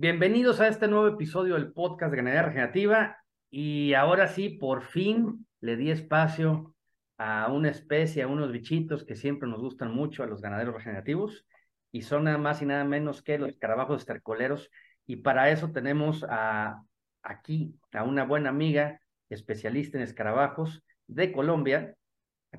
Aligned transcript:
Bienvenidos 0.00 0.60
a 0.60 0.68
este 0.68 0.88
nuevo 0.88 1.08
episodio 1.08 1.56
del 1.56 1.74
podcast 1.74 2.10
de 2.10 2.16
Ganadería 2.16 2.44
Regenerativa. 2.44 3.18
Y 3.50 3.92
ahora 3.92 4.28
sí, 4.28 4.48
por 4.48 4.82
fin 4.82 5.46
le 5.60 5.76
di 5.76 5.90
espacio 5.90 6.74
a 7.18 7.52
una 7.52 7.68
especie, 7.68 8.22
a 8.22 8.26
unos 8.26 8.50
bichitos 8.50 9.04
que 9.04 9.14
siempre 9.14 9.46
nos 9.46 9.60
gustan 9.60 9.92
mucho 9.92 10.22
a 10.22 10.26
los 10.26 10.40
ganaderos 10.40 10.74
regenerativos. 10.74 11.44
Y 11.92 12.00
son 12.00 12.24
nada 12.24 12.38
más 12.38 12.62
y 12.62 12.64
nada 12.64 12.82
menos 12.84 13.20
que 13.20 13.38
los 13.38 13.50
escarabajos 13.50 14.00
estercoleros. 14.00 14.70
Y 15.04 15.16
para 15.16 15.50
eso 15.50 15.70
tenemos 15.70 16.24
a, 16.30 16.82
aquí 17.22 17.78
a 17.92 18.02
una 18.02 18.24
buena 18.24 18.48
amiga 18.48 19.02
especialista 19.28 19.98
en 19.98 20.04
escarabajos 20.04 20.82
de 21.08 21.30
Colombia, 21.30 21.94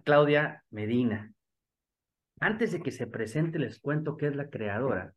Claudia 0.03 0.63
Medina. 0.69 1.33
Antes 2.39 2.71
de 2.71 2.83
que 2.83 2.91
se 2.91 3.07
presente 3.07 3.57
les 3.57 3.79
cuento 3.79 4.15
que 4.15 4.27
es 4.27 4.35
la 4.35 4.51
creadora 4.51 5.15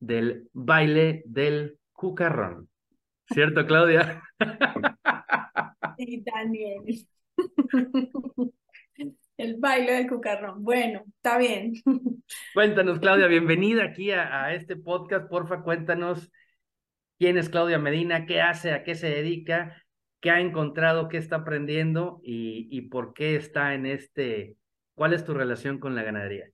del 0.00 0.48
baile 0.52 1.22
del 1.26 1.78
cucarrón. 1.92 2.68
¿Cierto, 3.26 3.66
Claudia? 3.66 4.22
Sí, 5.98 6.22
Daniel. 6.24 7.06
El 9.36 9.56
baile 9.58 9.92
del 9.92 10.08
cucarrón. 10.08 10.64
Bueno, 10.64 11.02
está 11.16 11.38
bien. 11.38 11.74
Cuéntanos, 12.54 12.98
Claudia, 12.98 13.26
bienvenida 13.26 13.84
aquí 13.84 14.10
a, 14.10 14.54
este 14.54 14.76
podcast. 14.76 15.28
Porfa, 15.28 15.62
cuéntanos 15.62 16.30
quién 17.18 17.38
es 17.38 17.48
Claudia 17.48 17.78
Medina, 17.78 18.26
qué 18.26 18.40
hace, 18.40 18.72
a 18.72 18.82
qué 18.82 18.94
se 18.94 19.08
dedica, 19.08 19.80
qué 20.20 20.30
ha 20.30 20.40
encontrado, 20.40 21.08
qué 21.08 21.18
está 21.18 21.36
aprendiendo 21.36 22.20
y, 22.22 22.68
y 22.70 22.82
por 22.82 23.14
qué 23.14 23.36
está 23.36 23.74
en 23.74 23.86
este, 23.86 24.56
cuál 24.94 25.12
es 25.12 25.24
tu 25.24 25.34
relación 25.34 25.78
con 25.78 25.94
la 25.94 26.02
ganadería. 26.02 26.50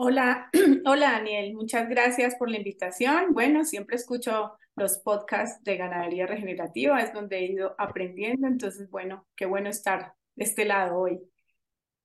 Hola, 0.00 0.48
hola 0.86 1.10
Daniel, 1.10 1.54
muchas 1.54 1.88
gracias 1.88 2.36
por 2.36 2.48
la 2.48 2.58
invitación. 2.58 3.32
Bueno, 3.32 3.64
siempre 3.64 3.96
escucho 3.96 4.52
los 4.76 4.98
podcasts 4.98 5.64
de 5.64 5.76
ganadería 5.76 6.24
regenerativa, 6.24 7.02
es 7.02 7.12
donde 7.12 7.38
he 7.38 7.46
ido 7.46 7.74
aprendiendo, 7.78 8.46
entonces 8.46 8.88
bueno, 8.90 9.26
qué 9.34 9.44
bueno 9.44 9.68
estar 9.68 10.12
de 10.36 10.44
este 10.44 10.66
lado 10.66 11.00
hoy. 11.00 11.18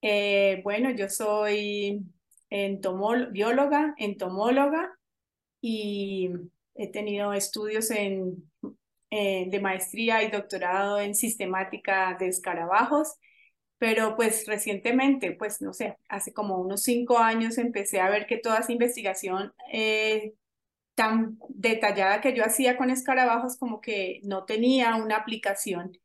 Eh, 0.02 0.62
bueno, 0.64 0.90
yo 0.90 1.08
soy 1.08 2.04
bióloga, 3.32 3.94
entomóloga 4.00 4.98
y 5.62 6.32
he 6.74 6.92
tenido 6.92 7.32
estudios 7.34 7.92
en, 7.92 8.50
eh, 9.12 9.46
de 9.52 9.60
maestría 9.60 10.24
y 10.24 10.32
doctorado 10.32 11.00
en 11.00 11.14
sistemática 11.14 12.18
de 12.20 12.30
escarabajos 12.30 13.20
pero 13.78 14.16
pues 14.16 14.46
recientemente, 14.48 15.34
pues 15.34 15.62
no 15.62 15.74
sé, 15.74 15.98
hace 16.10 16.34
como 16.34 16.58
unos 16.60 16.84
cinco 16.84 17.18
años 17.20 17.58
empecé 17.58 18.00
a 18.00 18.10
ver 18.10 18.26
que 18.28 18.38
toda 18.38 18.60
esa 18.60 18.72
investigación 18.72 19.54
eh, 19.72 20.34
tan 20.96 21.40
detallada 21.50 22.22
que 22.22 22.36
yo 22.36 22.46
hacía 22.46 22.78
con 22.78 22.90
escarabajos 22.90 23.58
como 23.58 23.82
que 23.82 24.22
no 24.24 24.46
tenía 24.46 24.96
una 24.96 25.18
aplicación. 25.18 25.98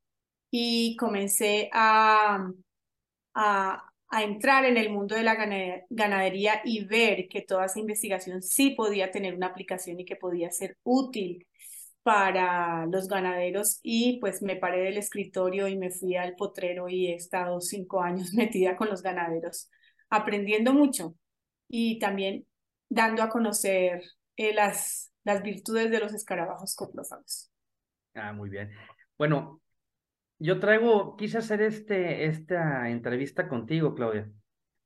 Y 0.51 0.97
comencé 0.97 1.71
a, 1.73 2.51
a, 3.35 3.93
a 4.09 4.23
entrar 4.23 4.65
en 4.65 4.77
el 4.77 4.91
mundo 4.91 5.15
de 5.15 5.23
la 5.23 5.35
ganadería 5.91 6.63
y 6.65 6.85
ver 6.85 7.29
que 7.29 7.43
toda 7.43 7.67
esa 7.67 7.81
investigación 7.81 8.43
sí 8.43 8.71
podía 8.71 9.11
tener 9.11 9.35
una 9.35 9.49
aplicación 9.49 10.01
y 10.01 10.05
que 10.05 10.17
podía 10.17 10.51
ser 10.51 10.77
útil 10.85 11.47
para 12.09 12.87
los 12.87 13.07
ganaderos 13.07 13.81
y 13.83 14.19
pues 14.19 14.41
me 14.41 14.57
paré 14.57 14.81
del 14.81 14.97
escritorio 14.97 15.69
y 15.69 15.77
me 15.77 15.91
fui 15.91 16.17
al 16.17 16.37
potrero 16.37 16.89
y 16.89 17.09
he 17.09 17.15
estado 17.15 17.61
cinco 17.61 18.01
años 18.01 18.33
metida 18.35 18.77
con 18.77 18.89
los 18.89 19.03
ganaderos, 19.03 19.71
aprendiendo 20.09 20.73
mucho 20.73 21.17
y 21.69 21.99
también 21.99 22.47
dando 22.89 23.23
a 23.23 23.29
conocer 23.29 24.01
eh, 24.39 24.55
las, 24.55 25.13
las 25.23 25.43
virtudes 25.43 25.91
de 25.91 26.01
los 26.01 26.15
escarabajos 26.15 26.75
coprófagos. 26.77 27.51
Ah, 28.15 28.33
muy 28.33 28.49
bien. 28.49 28.71
Bueno, 29.19 29.61
yo 30.39 30.61
traigo, 30.61 31.15
quise 31.15 31.37
hacer 31.37 31.61
este, 31.61 32.25
esta 32.25 32.89
entrevista 32.89 33.51
contigo, 33.51 33.95
Claudia, 33.95 34.33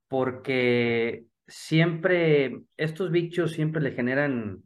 porque 0.08 1.26
siempre, 1.46 2.64
estos 2.76 3.12
bichos 3.12 3.52
siempre 3.52 3.80
le 3.80 3.92
generan 3.92 4.64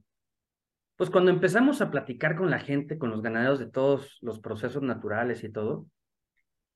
pues 0.96 1.10
cuando 1.10 1.30
empezamos 1.30 1.80
a 1.80 1.90
platicar 1.90 2.36
con 2.36 2.50
la 2.50 2.58
gente, 2.58 2.98
con 2.98 3.10
los 3.10 3.22
ganaderos 3.22 3.58
de 3.58 3.70
todos 3.70 4.18
los 4.22 4.40
procesos 4.40 4.82
naturales 4.82 5.44
y 5.44 5.52
todo, 5.52 5.86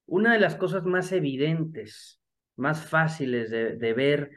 una 0.06 0.34
de 0.34 0.40
las 0.40 0.56
cosas 0.56 0.84
más 0.84 1.10
evidentes, 1.12 2.20
más 2.56 2.86
fáciles 2.86 3.50
de, 3.50 3.94
ver 3.94 4.30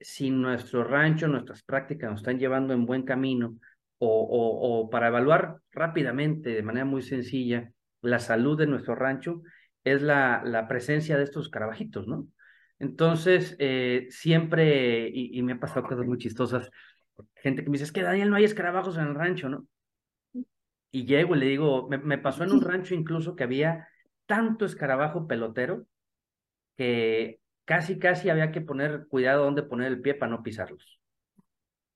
si 0.00 0.30
nuestro 0.30 0.82
rancho, 0.82 1.28
nuestras 1.28 1.62
prácticas 1.62 2.10
nos 2.10 2.20
están 2.20 2.38
llevando 2.38 2.74
en 2.74 2.86
buen 2.86 3.04
camino 3.04 3.56
o, 3.98 4.88
para 4.90 5.08
evaluar 5.08 5.58
rápidamente, 5.70 6.50
de 6.50 6.62
manera 6.62 6.84
muy 6.84 7.02
sencilla, 7.02 7.70
la 8.02 8.18
salud 8.18 8.58
de 8.58 8.66
nuestro 8.66 8.94
rancho, 8.94 9.42
es 9.84 10.02
la, 10.02 10.66
presencia 10.68 11.16
de 11.16 11.24
estos 11.24 11.48
carabajitos, 11.48 12.08
¿no? 12.08 12.26
Entonces, 12.80 13.56
eh, 13.60 14.08
siempre, 14.10 15.08
y, 15.08 15.38
y, 15.38 15.42
me 15.42 15.52
ha 15.52 15.60
pasado 15.60 15.86
cosas 15.86 16.04
muy 16.06 16.18
chistosas, 16.18 16.70
gente 17.36 17.62
que 17.62 17.70
me 17.70 17.74
dice, 17.74 17.84
es 17.84 17.92
que 17.92 18.02
Daniel, 18.02 18.30
no 18.30 18.36
hay 18.36 18.44
escarabajos 18.44 18.96
en 18.96 19.04
el 19.04 19.14
rancho, 19.14 19.48
¿no? 19.48 19.66
Y 20.90 21.06
llego 21.06 21.34
y 21.34 21.38
le 21.38 21.46
digo, 21.46 21.88
me, 21.88 22.18
pasó 22.18 22.44
en 22.44 22.52
un 22.52 22.60
rancho 22.62 22.94
incluso 22.94 23.36
que 23.36 23.44
había 23.44 23.88
tanto 24.26 24.64
escarabajo 24.64 25.26
pelotero 25.26 25.86
que 26.76 27.40
casi, 27.64 27.98
casi 27.98 28.30
había 28.30 28.52
que 28.52 28.60
poner 28.60 29.06
cuidado 29.08 29.44
dónde 29.44 29.62
poner 29.62 29.88
el 29.88 30.00
pie 30.00 30.14
para 30.14 30.30
no 30.30 30.42
pisarlos. 30.42 31.00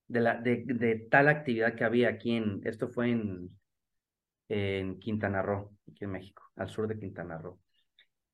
De, 0.06 0.20
la, 0.20 0.40
de, 0.40 0.64
de 0.64 1.06
tal 1.10 1.28
actividad 1.28 1.74
que 1.74 1.84
había 1.84 2.08
aquí 2.08 2.32
en, 2.32 2.60
esto 2.64 2.88
fue 2.88 3.10
en, 3.10 3.50
en 4.48 4.98
Quintana 4.98 5.42
Roo, 5.42 5.72
aquí 5.90 6.04
en 6.04 6.12
México, 6.12 6.42
al 6.56 6.68
sur 6.68 6.88
de 6.88 6.98
Quintana 6.98 7.38
Roo. 7.38 7.58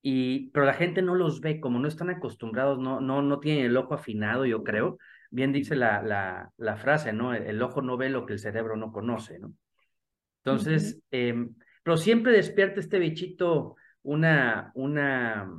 Y, 0.01 0.51
pero 0.51 0.67
la 0.67 0.75
gente 0.75 1.03
no 1.03 1.15
los 1.15 1.41
ve, 1.41 1.61
como 1.61 1.79
no 1.79 1.89
están 1.89 2.11
acostumbrados, 2.11 2.79
no, 2.79 3.01
no, 3.01 3.23
no 3.23 3.41
tienen 3.41 3.65
el 3.65 3.77
ojo 3.77 3.95
afinado, 3.95 4.45
yo 4.45 4.63
creo, 4.63 4.99
bien 5.35 5.53
dice 5.53 5.75
la, 5.75 6.01
la, 6.01 6.53
la 6.59 6.77
frase, 6.77 7.13
¿no? 7.13 7.35
El, 7.35 7.61
ojo 7.61 7.83
no 7.83 7.97
ve 7.97 8.09
lo 8.09 8.25
que 8.25 8.35
el 8.35 8.39
cerebro 8.39 8.77
no 8.77 8.93
conoce, 8.93 9.41
¿no? 9.41 9.53
Entonces, 10.45 11.03
em, 11.11 11.57
pero 11.83 11.97
siempre 11.97 12.33
despierta 12.33 12.79
este 12.79 13.01
bichito 13.01 13.75
una, 14.03 14.71
una, 14.75 15.51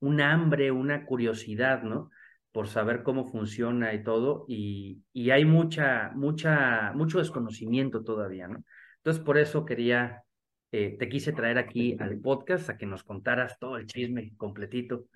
un 0.00 0.20
hambre, 0.20 0.70
una 0.70 1.06
curiosidad, 1.06 1.82
¿no? 1.82 2.10
Por 2.52 2.68
saber 2.68 3.02
cómo 3.02 3.24
funciona 3.24 3.94
y 3.94 4.02
todo, 4.02 4.44
y, 4.48 5.02
y 5.14 5.30
hay 5.30 5.46
mucha, 5.46 6.10
mucha, 6.14 6.92
mucho 6.92 7.18
desconocimiento 7.18 8.04
todavía, 8.04 8.48
¿no? 8.48 8.64
Entonces, 8.98 9.24
por 9.24 9.38
eso 9.38 9.64
quería, 9.64 10.24
eh, 10.72 10.96
te 10.98 11.08
quise 11.08 11.32
traer 11.32 11.56
aquí 11.56 11.96
al 11.98 12.18
podcast 12.18 12.68
a 12.68 12.76
que 12.76 12.84
nos 12.84 13.02
contaras 13.02 13.58
todo 13.58 13.78
el 13.78 13.86
chisme 13.86 14.34
completito 14.36 15.06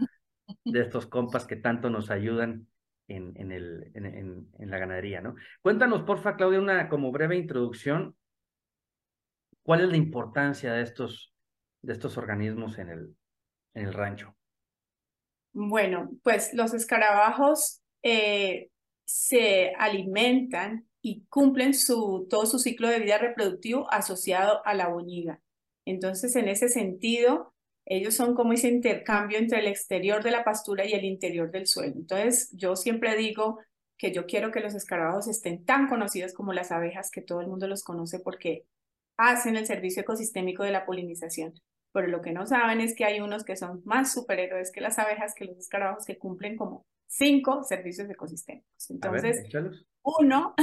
de 0.64 0.80
estos 0.80 1.06
compas 1.06 1.46
que 1.46 1.56
tanto 1.56 1.90
nos 1.90 2.10
ayudan 2.10 2.66
en, 3.08 3.34
en, 3.36 4.70
la 4.70 4.78
ganadería, 4.78 5.20
¿no? 5.20 5.34
Cuéntanos, 5.62 6.02
porfa, 6.02 6.36
Claudia, 6.36 6.60
una 6.60 6.88
como 6.88 7.10
breve 7.10 7.36
introducción. 7.36 8.14
¿Cuál 9.62 9.82
es 9.82 9.88
la 9.88 9.96
importancia 9.96 10.72
de 10.72 10.82
estos, 10.82 11.34
de 11.82 11.94
estos 11.94 12.16
organismos 12.16 12.78
en 12.78 12.90
el, 12.90 13.16
en 13.74 13.86
el 13.86 13.94
rancho? 13.94 14.36
Bueno, 15.52 16.10
pues 16.22 16.52
los 16.54 16.74
escarabajos 16.74 17.82
eh, 18.02 18.70
se 19.04 19.72
alimentan 19.78 20.86
y 21.00 21.24
cumplen 21.28 21.74
su, 21.74 22.26
todo 22.28 22.46
su 22.46 22.58
ciclo 22.58 22.88
de 22.88 23.00
vida 23.00 23.18
reproductivo 23.18 23.90
asociado 23.90 24.64
a 24.66 24.74
la 24.74 24.88
boñiga. 24.88 25.40
Entonces, 25.86 26.36
en 26.36 26.48
ese 26.48 26.68
sentido, 26.68 27.54
ellos 27.90 28.14
son 28.14 28.34
como 28.34 28.52
ese 28.52 28.68
intercambio 28.68 29.38
entre 29.38 29.60
el 29.60 29.66
exterior 29.66 30.22
de 30.22 30.30
la 30.30 30.44
pastura 30.44 30.84
y 30.84 30.92
el 30.92 31.04
interior 31.04 31.50
del 31.50 31.66
suelo. 31.66 31.94
Entonces, 31.96 32.50
yo 32.52 32.76
siempre 32.76 33.16
digo 33.16 33.60
que 33.96 34.12
yo 34.12 34.26
quiero 34.26 34.50
que 34.52 34.60
los 34.60 34.74
escarabajos 34.74 35.26
estén 35.26 35.64
tan 35.64 35.88
conocidos 35.88 36.34
como 36.34 36.52
las 36.52 36.70
abejas, 36.70 37.10
que 37.10 37.22
todo 37.22 37.40
el 37.40 37.48
mundo 37.48 37.66
los 37.66 37.82
conoce 37.82 38.20
porque 38.20 38.66
hacen 39.16 39.56
el 39.56 39.66
servicio 39.66 40.02
ecosistémico 40.02 40.62
de 40.64 40.70
la 40.70 40.84
polinización. 40.84 41.54
Pero 41.92 42.08
lo 42.08 42.20
que 42.20 42.32
no 42.32 42.46
saben 42.46 42.82
es 42.82 42.94
que 42.94 43.06
hay 43.06 43.20
unos 43.20 43.42
que 43.42 43.56
son 43.56 43.80
más 43.84 44.12
superhéroes 44.12 44.70
que 44.70 44.82
las 44.82 44.98
abejas, 44.98 45.34
que 45.34 45.46
los 45.46 45.56
escarabajos, 45.56 46.04
que 46.04 46.18
cumplen 46.18 46.56
como 46.56 46.84
cinco 47.06 47.64
servicios 47.64 48.08
ecosistémicos. 48.10 48.90
Entonces, 48.90 49.42
uno 50.02 50.54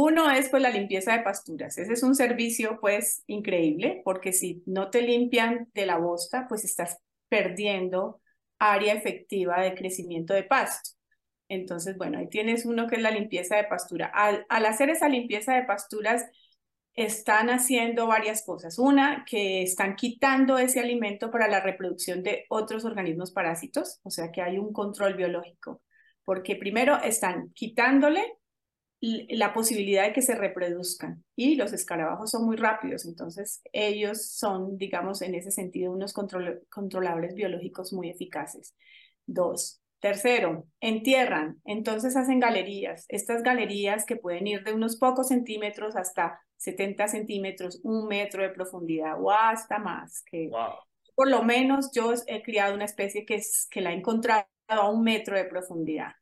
uno 0.00 0.30
es 0.30 0.48
pues 0.48 0.62
la 0.62 0.70
limpieza 0.70 1.12
de 1.16 1.24
pasturas. 1.24 1.76
Ese 1.76 1.92
es 1.92 2.04
un 2.04 2.14
servicio 2.14 2.78
pues 2.80 3.24
increíble 3.26 4.00
porque 4.04 4.32
si 4.32 4.62
no 4.64 4.90
te 4.90 5.02
limpian 5.02 5.68
de 5.74 5.86
la 5.86 5.98
bosta, 5.98 6.46
pues 6.48 6.64
estás 6.64 6.98
perdiendo 7.28 8.20
área 8.60 8.94
efectiva 8.94 9.60
de 9.60 9.74
crecimiento 9.74 10.34
de 10.34 10.44
pasto. 10.44 10.90
Entonces, 11.48 11.96
bueno, 11.96 12.18
ahí 12.18 12.28
tienes 12.28 12.64
uno 12.64 12.86
que 12.86 12.94
es 12.94 13.02
la 13.02 13.10
limpieza 13.10 13.56
de 13.56 13.64
pastura. 13.64 14.06
Al, 14.14 14.46
al 14.48 14.66
hacer 14.66 14.88
esa 14.88 15.08
limpieza 15.08 15.54
de 15.54 15.64
pasturas, 15.64 16.26
están 16.94 17.50
haciendo 17.50 18.06
varias 18.06 18.44
cosas. 18.44 18.78
Una, 18.78 19.24
que 19.28 19.62
están 19.62 19.96
quitando 19.96 20.58
ese 20.58 20.78
alimento 20.78 21.28
para 21.32 21.48
la 21.48 21.58
reproducción 21.58 22.22
de 22.22 22.44
otros 22.50 22.84
organismos 22.84 23.32
parásitos, 23.32 23.98
o 24.04 24.10
sea 24.10 24.30
que 24.30 24.42
hay 24.42 24.58
un 24.58 24.72
control 24.72 25.14
biológico, 25.14 25.82
porque 26.24 26.54
primero 26.54 27.02
están 27.02 27.50
quitándole 27.52 28.38
la 29.00 29.52
posibilidad 29.52 30.04
de 30.04 30.12
que 30.12 30.22
se 30.22 30.34
reproduzcan. 30.34 31.24
Y 31.36 31.56
los 31.56 31.72
escarabajos 31.72 32.30
son 32.30 32.44
muy 32.44 32.56
rápidos, 32.56 33.06
entonces 33.06 33.60
ellos 33.72 34.26
son, 34.30 34.76
digamos, 34.76 35.22
en 35.22 35.34
ese 35.34 35.50
sentido, 35.50 35.92
unos 35.92 36.12
controladores 36.12 37.34
biológicos 37.34 37.92
muy 37.92 38.10
eficaces. 38.10 38.74
Dos. 39.26 39.80
Tercero, 40.00 40.68
entierran, 40.80 41.60
entonces 41.64 42.16
hacen 42.16 42.38
galerías. 42.38 43.04
Estas 43.08 43.42
galerías 43.42 44.06
que 44.06 44.14
pueden 44.14 44.46
ir 44.46 44.62
de 44.62 44.72
unos 44.72 44.96
pocos 44.96 45.28
centímetros 45.28 45.96
hasta 45.96 46.40
70 46.56 47.08
centímetros, 47.08 47.80
un 47.82 48.06
metro 48.06 48.42
de 48.42 48.50
profundidad 48.50 49.20
o 49.20 49.32
hasta 49.32 49.78
más. 49.78 50.22
Que 50.30 50.50
Por 51.16 51.28
lo 51.28 51.42
menos 51.42 51.90
yo 51.92 52.12
he 52.28 52.42
criado 52.42 52.74
una 52.74 52.84
especie 52.84 53.26
que, 53.26 53.36
es, 53.36 53.66
que 53.68 53.80
la 53.80 53.90
he 53.90 53.96
encontrado 53.96 54.46
a 54.68 54.88
un 54.88 55.02
metro 55.02 55.36
de 55.36 55.46
profundidad. 55.46 56.12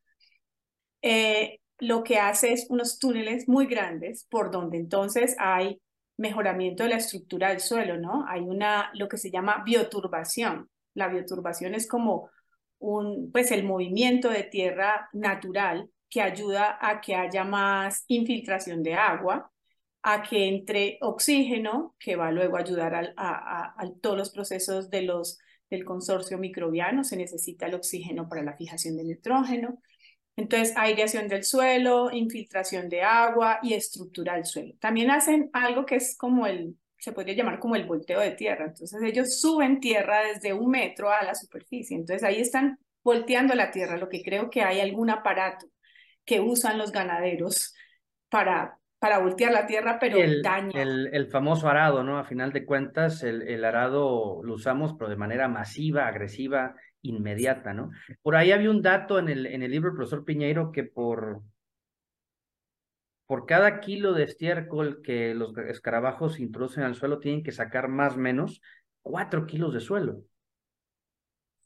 Eh, 1.03 1.61
lo 1.79 2.03
que 2.03 2.19
hace 2.19 2.53
es 2.53 2.67
unos 2.71 2.99
túneles 2.99 3.49
muy 3.49 3.67
grandes 3.67 4.27
por 4.31 4.51
donde 4.51 4.79
entonces 4.79 5.37
hay 5.39 5.81
mejoramiento 6.17 6.85
de 6.85 6.91
la 6.91 6.97
estructura 6.97 7.51
del 7.51 7.61
suelo, 7.61 7.99
¿no? 7.99 8.25
Hay 8.29 8.41
una, 8.41 8.91
lo 8.95 9.09
que 9.09 9.19
se 9.19 9.31
llama 9.31 9.63
bioturbación. 9.65 10.71
La 10.95 11.09
bioturbación 11.09 11.75
es 11.75 11.87
como 11.87 12.31
un, 12.79 13.31
pues 13.33 13.51
el 13.51 13.65
movimiento 13.65 14.31
de 14.31 14.45
tierra 14.45 15.09
natural 15.13 15.91
que 16.09 16.23
ayuda 16.23 16.79
a 16.81 17.01
que 17.01 17.15
haya 17.15 17.45
más 17.45 18.05
infiltración 18.09 18.83
de 18.83 18.95
agua, 18.95 19.51
a 20.03 20.23
que 20.23 20.47
entre 20.49 20.99
oxígeno, 21.03 21.97
que 21.99 22.17
va 22.17 22.31
luego 22.31 22.57
a 22.57 22.61
ayudar 22.61 22.95
a, 22.95 23.13
a, 23.17 23.75
a 23.77 23.91
todos 24.01 24.17
los 24.17 24.31
procesos 24.31 24.89
de 24.89 25.03
los, 25.03 25.39
del 25.69 25.85
consorcio 25.85 26.39
microbiano, 26.39 27.05
se 27.05 27.17
necesita 27.17 27.67
el 27.67 27.75
oxígeno 27.75 28.29
para 28.29 28.43
la 28.43 28.57
fijación 28.57 28.97
de 28.97 29.05
nitrógeno, 29.05 29.83
entonces, 30.37 30.77
aireación 30.77 31.29
del 31.29 31.45
suelo, 31.45 32.11
infiltración 32.13 32.91
de 32.91 33.03
agua 33.03 33.59
y 33.63 33.73
estructura 33.73 34.35
del 34.35 34.45
suelo. 34.45 34.75
También 34.79 35.11
hacen 35.11 35.49
algo 35.55 35.87
que 35.87 35.97
es 35.97 36.15
como 36.19 36.47
el, 36.47 36.77
se 36.99 37.13
podría 37.13 37.35
llamar 37.35 37.59
como 37.59 37.75
el 37.75 37.87
volteo 37.87 38.21
de 38.21 38.33
tierra. 38.33 38.67
Entonces, 38.67 39.01
ellos 39.03 39.41
suben 39.41 39.81
tierra 39.81 40.21
desde 40.23 40.53
un 40.53 40.71
metro 40.71 41.11
a 41.11 41.25
la 41.25 41.35
superficie. 41.35 41.97
Entonces, 41.97 42.23
ahí 42.23 42.43
están 42.43 42.79
volteando 43.03 43.55
la 43.55 43.71
tierra, 43.71 43.97
lo 43.97 44.11
que 44.11 44.23
creo 44.23 44.51
que 44.51 44.63
hay 44.63 44.81
algún 44.81 45.09
aparato 45.09 45.67
que 46.27 46.41
usan 46.41 46.77
los 46.77 46.93
ganaderos 46.93 47.75
para, 48.29 48.79
para 48.99 49.21
voltear 49.21 49.53
la 49.53 49.67
tierra, 49.67 49.99
pero 49.99 50.19
el, 50.19 50.43
daña. 50.43 50.83
El, 50.83 51.09
el, 51.15 51.29
famoso 51.29 51.67
arado, 51.69 52.03
¿no? 52.03 52.19
A 52.19 52.25
final 52.25 52.53
de 52.53 52.67
cuentas, 52.67 53.23
el, 53.23 53.41
el 53.43 53.65
arado 53.65 54.43
lo 54.43 54.55
usamos, 54.55 54.95
pero 54.99 55.09
de 55.09 55.17
manera 55.17 55.49
masiva, 55.49 56.09
agresiva, 56.09 56.75
inmediata, 57.09 57.73
¿no? 57.75 57.91
Por 58.23 58.37
ahí 58.37 58.53
había 58.53 58.71
un 58.71 58.83
dato 58.83 59.19
en 59.19 59.29
el, 59.29 59.47
en 59.47 59.63
el 59.63 59.71
libro 59.71 59.91
del 59.91 59.97
profesor 59.97 60.25
Piñeiro 60.25 60.73
que 60.73 60.85
por, 60.85 61.43
por 63.27 63.47
cada 63.47 63.81
kilo 63.81 64.13
de 64.13 64.25
estiércol 64.25 65.03
que 65.03 65.35
los 65.35 65.57
escarabajos 65.59 66.39
introducen 66.39 66.85
al 66.85 66.95
suelo 66.95 67.19
tienen 67.19 67.43
que 67.43 67.53
sacar 67.53 67.89
más 67.89 68.15
o 68.15 68.19
menos 68.19 68.61
cuatro 69.03 69.47
kilos 69.47 69.75
de 69.75 69.81
suelo. 69.81 70.23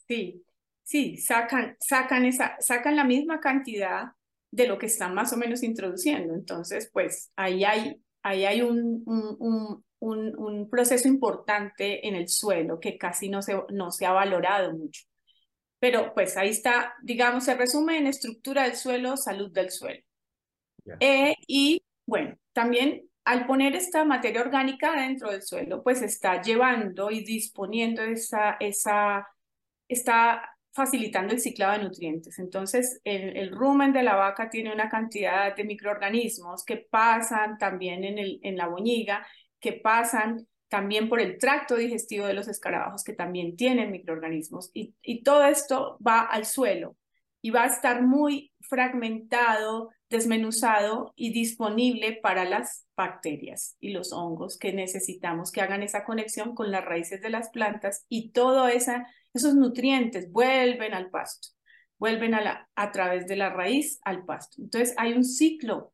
Sí, 0.07 0.45
sí, 0.83 1.17
sacan, 1.17 1.77
sacan, 1.81 2.25
esa, 2.25 2.57
sacan 2.61 2.97
la 2.97 3.05
misma 3.05 3.41
cantidad 3.41 4.13
de 4.51 4.67
lo 4.67 4.79
que 4.79 4.87
están 4.87 5.15
más 5.15 5.33
o 5.33 5.37
menos 5.37 5.63
introduciendo. 5.63 6.35
Entonces, 6.35 6.91
pues 6.93 7.31
ahí 7.37 7.65
hay, 7.65 8.03
ahí 8.23 8.45
hay 8.45 8.63
un, 8.63 9.03
un, 9.07 9.85
un, 10.01 10.37
un 10.37 10.71
proceso 10.71 11.09
importante 11.09 12.07
en 12.09 12.17
el 12.17 12.29
suelo 12.29 12.81
que 12.81 12.99
casi 12.99 13.29
no 13.29 13.43
se, 13.43 13.55
no 13.71 13.91
se 13.93 14.07
ha 14.07 14.13
valorado 14.13 14.73
mucho. 14.73 15.05
Pero 15.81 16.15
pues 16.15 16.37
ahí 16.37 16.51
está, 16.51 16.95
digamos, 17.03 17.45
se 17.45 17.55
resume 17.55 17.99
en 17.99 18.07
estructura 18.07 18.65
del 18.65 18.77
suelo, 18.77 19.17
salud 19.17 19.51
del 19.51 19.71
suelo. 19.71 20.05
Eh, 21.01 21.35
y 21.47 21.83
bueno, 22.07 22.37
también 22.53 23.11
al 23.25 23.47
poner 23.47 23.75
esta 23.75 24.05
materia 24.05 24.41
orgánica 24.41 24.93
dentro 24.93 25.31
del 25.31 25.43
suelo, 25.43 25.83
pues 25.83 26.03
está 26.03 26.43
llevando 26.43 27.11
y 27.11 27.25
disponiendo 27.25 28.03
esa, 28.03 28.57
esa, 28.61 29.27
está 29.89 30.57
facilitando 30.73 31.35
el 31.35 31.41
ciclado 31.41 31.79
de 31.79 31.85
nutrientes. 31.85 32.39
Entonces, 32.39 33.01
el, 33.05 33.37
el, 33.37 33.51
rumen 33.51 33.93
de 33.93 34.03
la 34.03 34.17
vaca 34.17 34.51
tiene 34.51 34.73
una 34.73 34.89
cantidad 34.89 35.55
de 35.55 35.65
microorganismos 35.65 36.65
que 36.65 36.77
pasan 36.77 37.59
también 37.59 38.05
en, 38.05 38.19
el, 38.19 38.41
en 38.43 38.57
la 38.57 38.69
boñiga, 38.69 39.27
que 39.61 39.75
pasan 39.75 40.47
también 40.71 41.09
por 41.09 41.21
el 41.21 41.37
tracto 41.37 41.77
digestivo 41.77 42.27
de 42.27 42.33
los 42.33 42.49
escarabajos 42.49 43.03
que 43.03 43.13
también 43.13 43.57
tienen 43.57 43.91
microorganismos 43.91 44.71
y, 44.73 44.95
todo 45.25 45.45
esto 45.45 45.99
va 46.07 46.21
al 46.21 46.47
suelo 46.47 46.97
y 47.43 47.51
va 47.51 47.65
a 47.65 47.67
estar 47.67 48.03
muy 48.03 48.53
fragmentado, 48.61 49.91
desmenuzado 50.09 51.13
y 51.17 51.33
disponible 51.33 52.19
para 52.23 52.45
las 52.45 52.87
bacterias 52.97 53.77
y 53.81 53.91
los 53.91 54.13
hongos 54.13 54.59
que 54.59 54.73
necesitamos 54.73 55.51
que 55.51 55.61
hagan 55.61 55.83
esa 55.83 56.05
conexión 56.05 56.55
con 56.55 56.71
las 56.71 56.85
raíces 56.85 57.21
de 57.21 57.31
las 57.31 57.51
plantas 57.51 58.07
y 58.09 58.31
todos 58.31 58.71
esos 58.73 59.55
nutrientes 59.57 60.31
vuelven 60.31 60.95
al 60.95 61.11
pasto, 61.11 61.49
vuelven 61.99 62.35
a, 62.35 62.69
a 62.77 62.93
través 62.93 63.27
de 63.27 63.37
la 63.37 63.51
raíz 63.51 63.99
al 64.05 64.25
pasto. 64.25 64.63
Entonces 64.63 64.95
hay 64.97 65.15
un 65.15 65.25
ciclo 65.25 65.93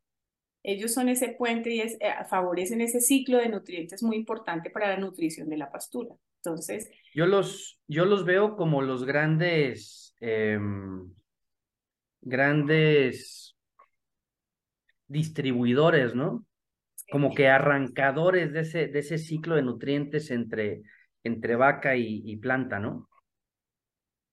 ellos 0.63 0.93
son 0.93 1.09
ese 1.09 1.29
puente 1.29 1.73
y 1.73 1.81
eh, 1.81 1.97
favorecen 2.29 2.81
ese 2.81 2.99
ciclo 2.99 3.37
de 3.37 3.49
nutrientes 3.49 4.03
muy 4.03 4.17
importante 4.17 4.69
para 4.69 4.89
la 4.89 4.97
nutrición 4.97 5.49
de 5.49 5.57
la 5.57 5.71
pastura. 5.71 6.15
Entonces... 6.43 6.89
Yo 7.13 7.25
los, 7.25 7.79
yo 7.87 8.05
los 8.05 8.25
veo 8.25 8.55
como 8.55 8.81
los 8.81 9.05
grandes, 9.05 10.15
em, 10.19 11.13
grandes 12.21 13.55
distribuidores, 15.07 16.15
¿no? 16.15 16.45
Como 17.09 17.33
que 17.33 17.47
arrancadores 17.47 18.51
de 18.51 18.59
ese, 18.61 18.87
de 18.87 18.99
ese 18.99 19.17
ciclo 19.17 19.55
de 19.55 19.61
nutrientes 19.61 20.29
entre, 20.31 20.81
entre 21.23 21.55
vaca 21.55 21.95
y, 21.95 22.21
y 22.25 22.35
planta, 22.37 22.79
¿no? 22.79 23.07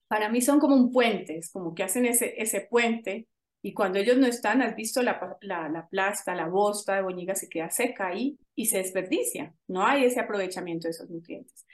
Para 0.08 0.28
mí 0.28 0.40
son 0.40 0.58
como 0.58 0.74
un 0.74 0.92
puente, 0.92 1.38
es 1.38 1.50
como 1.50 1.74
que 1.74 1.84
hacen 1.84 2.06
ese, 2.06 2.34
ese 2.36 2.66
puente 2.68 3.28
y 3.66 3.72
cuando 3.72 3.99
ellos 3.99 4.19
no 4.19 4.26
están, 4.26 4.61
has 4.61 4.76
visto 4.76 5.02
la, 5.02 5.38
la, 5.40 5.70
la 5.70 5.88
plasta, 5.88 6.34
la 6.34 6.49
bosta 6.49 6.96
de 6.96 7.02
boñiga 7.02 7.34
se 7.34 7.49
queda 7.49 7.70
seca 7.70 8.08
ahí 8.08 8.38
y 8.55 8.66
se 8.66 8.76
desperdicia. 8.76 9.55
No 9.69 9.87
hay 9.87 10.05
ese 10.05 10.20
aprovechamiento 10.20 10.87
de 10.87 10.90
esos 10.90 11.08
nutrientes. 11.08 11.64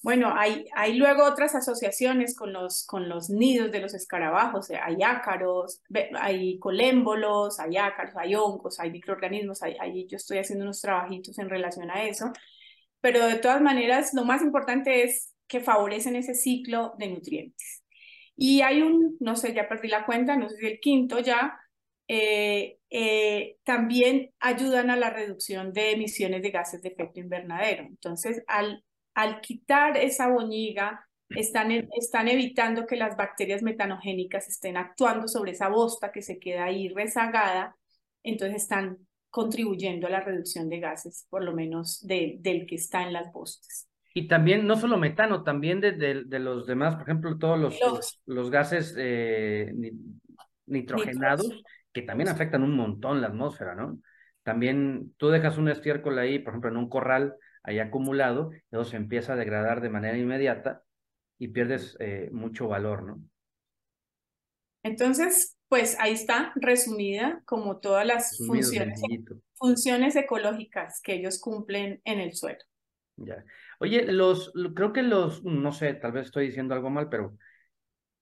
Bueno, 0.00 0.32
hay, 0.32 0.66
hay 0.76 0.94
luego 0.94 1.24
otras 1.24 1.56
asociaciones 1.56 2.36
con 2.36 2.52
los, 2.52 2.86
con 2.86 3.08
los 3.08 3.30
nidos 3.30 3.72
de 3.72 3.80
los 3.80 3.94
escarabajos. 3.94 4.70
Hay 4.80 5.02
ácaros, 5.02 5.82
hay 6.20 6.56
colémbolos, 6.60 7.58
hay 7.58 7.78
ácaros, 7.78 8.14
hay 8.16 8.36
hongos, 8.36 8.78
hay 8.78 8.92
microorganismos. 8.92 9.60
Ahí 9.64 10.06
yo 10.06 10.18
estoy 10.18 10.38
haciendo 10.38 10.64
unos 10.64 10.80
trabajitos 10.80 11.36
en 11.40 11.50
relación 11.50 11.90
a 11.90 12.04
eso. 12.04 12.32
Pero 13.00 13.26
de 13.26 13.38
todas 13.40 13.60
maneras, 13.60 14.14
lo 14.14 14.24
más 14.24 14.40
importante 14.40 15.02
es 15.02 15.34
que 15.48 15.58
favorecen 15.58 16.14
ese 16.14 16.36
ciclo 16.36 16.94
de 16.96 17.08
nutrientes. 17.08 17.83
Y 18.36 18.62
hay 18.62 18.82
un, 18.82 19.16
no 19.20 19.36
sé, 19.36 19.54
ya 19.54 19.68
perdí 19.68 19.88
la 19.88 20.06
cuenta, 20.06 20.36
no 20.36 20.48
sé 20.48 20.56
si 20.56 20.66
el 20.66 20.80
quinto 20.80 21.20
ya, 21.20 21.58
eh, 22.08 22.78
eh, 22.90 23.56
también 23.64 24.32
ayudan 24.40 24.90
a 24.90 24.96
la 24.96 25.10
reducción 25.10 25.72
de 25.72 25.92
emisiones 25.92 26.42
de 26.42 26.50
gases 26.50 26.82
de 26.82 26.90
efecto 26.90 27.20
invernadero. 27.20 27.84
Entonces, 27.84 28.42
al, 28.46 28.84
al 29.14 29.40
quitar 29.40 29.96
esa 29.96 30.28
boñiga, 30.28 31.06
están, 31.30 31.70
están 31.70 32.28
evitando 32.28 32.86
que 32.86 32.96
las 32.96 33.16
bacterias 33.16 33.62
metanogénicas 33.62 34.48
estén 34.48 34.76
actuando 34.76 35.28
sobre 35.28 35.52
esa 35.52 35.68
bosta 35.68 36.12
que 36.12 36.22
se 36.22 36.38
queda 36.38 36.64
ahí 36.64 36.88
rezagada, 36.88 37.76
entonces 38.22 38.62
están 38.62 38.98
contribuyendo 39.30 40.06
a 40.06 40.10
la 40.10 40.20
reducción 40.20 40.68
de 40.68 40.80
gases, 40.80 41.26
por 41.28 41.42
lo 41.42 41.52
menos 41.52 42.00
de, 42.06 42.36
del 42.40 42.66
que 42.66 42.76
está 42.76 43.02
en 43.02 43.12
las 43.12 43.32
bostas. 43.32 43.88
Y 44.16 44.28
también, 44.28 44.66
no 44.66 44.76
solo 44.76 44.96
metano, 44.96 45.42
también 45.42 45.80
de, 45.80 45.90
de, 45.92 46.38
los 46.38 46.66
demás, 46.66 46.94
por 46.94 47.02
ejemplo, 47.02 47.36
todos 47.36 47.58
los, 47.58 48.20
los, 48.26 48.48
gases 48.48 48.94
eh, 48.96 49.74
nitrogenados, 50.66 51.64
que 51.92 52.02
también 52.02 52.28
afectan 52.28 52.62
un 52.62 52.76
montón 52.76 53.20
la 53.20 53.26
atmósfera, 53.26 53.74
¿no? 53.74 53.98
También 54.44 55.12
tú 55.16 55.30
dejas 55.30 55.58
un 55.58 55.68
estiércol 55.68 56.16
ahí, 56.18 56.38
por 56.38 56.52
ejemplo, 56.52 56.70
en 56.70 56.76
un 56.76 56.88
corral 56.88 57.34
ahí 57.64 57.80
acumulado, 57.80 58.52
luego 58.70 58.84
se 58.84 58.96
empieza 58.96 59.32
a 59.32 59.36
degradar 59.36 59.80
de 59.80 59.90
manera 59.90 60.16
inmediata 60.16 60.82
y 61.38 61.48
pierdes 61.48 61.96
eh, 61.98 62.28
mucho 62.30 62.68
valor, 62.68 63.02
¿no? 63.02 63.20
Entonces, 64.84 65.56
pues 65.68 65.98
ahí 65.98 66.12
está 66.12 66.52
resumida 66.54 67.42
como 67.46 67.78
todas 67.78 68.06
las 68.06 68.36
funciones, 68.46 69.00
funciones 69.54 70.14
ecológicas 70.14 71.00
que 71.02 71.14
ellos 71.14 71.40
cumplen 71.40 72.00
en 72.04 72.20
el 72.20 72.34
suelo. 72.34 72.60
Ya. 73.16 73.44
Oye, 73.80 74.10
los, 74.10 74.52
creo 74.74 74.92
que 74.92 75.02
los, 75.02 75.42
no 75.44 75.72
sé, 75.72 75.94
tal 75.94 76.12
vez 76.12 76.26
estoy 76.26 76.46
diciendo 76.46 76.74
algo 76.74 76.90
mal, 76.90 77.08
pero 77.08 77.36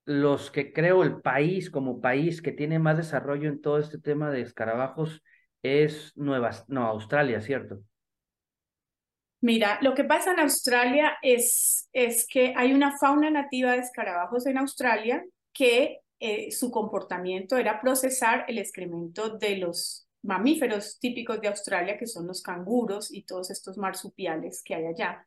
los 0.04 0.50
que 0.50 0.72
creo 0.72 1.02
el 1.02 1.20
país 1.20 1.70
como 1.70 2.00
país 2.00 2.42
que 2.42 2.52
tiene 2.52 2.78
más 2.78 2.96
desarrollo 2.96 3.48
en 3.48 3.60
todo 3.60 3.78
este 3.78 3.98
tema 3.98 4.30
de 4.30 4.40
escarabajos 4.40 5.22
es 5.62 6.12
Nueva, 6.16 6.50
no, 6.68 6.86
Australia, 6.86 7.40
¿cierto? 7.40 7.80
Mira, 9.40 9.78
lo 9.82 9.94
que 9.94 10.04
pasa 10.04 10.32
en 10.32 10.40
Australia 10.40 11.18
es, 11.20 11.88
es 11.92 12.26
que 12.28 12.54
hay 12.56 12.72
una 12.72 12.96
fauna 12.98 13.30
nativa 13.30 13.72
de 13.72 13.78
escarabajos 13.78 14.46
en 14.46 14.58
Australia 14.58 15.24
que 15.52 15.98
eh, 16.20 16.52
su 16.52 16.70
comportamiento 16.70 17.56
era 17.56 17.80
procesar 17.80 18.44
el 18.46 18.58
excremento 18.58 19.38
de 19.38 19.56
los 19.56 20.06
mamíferos 20.22 21.00
típicos 21.00 21.40
de 21.40 21.48
Australia, 21.48 21.98
que 21.98 22.06
son 22.06 22.28
los 22.28 22.42
canguros 22.42 23.12
y 23.12 23.24
todos 23.24 23.50
estos 23.50 23.76
marsupiales 23.76 24.62
que 24.64 24.76
hay 24.76 24.86
allá, 24.86 25.26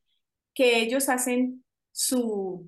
que 0.55 0.79
ellos 0.79 1.09
hacen 1.09 1.63
su, 1.91 2.67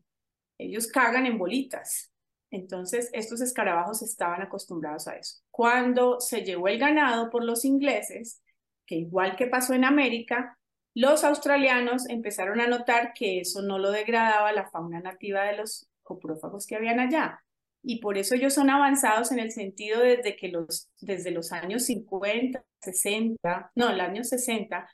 ellos 0.60 0.88
cagan 0.88 1.26
en 1.26 1.40
bolitas. 1.40 2.12
Entonces, 2.52 3.10
estos 3.14 3.42
escarabajos 3.42 4.02
estaban 4.04 4.42
acostumbrados 4.42 5.08
a 5.08 5.16
eso. 5.16 5.40
Cuando 5.50 6.20
se 6.20 6.44
llevó 6.44 6.68
el 6.68 6.78
ganado 6.78 7.30
por 7.30 7.44
los 7.44 7.66
ingleses, 7.66 8.42
que 8.86 8.96
igual 8.96 9.36
que 9.36 9.48
pasó 9.48 9.74
en 9.74 9.84
América, 9.84 10.58
los 10.94 11.24
australianos 11.24 12.10
empezaron 12.10 12.60
a 12.60 12.68
notar 12.68 13.14
que 13.14 13.40
eso 13.40 13.62
no 13.62 13.80
lo 13.80 13.92
degradaba 13.92 14.52
la 14.52 14.70
fauna 14.70 15.00
nativa 15.00 15.44
de 15.44 15.58
los 15.58 15.88
coprófagos 16.04 16.66
que 16.66 16.76
habían 16.76 17.00
allá. 17.00 17.44
Y 17.84 18.00
por 18.00 18.18
eso 18.18 18.36
ellos 18.36 18.54
son 18.54 18.70
avanzados 18.70 19.32
en 19.32 19.40
el 19.40 19.52
sentido 19.52 20.02
desde 20.02 20.36
que 20.36 20.50
los, 20.50 20.90
desde 21.00 21.32
los 21.32 21.52
años 21.52 21.84
50, 21.86 22.64
60, 22.82 23.72
no, 23.76 23.90
el 23.90 24.02
año 24.02 24.24
60, 24.24 24.90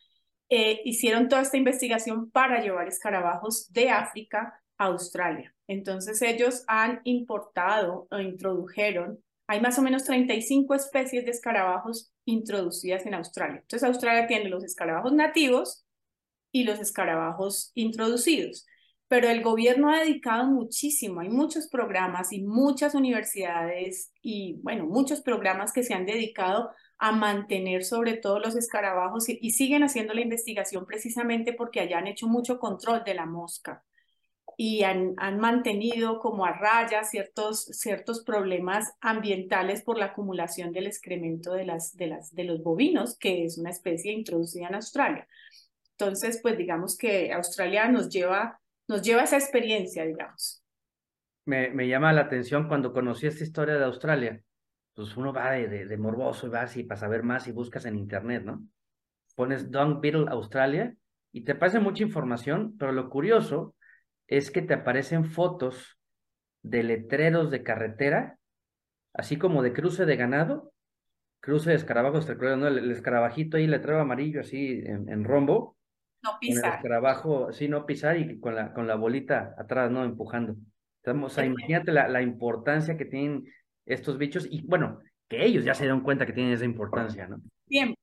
eh, 0.56 0.82
hicieron 0.86 1.30
toda 1.30 1.42
esta 1.42 1.58
investigación 1.58 2.30
para 2.30 2.62
llevar 2.62 2.88
escarabajos 2.88 3.74
de 3.74 3.90
África 3.90 4.62
a 4.78 4.86
Australia. 4.86 5.52
Entonces 5.68 6.22
ellos 6.22 6.64
han 6.68 7.02
importado 7.06 8.08
o 8.12 8.20
introdujeron, 8.20 9.18
hay 9.48 9.62
más 9.62 9.80
o 9.80 9.82
menos 9.82 10.04
35 10.04 10.76
especies 10.76 11.26
de 11.26 11.32
escarabajos 11.32 12.14
introducidas 12.26 13.04
en 13.08 13.16
Australia. 13.16 13.62
Entonces 13.62 13.88
Australia 13.88 14.28
tiene 14.28 14.48
los 14.48 14.64
escarabajos 14.64 15.12
nativos 15.14 15.88
y 16.52 16.66
los 16.66 16.80
escarabajos 16.80 17.72
introducidos 17.74 18.68
pero 19.14 19.30
el 19.30 19.44
gobierno 19.44 19.92
ha 19.92 20.00
dedicado 20.00 20.46
muchísimo, 20.46 21.22
hay 21.22 21.30
muchos 21.30 21.68
programas 21.68 22.34
y 22.34 22.42
muchas 22.42 22.96
universidades 22.96 24.12
y, 24.24 24.60
bueno, 24.64 24.86
muchos 24.88 25.22
programas 25.22 25.72
que 25.72 25.84
se 25.84 25.94
han 25.94 26.08
dedicado 26.08 26.72
a 27.04 27.12
mantener 27.12 27.84
sobre 27.84 28.16
todo 28.16 28.40
los 28.40 28.56
escarabajos 28.56 29.28
y, 29.28 29.52
siguen 29.52 29.84
haciendo 29.84 30.14
la 30.14 30.22
investigación 30.22 30.86
precisamente 30.86 31.52
porque 31.52 31.82
allá 31.82 31.98
han 31.98 32.08
hecho 32.08 32.28
mucho 32.28 32.60
control 32.60 33.04
de 33.04 33.14
la 33.14 33.26
mosca 33.26 33.84
y 34.56 34.84
han, 34.84 35.14
han 35.18 35.38
mantenido 35.38 36.20
como 36.20 36.46
a 36.46 36.54
raya 36.54 37.04
ciertos, 37.04 37.66
ciertos 37.66 38.24
problemas 38.24 38.94
ambientales 39.02 39.82
por 39.82 39.98
la 39.98 40.06
acumulación 40.06 40.72
del 40.72 40.88
excremento 40.88 41.52
de, 41.52 41.66
las, 41.66 41.94
de, 41.98 42.08
las, 42.08 42.34
de 42.34 42.46
los 42.46 42.64
bovinos, 42.64 43.18
que 43.18 43.44
es 43.44 43.58
una 43.58 43.72
especie 43.72 44.14
introducida 44.14 44.70
en 44.70 44.76
Australia. 44.76 45.28
Entonces, 45.98 46.40
pues 46.42 46.58
digamos 46.58 46.98
que 46.98 47.34
Australia 47.34 47.90
nos 47.90 48.08
lleva 48.08 48.62
nos 48.88 49.02
lleva 49.02 49.24
esa 49.24 49.38
experiencia, 49.38 50.06
digamos. 50.06 50.64
Me, 51.46 51.70
me, 51.70 51.88
llama 51.88 52.14
la 52.14 52.22
atención 52.22 52.70
cuando 52.70 52.94
conocí 52.94 53.28
esta 53.28 53.44
historia 53.44 53.76
de 53.76 53.84
Australia, 53.84 54.42
pues 54.94 55.16
uno 55.18 55.34
va 55.34 55.52
de, 55.52 55.86
de, 55.86 55.98
morboso 55.98 56.48
y 56.48 56.50
va 56.50 56.62
así 56.62 56.84
para 56.84 57.00
saber 57.00 57.24
más 57.24 57.48
y 57.48 57.52
buscas 57.52 57.86
en 57.86 57.98
internet, 57.98 58.44
¿no? 58.44 58.66
Pones 59.36 59.72
Dung 59.72 60.00
Beetle 60.00 60.26
Australia 60.30 60.96
y 61.32 61.44
te 61.44 61.54
aparece 61.54 61.80
mucha 61.80 62.04
información, 62.04 62.76
pero 62.78 62.92
lo 62.92 63.10
curioso 63.10 63.76
es 64.28 64.52
que 64.52 64.62
te 64.62 64.76
aparecen 64.76 65.26
fotos 65.26 65.98
de 66.62 66.84
letreros 66.84 67.50
de 67.50 67.64
carretera, 67.64 68.38
así 69.14 69.38
como 69.38 69.64
de 69.64 69.74
cruce 69.74 70.06
de 70.06 70.16
ganado, 70.16 70.72
cruce 71.40 71.72
de 71.72 71.76
escarabajos, 71.76 72.28
¿no? 72.40 72.68
el, 72.68 72.92
escarabajito 72.92 73.58
ahí, 73.58 73.68
letrero 73.68 74.00
amarillo 74.00 74.42
así 74.42 74.82
en, 74.86 75.10
en 75.10 75.24
rombo, 75.24 75.76
no 76.24 76.38
pisar. 76.40 76.66
El 76.66 76.76
escarabajo, 76.76 77.52
sí, 77.52 77.68
no 77.68 77.86
pisar 77.86 78.18
y 78.18 78.40
con 78.40 78.56
la, 78.56 78.74
con 78.74 78.88
la 78.88 78.96
bolita 78.96 79.54
atrás, 79.58 79.92
¿no? 79.92 80.06
Empujando. 80.06 80.56
o 81.06 81.30
sea, 81.30 81.46
imagínate 81.46 81.92
la, 81.92 82.08
la 82.08 82.22
importancia 82.22 82.96
que 82.96 83.06
tienen 83.06 83.44
estos 83.86 84.18
bichos 84.18 84.48
y 84.50 84.66
bueno, 84.66 85.00
que 85.28 85.44
ellos 85.46 85.64
ya 85.64 85.74
se 85.74 85.84
dieron 85.84 86.02
cuenta 86.02 86.26
que 86.26 86.34
tienen 86.34 86.54
esa 86.54 86.66
importancia, 86.66 87.28
¿no? 87.28 87.38
Bien, 87.68 87.96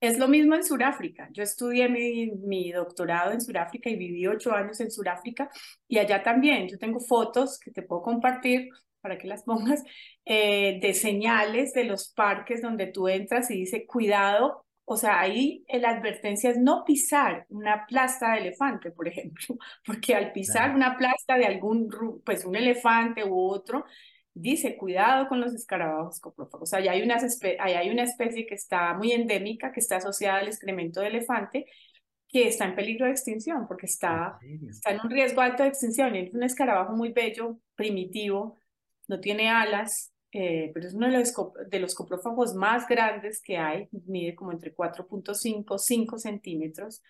es 0.00 0.18
lo 0.18 0.28
mismo 0.28 0.54
en 0.54 0.64
Sudáfrica. 0.64 1.28
Yo 1.32 1.42
estudié 1.42 1.88
mi, 1.88 2.30
mi, 2.32 2.72
doctorado 2.72 3.32
en 3.32 3.40
Sudáfrica 3.40 3.88
y 3.90 3.96
viví 3.96 4.26
ocho 4.26 4.52
años 4.52 4.80
en 4.80 4.90
Sudáfrica 4.90 5.50
y 5.86 5.98
allá 5.98 6.22
también. 6.22 6.68
Yo 6.68 6.78
tengo 6.78 7.00
fotos 7.00 7.58
que 7.58 7.70
te 7.70 7.82
puedo 7.82 8.02
compartir 8.02 8.68
para 9.00 9.18
que 9.18 9.26
las 9.26 9.42
pongas, 9.42 9.82
eh, 10.24 10.78
de 10.80 10.94
señales 10.94 11.72
de 11.72 11.84
los 11.84 12.12
parques 12.12 12.62
donde 12.62 12.86
tú 12.86 13.08
entras 13.08 13.50
y 13.50 13.56
dice, 13.56 13.84
cuidado 13.86 14.64
o 14.84 14.96
sea, 14.96 15.20
ahí 15.20 15.64
la 15.68 15.90
advertencia 15.90 16.50
es 16.50 16.58
no 16.58 16.84
pisar 16.84 17.46
una 17.48 17.86
plasta 17.86 18.32
de 18.32 18.40
elefante, 18.40 18.90
por 18.90 19.08
ejemplo, 19.08 19.56
porque 19.86 20.14
al 20.14 20.32
pisar 20.32 20.74
una 20.74 20.96
plasta 20.96 21.36
de 21.36 21.46
algún, 21.46 21.88
pues 22.24 22.44
un 22.44 22.56
elefante 22.56 23.24
u 23.24 23.38
otro, 23.38 23.84
dice 24.34 24.76
cuidado 24.76 25.28
con 25.28 25.40
los 25.40 25.54
escarabajos 25.54 26.20
coprófagos. 26.20 26.62
O 26.62 26.66
sea, 26.66 26.78
hay, 26.90 27.02
una 27.02 27.18
hay 27.60 27.90
una 27.90 28.02
especie 28.04 28.46
que 28.46 28.54
está 28.54 28.94
muy 28.94 29.12
endémica, 29.12 29.72
que 29.72 29.80
está 29.80 29.96
asociada 29.96 30.38
al 30.38 30.48
excremento 30.48 31.00
de 31.00 31.08
elefante, 31.08 31.66
que 32.28 32.48
está 32.48 32.64
en 32.64 32.74
peligro 32.74 33.06
de 33.06 33.12
extinción, 33.12 33.66
porque 33.68 33.86
está, 33.86 34.38
está 34.68 34.92
en 34.92 35.00
un 35.02 35.10
riesgo 35.10 35.42
alto 35.42 35.62
de 35.62 35.68
extinción. 35.68 36.16
Es 36.16 36.34
un 36.34 36.42
escarabajo 36.42 36.94
muy 36.94 37.12
bello, 37.12 37.58
primitivo, 37.74 38.58
no 39.06 39.20
tiene 39.20 39.50
alas, 39.50 40.12
eh, 40.32 40.70
pero 40.72 40.88
es 40.88 40.94
uno 40.94 41.10
de 41.10 41.18
los, 41.18 41.34
de 41.68 41.78
los 41.78 41.94
coprófagos 41.94 42.54
más 42.54 42.88
grandes 42.88 43.42
que 43.42 43.58
hay, 43.58 43.88
mide 44.06 44.34
como 44.34 44.50
entre 44.50 44.74
4.5, 44.74 45.78
5 45.78 46.18
centímetros. 46.18 47.02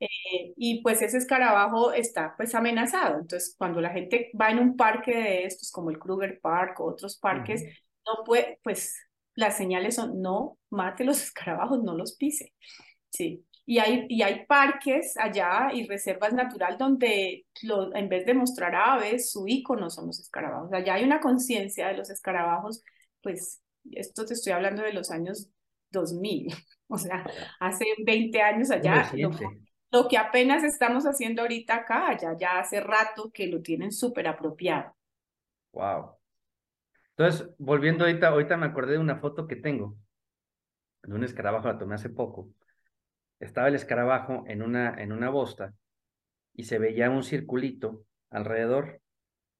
Eh, 0.00 0.54
y 0.56 0.82
pues 0.82 1.02
ese 1.02 1.18
escarabajo 1.18 1.92
está 1.92 2.34
pues 2.36 2.54
amenazado. 2.54 3.20
Entonces, 3.20 3.54
cuando 3.58 3.82
la 3.82 3.90
gente 3.90 4.30
va 4.40 4.50
en 4.50 4.58
un 4.58 4.76
parque 4.76 5.14
de 5.14 5.44
estos, 5.44 5.70
como 5.70 5.90
el 5.90 5.98
Kruger 5.98 6.40
Park 6.40 6.80
o 6.80 6.86
otros 6.86 7.18
parques, 7.18 7.62
no 8.06 8.24
puede, 8.24 8.58
pues 8.62 8.96
las 9.34 9.56
señales 9.56 9.96
son 9.96 10.22
no 10.22 10.58
mate 10.70 11.04
los 11.04 11.22
escarabajos, 11.24 11.82
no 11.82 11.94
los 11.94 12.16
pise. 12.16 12.54
Sí. 13.10 13.44
Y 13.66 13.78
hay, 13.78 14.04
y 14.08 14.22
hay 14.22 14.44
parques 14.46 15.16
allá 15.16 15.70
y 15.72 15.86
reservas 15.86 16.34
natural 16.34 16.76
donde 16.76 17.46
lo, 17.62 17.94
en 17.94 18.08
vez 18.10 18.26
de 18.26 18.34
mostrar 18.34 18.74
aves, 18.74 19.30
su 19.30 19.48
icono 19.48 19.88
son 19.88 20.06
los 20.08 20.20
escarabajos. 20.20 20.72
Allá 20.72 20.94
hay 20.94 21.04
una 21.04 21.20
conciencia 21.20 21.88
de 21.88 21.96
los 21.96 22.10
escarabajos, 22.10 22.82
pues 23.22 23.62
esto 23.92 24.26
te 24.26 24.34
estoy 24.34 24.52
hablando 24.52 24.82
de 24.82 24.92
los 24.92 25.10
años 25.10 25.48
2000, 25.90 26.54
o 26.88 26.98
sea, 26.98 27.24
hace 27.58 27.86
20 28.04 28.42
años 28.42 28.70
allá. 28.70 29.10
Lo, 29.90 30.08
que 30.08 30.18
apenas 30.18 30.64
estamos 30.64 31.04
haciendo 31.04 31.42
ahorita 31.42 31.76
acá, 31.76 32.08
allá 32.08 32.36
ya 32.36 32.58
hace 32.58 32.80
rato 32.80 33.30
que 33.32 33.46
lo 33.46 33.62
tienen 33.62 33.92
súper 33.92 34.26
apropiado. 34.26 34.94
Wow. 35.72 36.16
Entonces, 37.16 37.48
volviendo 37.58 38.04
ahorita, 38.04 38.28
ahorita 38.28 38.56
me 38.56 38.66
acordé 38.66 38.94
de 38.94 38.98
una 38.98 39.20
foto 39.20 39.46
que 39.46 39.54
tengo 39.54 39.96
de 41.04 41.14
un 41.14 41.22
escarabajo, 41.22 41.68
la 41.68 41.78
tomé 41.78 41.94
hace 41.94 42.10
poco 42.10 42.50
estaba 43.40 43.68
el 43.68 43.74
escarabajo 43.74 44.44
en 44.46 44.62
una, 44.62 44.94
en 45.00 45.12
una 45.12 45.30
bosta 45.30 45.74
y 46.54 46.64
se 46.64 46.78
veía 46.78 47.10
un 47.10 47.24
circulito 47.24 48.04
alrededor 48.30 49.00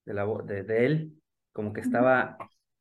de, 0.05 0.15
la, 0.15 0.27
de, 0.45 0.87
él, 0.87 1.13
como 1.53 1.73
que 1.73 1.81
estaba 1.81 2.37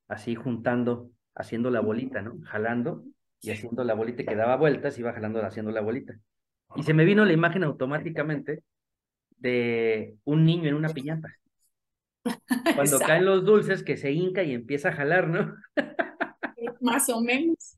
así 0.08 0.36
juntando, 0.36 1.10
haciendo 1.36 1.70
la 1.70 1.80
bolita, 1.82 2.22
¿no? 2.22 2.40
Jalando 2.44 3.04
y 3.42 3.52
haciendo 3.52 3.84
la 3.84 3.94
bolita 3.94 4.24
que 4.24 4.36
daba 4.36 4.56
vueltas, 4.56 4.98
iba 5.00 5.14
jalando, 5.14 5.44
haciendo 5.46 5.72
la 5.72 5.82
bolita. 5.82 6.16
Y 6.76 6.84
se 6.84 6.94
me 6.94 7.06
vino 7.06 7.26
la 7.26 7.34
imagen 7.34 7.64
automáticamente 7.64 8.64
de 9.38 10.16
un 10.24 10.46
niño 10.46 10.70
en 10.70 10.76
una 10.76 10.90
piñata. 10.90 11.30
Cuando 12.76 13.00
caen 13.00 13.26
los 13.26 13.44
dulces, 13.44 13.84
que 13.84 13.98
se 13.98 14.12
hinca 14.12 14.44
y 14.44 14.54
empieza 14.54 14.90
a 14.90 14.94
jalar, 14.94 15.28
¿no? 15.28 15.56
Más 16.82 17.10
o 17.10 17.22
menos. 17.22 17.78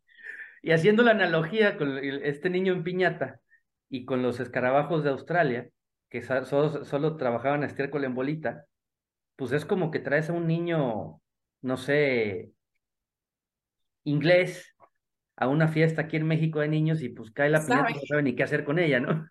Y 0.65 0.72
haciendo 0.72 1.03
la 1.03 1.12
analogía 1.12 1.77
con 1.77 2.00
este 2.00 2.50
niño 2.50 2.74
en 2.74 2.84
piñata 2.84 3.39
y 3.88 4.03
con 4.03 4.24
los 4.24 4.39
escarabajos 4.39 5.03
de 5.03 5.12
Australia, 5.12 5.69
que 6.10 6.24
solo, 6.24 7.17
trabajaban 7.17 7.62
a 7.62 7.67
estiércol 7.67 8.03
en 8.03 8.15
bolita, 8.15 8.65
pues 9.36 9.51
es 9.51 9.63
como 9.63 9.91
que 9.91 10.00
traes 10.00 10.31
a 10.31 10.34
un 10.34 10.48
niño, 10.48 11.22
no 11.62 11.77
sé, 11.77 12.51
inglés 14.05 14.75
a 15.36 15.50
una 15.50 15.67
fiesta 15.67 16.01
aquí 16.01 16.17
en 16.17 16.25
México 16.25 16.62
de 16.62 16.67
niños 16.67 17.03
y 17.03 17.10
pues 17.10 17.29
cae 17.29 17.51
la 17.51 17.63
piñata 17.63 17.91
y 17.91 17.93
no 17.93 18.01
sabe 18.07 18.24
ni 18.24 18.36
qué 18.36 18.41
hacer 18.41 18.63
con 18.63 18.79
ella, 18.79 19.00
¿no? 19.00 19.27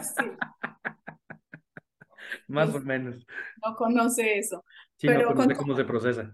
Sí. 0.00 0.24
Más 2.46 2.72
o 2.72 2.78
menos. 2.78 3.26
No 3.66 3.74
conoce 3.74 4.38
eso. 4.38 4.64
Sí, 4.94 5.08
no 5.08 5.34
conoce 5.34 5.56
cómo 5.56 5.74
se 5.74 5.84
procesa. 5.84 6.32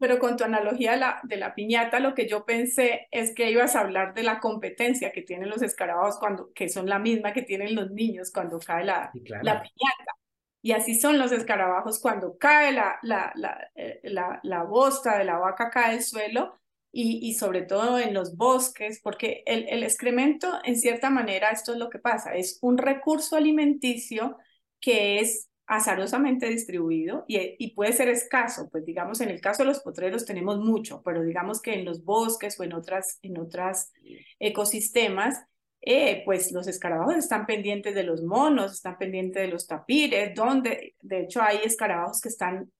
Pero 0.00 0.18
con 0.18 0.36
tu 0.36 0.44
analogía 0.44 0.92
de 0.92 0.98
la, 0.98 1.20
de 1.24 1.36
la 1.36 1.54
piñata, 1.54 2.00
lo 2.00 2.14
que 2.14 2.28
yo 2.28 2.44
pensé 2.44 3.08
es 3.10 3.34
que 3.34 3.50
ibas 3.50 3.74
a 3.74 3.80
hablar 3.80 4.14
de 4.14 4.22
la 4.22 4.40
competencia 4.40 5.12
que 5.12 5.22
tienen 5.22 5.48
los 5.48 5.62
escarabajos, 5.62 6.18
cuando, 6.18 6.52
que 6.52 6.68
son 6.68 6.88
la 6.88 6.98
misma 6.98 7.32
que 7.32 7.42
tienen 7.42 7.74
los 7.74 7.90
niños 7.90 8.30
cuando 8.32 8.58
cae 8.58 8.84
la, 8.84 9.10
la 9.42 9.62
piñata. 9.62 10.12
Y 10.60 10.72
así 10.72 10.94
son 10.98 11.18
los 11.18 11.32
escarabajos 11.32 12.00
cuando 12.00 12.36
cae 12.36 12.72
la, 12.72 12.98
la, 13.02 13.32
la, 13.36 13.70
eh, 13.74 14.00
la, 14.04 14.40
la 14.42 14.64
bosta 14.64 15.18
de 15.18 15.24
la 15.24 15.38
vaca, 15.38 15.70
cae 15.70 15.96
al 15.96 16.02
suelo, 16.02 16.58
y, 16.90 17.18
y, 17.28 17.34
sobre 17.34 17.62
todo 17.62 17.98
en 17.98 18.14
los 18.14 18.36
bosques, 18.36 19.00
porque 19.02 19.42
el, 19.46 19.68
el, 19.68 19.82
excremento, 19.82 20.58
en 20.64 20.76
cierta 20.76 21.10
manera, 21.10 21.50
esto 21.50 21.72
es 21.72 21.78
lo 21.78 21.90
que 21.90 21.98
pasa, 21.98 22.34
es 22.34 22.58
un 22.62 22.78
recurso 22.78 23.36
alimenticio 23.36 24.38
que 24.80 25.20
es 25.20 25.48
azarosamente 25.68 26.48
distribuido 26.48 27.24
y, 27.28 27.38
y, 27.58 27.74
puede 27.74 27.92
ser 27.92 28.08
escaso, 28.08 28.68
pues 28.70 28.86
digamos 28.86 29.20
en 29.20 29.28
el 29.28 29.40
caso 29.40 29.62
de 29.62 29.68
los 29.68 29.80
potreros 29.80 30.24
tenemos 30.24 30.58
mucho, 30.58 31.02
pero 31.04 31.22
digamos 31.22 31.60
que 31.60 31.74
en 31.74 31.84
los 31.84 32.02
bosques 32.04 32.58
o 32.58 32.64
en 32.64 32.72
otras, 32.72 33.18
en 33.20 33.38
otras 33.38 33.92
ecosistemas, 34.38 35.44
eh, 35.82 36.22
pues 36.24 36.52
los 36.52 36.66
escarabajos 36.66 37.16
están 37.16 37.44
pendientes 37.44 37.94
de 37.94 38.02
los 38.02 38.22
monos, 38.22 38.72
están 38.72 38.96
pendientes 38.96 39.42
de 39.42 39.48
los 39.48 39.66
tapires, 39.66 40.34
donde 40.34 40.96
de 41.02 41.20
hecho 41.20 41.42
hay 41.42 41.58
escarabajos 41.62 42.20
que 42.20 42.30
están 42.30 42.72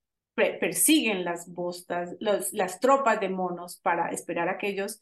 persiguen 0.61 1.25
las 1.25 1.53
bostas, 1.53 2.15
los, 2.21 2.53
las 2.53 2.79
tropas 2.81 3.21
de 3.21 3.29
monos 3.29 3.81
para 3.83 4.11
esperar 4.11 4.49
a 4.49 4.57
que 4.57 4.69
ellos 4.69 5.01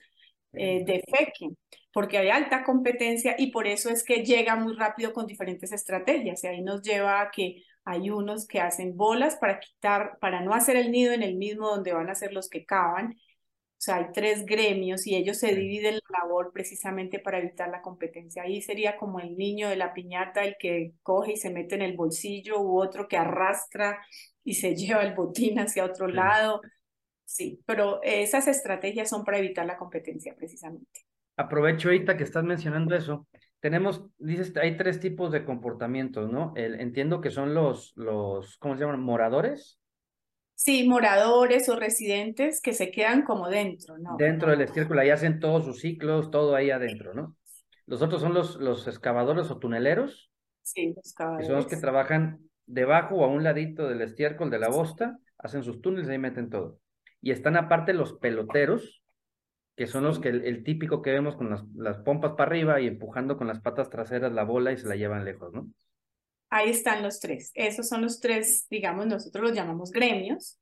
eh, 0.52 0.82
defequen, 0.86 1.56
porque 1.92 2.18
hay 2.18 2.30
alta 2.30 2.64
competencia 2.64 3.34
y 3.38 3.50
por 3.50 3.66
eso 3.66 3.90
es 3.90 4.02
que 4.02 4.24
llega 4.24 4.56
muy 4.56 4.74
rápido 4.74 5.12
con 5.12 5.26
diferentes 5.26 5.72
estrategias 5.72 6.42
y 6.42 6.46
ahí 6.46 6.62
nos 6.62 6.80
lleva 6.82 7.20
a 7.20 7.30
que 7.30 7.62
hay 7.86 8.10
unos 8.10 8.46
que 8.48 8.60
hacen 8.60 8.96
bolas 8.96 9.36
para 9.36 9.60
quitar, 9.60 10.18
para 10.20 10.40
no 10.40 10.52
hacer 10.54 10.76
el 10.76 10.90
nido 10.90 11.12
en 11.12 11.22
el 11.22 11.36
mismo 11.36 11.68
donde 11.68 11.92
van 11.92 12.10
a 12.10 12.16
ser 12.16 12.32
los 12.32 12.48
que 12.50 12.66
cavan. 12.66 13.12
O 13.12 13.78
sea, 13.78 13.96
hay 13.96 14.06
tres 14.12 14.44
gremios 14.44 15.06
y 15.06 15.14
ellos 15.14 15.38
se 15.38 15.54
dividen 15.54 15.94
la 15.94 16.18
labor 16.18 16.50
precisamente 16.52 17.20
para 17.20 17.38
evitar 17.38 17.68
la 17.68 17.82
competencia. 17.82 18.42
Ahí 18.42 18.60
sería 18.60 18.96
como 18.96 19.20
el 19.20 19.36
niño 19.36 19.68
de 19.68 19.76
la 19.76 19.94
piñata, 19.94 20.44
el 20.44 20.56
que 20.58 20.94
coge 21.04 21.34
y 21.34 21.36
se 21.36 21.50
mete 21.50 21.76
en 21.76 21.82
el 21.82 21.96
bolsillo, 21.96 22.60
u 22.60 22.80
otro 22.82 23.06
que 23.06 23.16
arrastra 23.18 24.04
y 24.42 24.54
se 24.54 24.74
lleva 24.76 25.02
el 25.04 25.14
botín 25.14 25.60
hacia 25.60 25.84
otro 25.84 26.08
lado. 26.08 26.62
Sí, 27.24 27.62
pero 27.66 28.02
esas 28.02 28.48
estrategias 28.48 29.08
son 29.08 29.24
para 29.24 29.38
evitar 29.38 29.64
la 29.64 29.78
competencia 29.78 30.34
precisamente. 30.34 31.06
Aprovecho 31.36 31.88
ahorita 31.88 32.16
que 32.16 32.24
estás 32.24 32.42
mencionando 32.42 32.96
eso 32.96 33.28
tenemos, 33.60 34.04
dices, 34.18 34.56
hay 34.56 34.76
tres 34.76 35.00
tipos 35.00 35.32
de 35.32 35.44
comportamientos, 35.44 36.30
¿no? 36.30 36.52
El, 36.56 36.80
entiendo 36.80 37.20
que 37.20 37.30
son 37.30 37.54
los, 37.54 37.92
los, 37.96 38.58
¿cómo 38.58 38.74
se 38.74 38.80
llaman? 38.80 39.00
¿Moradores? 39.00 39.80
Sí, 40.54 40.88
moradores 40.88 41.68
o 41.68 41.76
residentes 41.76 42.60
que 42.62 42.72
se 42.72 42.90
quedan 42.90 43.22
como 43.22 43.48
dentro, 43.48 43.98
¿no? 43.98 44.16
Dentro 44.16 44.50
del 44.50 44.62
estiércol, 44.62 44.98
ahí 44.98 45.10
hacen 45.10 45.38
todos 45.38 45.64
sus 45.64 45.80
ciclos, 45.80 46.30
todo 46.30 46.54
ahí 46.54 46.70
adentro, 46.70 47.12
¿no? 47.12 47.36
Los 47.86 48.02
otros 48.02 48.20
son 48.20 48.34
los, 48.34 48.56
los 48.56 48.88
excavadores 48.88 49.50
o 49.50 49.58
tuneleros. 49.58 50.30
Sí, 50.62 50.88
los 50.88 50.98
excavadores. 50.98 51.46
Que 51.46 51.52
son 51.52 51.56
los 51.56 51.66
que 51.66 51.76
trabajan 51.76 52.40
debajo 52.66 53.16
o 53.16 53.24
a 53.24 53.28
un 53.28 53.44
ladito 53.44 53.88
del 53.88 54.02
estiércol 54.02 54.50
de 54.50 54.58
la 54.58 54.68
bosta, 54.68 55.18
hacen 55.38 55.62
sus 55.62 55.80
túneles 55.80 56.08
y 56.08 56.12
ahí 56.12 56.18
meten 56.18 56.50
todo. 56.50 56.78
Y 57.20 57.30
están 57.30 57.56
aparte 57.56 57.92
los 57.92 58.14
peloteros, 58.14 59.02
que 59.76 59.86
son 59.86 60.04
los 60.04 60.18
que 60.18 60.30
el, 60.30 60.64
típico 60.64 61.02
que 61.02 61.12
vemos 61.12 61.36
con 61.36 61.50
las, 61.50 61.62
las, 61.74 61.98
pompas 61.98 62.32
para 62.32 62.48
arriba 62.48 62.80
y 62.80 62.86
empujando 62.86 63.36
con 63.36 63.46
las 63.46 63.60
patas 63.60 63.90
traseras 63.90 64.32
la 64.32 64.42
bola 64.42 64.72
y 64.72 64.78
se 64.78 64.88
la 64.88 64.96
llevan 64.96 65.24
lejos, 65.24 65.52
¿no? 65.52 65.68
Ahí 66.48 66.70
están 66.70 67.02
los 67.02 67.20
tres. 67.20 67.50
Esos 67.54 67.88
son 67.88 68.02
los 68.02 68.20
tres, 68.20 68.66
digamos, 68.70 69.06
nosotros 69.06 69.48
los 69.48 69.56
llamamos 69.56 69.90
gremios, 69.90 70.58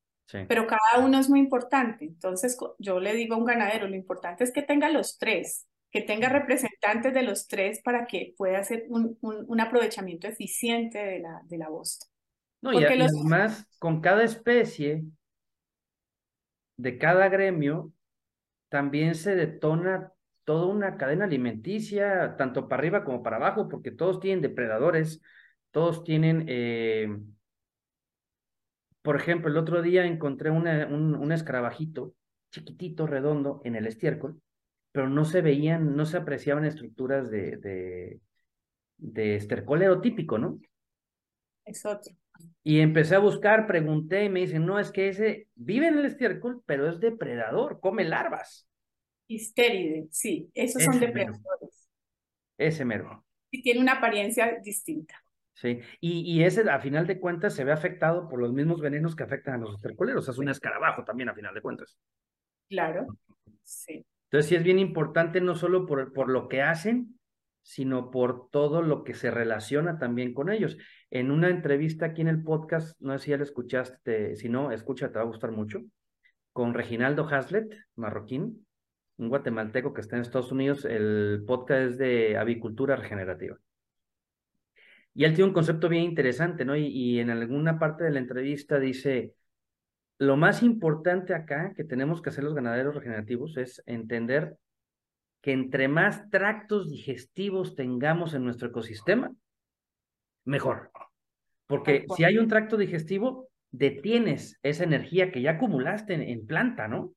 pero 0.49 0.67
cada 0.67 1.05
uno 1.05 1.19
es 1.21 1.29
muy 1.29 1.39
importante. 1.39 2.07
Entonces, 2.07 2.59
yo 2.79 2.99
le 2.99 3.15
digo 3.15 3.35
a 3.35 3.39
un 3.39 3.45
ganadero, 3.45 3.87
lo 3.87 3.95
importante 3.95 4.43
es 4.43 4.53
que 4.53 4.63
tenga 4.63 4.91
los 4.91 5.19
tres, 5.19 5.69
que 5.93 6.01
tenga 6.01 6.29
representantes 6.29 7.15
de 7.15 7.23
los 7.23 7.47
tres 7.47 7.81
para 7.83 8.07
que 8.07 8.35
pueda 8.37 8.59
hacer 8.59 8.87
un, 8.89 9.17
un, 9.21 9.61
aprovechamiento 9.61 10.27
eficiente 10.27 10.99
de 10.99 11.21
la, 11.21 11.41
de 11.45 11.59
la 11.59 11.69
bosta. 11.69 12.07
No, 12.63 12.73
y 12.73 12.83
además, 12.83 13.69
con 13.79 14.01
cada 14.01 14.25
especie 14.25 15.05
de 16.79 16.99
cada 16.99 17.29
gremio, 17.29 17.93
también 18.69 19.15
se 19.15 19.35
detona 19.35 20.13
toda 20.45 20.67
una 20.67 20.97
cadena 20.97 21.25
alimenticia, 21.25 22.37
tanto 22.37 22.69
para 22.69 22.81
arriba 22.81 23.05
como 23.05 23.23
para 23.23 23.37
abajo, 23.37 23.69
porque 23.69 23.91
todos 23.91 24.21
tienen 24.21 24.43
depredadores, 24.43 25.23
todos 25.71 26.05
tienen, 26.05 26.45
eh, 26.49 27.09
por 29.03 29.17
ejemplo, 29.17 29.51
el 29.51 29.57
otro 29.57 29.83
día 29.83 30.05
encontré 30.05 30.51
una, 30.51 30.87
un, 30.87 31.33
escarabajito 31.33 32.15
chiquitito, 32.51 33.07
redondo, 33.07 33.61
en 33.65 33.75
el 33.77 33.87
estiércol, 33.87 34.41
pero 34.93 35.09
no 35.09 35.25
se 35.25 35.43
veían, 35.43 35.97
no 35.97 36.07
se 36.07 36.19
apreciaban 36.19 36.65
estructuras 36.65 37.31
de, 37.31 37.57
de, 37.57 38.21
de 38.97 39.37
estercolero 39.37 40.01
típico, 40.01 40.39
¿no? 40.39 40.61
Es 41.65 41.85
otro. 41.85 42.15
Y 42.63 42.81
empecé 42.81 43.15
a 43.15 43.19
buscar, 43.19 43.67
pregunté 43.67 44.25
y 44.25 44.29
me 44.29 44.41
dicen, 44.41 44.65
no, 44.65 44.79
es 44.79 44.91
que 44.91 45.09
ese 45.09 45.49
vive 45.55 45.89
en 45.89 45.99
el 45.99 46.07
estiércol, 46.07 46.63
pero 46.65 46.89
es 46.89 46.99
depredador, 46.99 47.79
come 47.81 48.05
larvas. 48.05 48.67
Histéride, 49.27 50.09
sí, 50.11 50.51
esos 50.55 50.83
son 50.83 50.99
depredadores. 50.99 51.89
Ese 52.57 52.85
mero. 52.85 53.25
Y 53.51 53.63
tiene 53.63 53.81
una 53.81 53.95
apariencia 53.95 54.59
distinta. 54.63 55.23
Sí, 55.55 55.81
y, 56.01 56.21
y, 56.21 56.43
ese 56.43 56.69
a 56.69 56.81
final 56.81 57.07
de 57.07 57.21
cuentas 57.21 57.55
se 57.55 57.63
ve 57.63 57.71
afectado 57.71 58.29
por 58.29 58.41
los 58.41 58.53
mismos 58.53 58.81
venenos 58.81 59.15
que 59.15 59.23
afectan 59.23 59.55
a 59.55 59.59
los 59.59 59.75
estercoleros, 59.77 60.29
es 60.29 60.39
un 60.39 60.49
escarabajo 60.49 61.05
también 61.05 61.29
a 61.29 61.35
final 61.35 61.55
de 61.55 61.61
cuentas. 61.61 61.97
Claro, 62.69 63.07
sí. 63.63 64.05
Entonces 64.25 64.49
sí 64.49 64.57
es 64.57 64.65
bien 64.65 64.81
importante 64.81 65.41
no 65.41 65.55
solo 65.55 65.87
por, 65.87 66.13
por 66.13 66.29
lo 66.29 66.49
que 66.49 66.61
hacen, 66.61 67.21
sino 67.65 68.11
por 68.11 68.51
todo 68.51 68.83
lo 68.83 69.05
que 69.05 69.15
se 69.15 69.31
relaciona 69.31 69.99
también 69.99 70.35
con 70.35 70.51
ellos. 70.51 70.77
En 71.11 71.31
una 71.31 71.49
entrevista 71.49 72.07
aquí 72.07 72.21
en 72.21 72.29
el 72.29 72.43
podcast, 72.43 73.01
no 73.01 73.19
sé 73.19 73.25
si 73.25 73.31
ya 73.31 73.39
lo 73.39 73.43
escuchaste, 73.43 74.37
si 74.37 74.51
no, 74.51 74.71
escucha, 74.71 75.11
te 75.11 75.15
va 75.19 75.23
a 75.23 75.27
gustar 75.27 75.51
mucho, 75.51 75.81
con 76.53 76.75
Reginaldo 76.75 77.27
Haslet, 77.27 77.75
marroquín, 77.97 78.67
un 79.17 79.29
guatemalteco 79.31 79.95
que 79.95 80.03
está 80.03 80.17
en 80.17 80.23
Estados 80.23 80.53
Unidos, 80.53 80.85
el 80.85 81.43
podcast 81.47 81.93
es 81.93 81.99
de 81.99 82.37
avicultura 82.37 82.97
regenerativa. 82.97 83.57
Y 85.15 85.25
él 85.25 85.33
tiene 85.33 85.49
un 85.49 85.55
concepto 85.55 85.89
bien 85.89 86.03
interesante, 86.03 86.67
¿no? 86.67 86.77
Y, 86.77 86.87
y 86.89 87.19
en 87.19 87.31
alguna 87.31 87.79
parte 87.79 88.05
de 88.05 88.11
la 88.11 88.19
entrevista 88.19 88.79
dice, 88.79 89.33
lo 90.19 90.37
más 90.37 90.63
importante 90.63 91.35
acá 91.35 91.73
que 91.75 91.85
tenemos 91.85 92.21
que 92.21 92.29
hacer 92.29 92.45
los 92.45 92.55
ganaderos 92.55 92.95
regenerativos 92.95 93.57
es 93.57 93.83
entender 93.87 94.59
que 95.45 95.53
entre 95.53 95.89
más 95.89 96.31
tractos 96.31 96.91
digestivos 96.91 97.75
tengamos 97.75 98.33
en 98.33 98.45
nuestro 98.45 98.69
ecosistema, 98.69 99.31
mejor. 100.47 100.91
Porque 101.67 102.07
si 102.17 102.25
hay 102.25 102.39
un 102.39 102.49
tracto 102.49 102.79
digestivo, 102.79 103.51
detienes 103.71 104.59
esa 104.63 104.85
energía 104.85 105.31
que 105.31 105.43
ya 105.43 105.51
acumulaste 105.53 106.15
en, 106.15 106.47
planta, 106.47 106.89
¿no? 106.89 107.13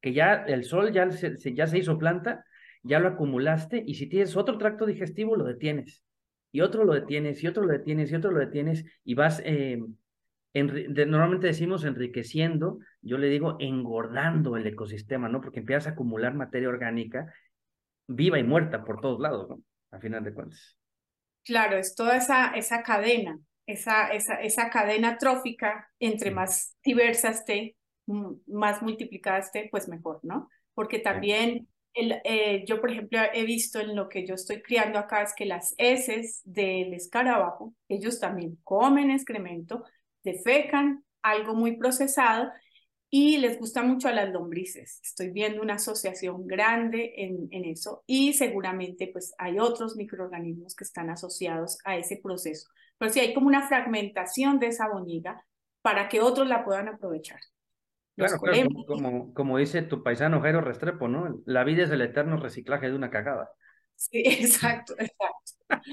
Que 0.00 0.12
ya 0.12 0.44
el 0.46 0.62
sol 0.62 0.92
ya 0.92 1.10
se, 1.10 1.36
ya 1.54 1.66
se 1.66 1.78
hizo 1.78 1.98
planta, 1.98 2.44
ya 2.84 3.00
lo 3.00 3.08
acumulaste, 3.08 3.82
y 3.84 3.94
si 3.94 4.06
tienes 4.06 4.36
otro 4.36 4.58
tracto 4.58 4.86
digestivo, 4.86 5.34
lo 5.34 5.44
detienes. 5.44 6.04
Y 6.52 6.60
otro 6.60 6.84
lo 6.84 6.94
detienes, 6.94 7.42
y 7.42 7.48
otro 7.48 7.64
lo 7.64 7.72
detienes, 7.72 8.12
y 8.12 8.14
otro 8.14 8.30
lo 8.30 8.38
detienes, 8.38 8.84
y 9.02 9.14
vas, 9.14 9.42
eh, 9.44 9.82
normalmente 10.54 11.48
decimos 11.48 11.84
enriqueciendo, 11.84 12.78
yo 13.00 13.18
le 13.18 13.28
digo 13.28 13.56
engordando 13.58 14.56
el 14.56 14.68
ecosistema, 14.68 15.28
¿no? 15.28 15.40
Porque 15.40 15.58
empiezas 15.58 15.88
a 15.88 15.90
acumular 15.90 16.32
materia 16.32 16.68
orgánica 16.68 17.26
viva 18.14 18.38
y 18.38 18.44
muerta 18.44 18.84
por 18.84 19.00
todos 19.00 19.20
lados, 19.20 19.48
¿no? 19.48 19.60
A 19.90 19.98
final 19.98 20.24
de 20.24 20.34
cuentas. 20.34 20.76
Claro, 21.44 21.76
es 21.76 21.94
toda 21.94 22.16
esa, 22.16 22.52
esa 22.54 22.82
cadena, 22.82 23.38
esa, 23.66 24.08
esa, 24.08 24.34
esa 24.34 24.70
cadena 24.70 25.18
trófica, 25.18 25.88
entre 25.98 26.30
más 26.30 26.76
diversa 26.84 27.30
esté, 27.30 27.76
más 28.46 28.82
multiplicada 28.82 29.38
esté, 29.38 29.68
pues 29.70 29.88
mejor, 29.88 30.20
¿no? 30.22 30.48
Porque 30.74 30.98
también 30.98 31.68
el, 31.94 32.20
eh, 32.24 32.64
yo, 32.66 32.80
por 32.80 32.90
ejemplo, 32.90 33.18
he 33.32 33.44
visto 33.44 33.80
en 33.80 33.94
lo 33.94 34.08
que 34.08 34.26
yo 34.26 34.34
estoy 34.34 34.62
criando 34.62 34.98
acá 34.98 35.22
es 35.22 35.34
que 35.34 35.44
las 35.44 35.74
heces 35.78 36.40
del 36.44 36.94
escarabajo, 36.94 37.74
ellos 37.88 38.18
también 38.18 38.58
comen 38.64 39.10
excremento, 39.10 39.84
defecan 40.22 41.04
algo 41.22 41.54
muy 41.54 41.76
procesado 41.76 42.50
y 43.14 43.36
les 43.36 43.58
gusta 43.58 43.82
mucho 43.82 44.08
a 44.08 44.12
las 44.12 44.30
lombrices. 44.30 44.98
Estoy 45.04 45.32
viendo 45.32 45.60
una 45.60 45.74
asociación 45.74 46.46
grande 46.46 47.12
en, 47.18 47.46
en, 47.50 47.66
eso 47.66 48.02
y 48.06 48.32
seguramente 48.32 49.10
pues 49.12 49.34
hay 49.36 49.58
otros 49.58 49.96
microorganismos 49.96 50.74
que 50.74 50.84
están 50.84 51.10
asociados 51.10 51.76
a 51.84 51.98
ese 51.98 52.18
proceso. 52.22 52.70
Pero 52.96 53.12
sí 53.12 53.20
hay 53.20 53.34
como 53.34 53.48
una 53.48 53.68
fragmentación 53.68 54.58
de 54.58 54.68
esa 54.68 54.88
boñiga 54.88 55.44
para 55.82 56.08
que 56.08 56.22
otros 56.22 56.48
la 56.48 56.64
puedan 56.64 56.88
aprovechar. 56.88 57.38
Claro, 58.16 58.38
claro 58.38 58.68
como, 58.86 59.34
como, 59.34 59.58
dice 59.58 59.82
tu 59.82 60.02
paisano 60.02 60.40
Jairo 60.40 60.62
Restrepo, 60.62 61.06
¿no? 61.06 61.42
La 61.44 61.64
vida 61.64 61.84
es 61.84 61.90
el 61.90 62.00
eterno 62.00 62.38
reciclaje 62.38 62.88
de 62.88 62.96
una 62.96 63.10
cagada. 63.10 63.50
Sí, 63.94 64.22
exacto, 64.24 64.94
exacto. 64.98 65.84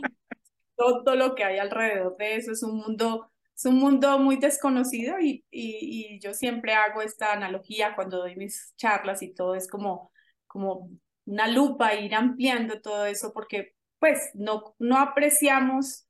Todo 0.78 1.16
lo 1.18 1.36
que 1.36 1.44
hay 1.44 1.58
alrededor 1.58 2.16
de 2.16 2.38
eso 2.38 2.54
es 2.54 2.64
un 2.64 2.78
mundo 2.78 3.30
es 3.60 3.66
un 3.66 3.76
mundo 3.78 4.18
muy 4.20 4.38
desconocido 4.38 5.20
y, 5.20 5.44
y, 5.52 6.18
yo 6.22 6.34
siempre 6.34 6.74
hago 6.74 7.02
esta 7.02 7.34
analogía 7.34 7.94
cuando 7.94 8.20
doy 8.20 8.38
mis 8.38 8.74
charlas 8.78 9.22
y 9.22 9.34
todo, 9.34 9.54
es 9.54 9.68
como, 9.68 10.14
como 10.48 10.90
una 11.26 11.46
lupa, 11.50 11.94
ir 11.96 12.16
ampliando 12.16 12.80
todo 12.82 13.06
eso 13.06 13.34
porque 13.34 13.74
pues 14.00 14.32
no, 14.34 14.76
no 14.80 14.98
apreciamos 14.98 16.08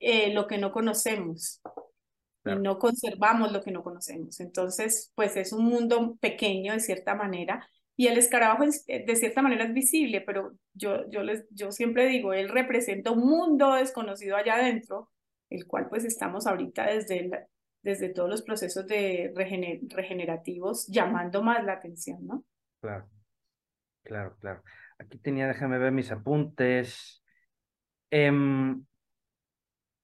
eh, 0.00 0.32
lo 0.32 0.46
que 0.46 0.56
no 0.56 0.72
conocemos 0.72 1.60
y 2.46 2.52
no 2.52 2.78
conservamos 2.78 3.52
lo 3.52 3.62
que 3.62 3.70
no 3.70 3.82
conocemos. 3.82 4.40
Entonces, 4.40 5.12
pues 5.14 5.36
es 5.36 5.52
un 5.52 5.66
mundo 5.66 6.16
pequeño 6.22 6.72
de 6.72 6.80
cierta 6.80 7.14
manera 7.14 7.68
y 7.96 8.06
el 8.06 8.16
escarabajo 8.16 8.64
eh, 8.64 9.04
de 9.06 9.16
cierta 9.16 9.42
manera 9.42 9.64
es 9.64 9.74
visible, 9.74 10.22
pero 10.22 10.52
yo, 10.72 11.06
yo, 11.10 11.22
les, 11.22 11.44
yo 11.50 11.70
siempre 11.70 12.06
digo, 12.06 12.32
él 12.32 12.48
representa 12.48 13.10
un 13.10 13.28
mundo 13.28 13.74
desconocido 13.74 14.36
allá 14.36 14.54
adentro 14.54 15.10
el 15.50 15.66
cual 15.66 15.88
pues 15.88 16.04
estamos 16.04 16.46
ahorita 16.46 16.86
desde, 16.86 17.30
desde 17.82 18.10
todos 18.10 18.28
los 18.28 18.42
procesos 18.42 18.86
de 18.86 19.32
regenerativos 19.34 20.86
llamando 20.88 21.42
más 21.42 21.64
la 21.64 21.74
atención, 21.74 22.26
¿no? 22.26 22.44
Claro, 22.80 23.08
claro, 24.02 24.36
claro. 24.40 24.62
Aquí 24.98 25.18
tenía, 25.18 25.46
déjame 25.46 25.78
ver 25.78 25.92
mis 25.92 26.10
apuntes. 26.10 27.22
Em, 28.10 28.84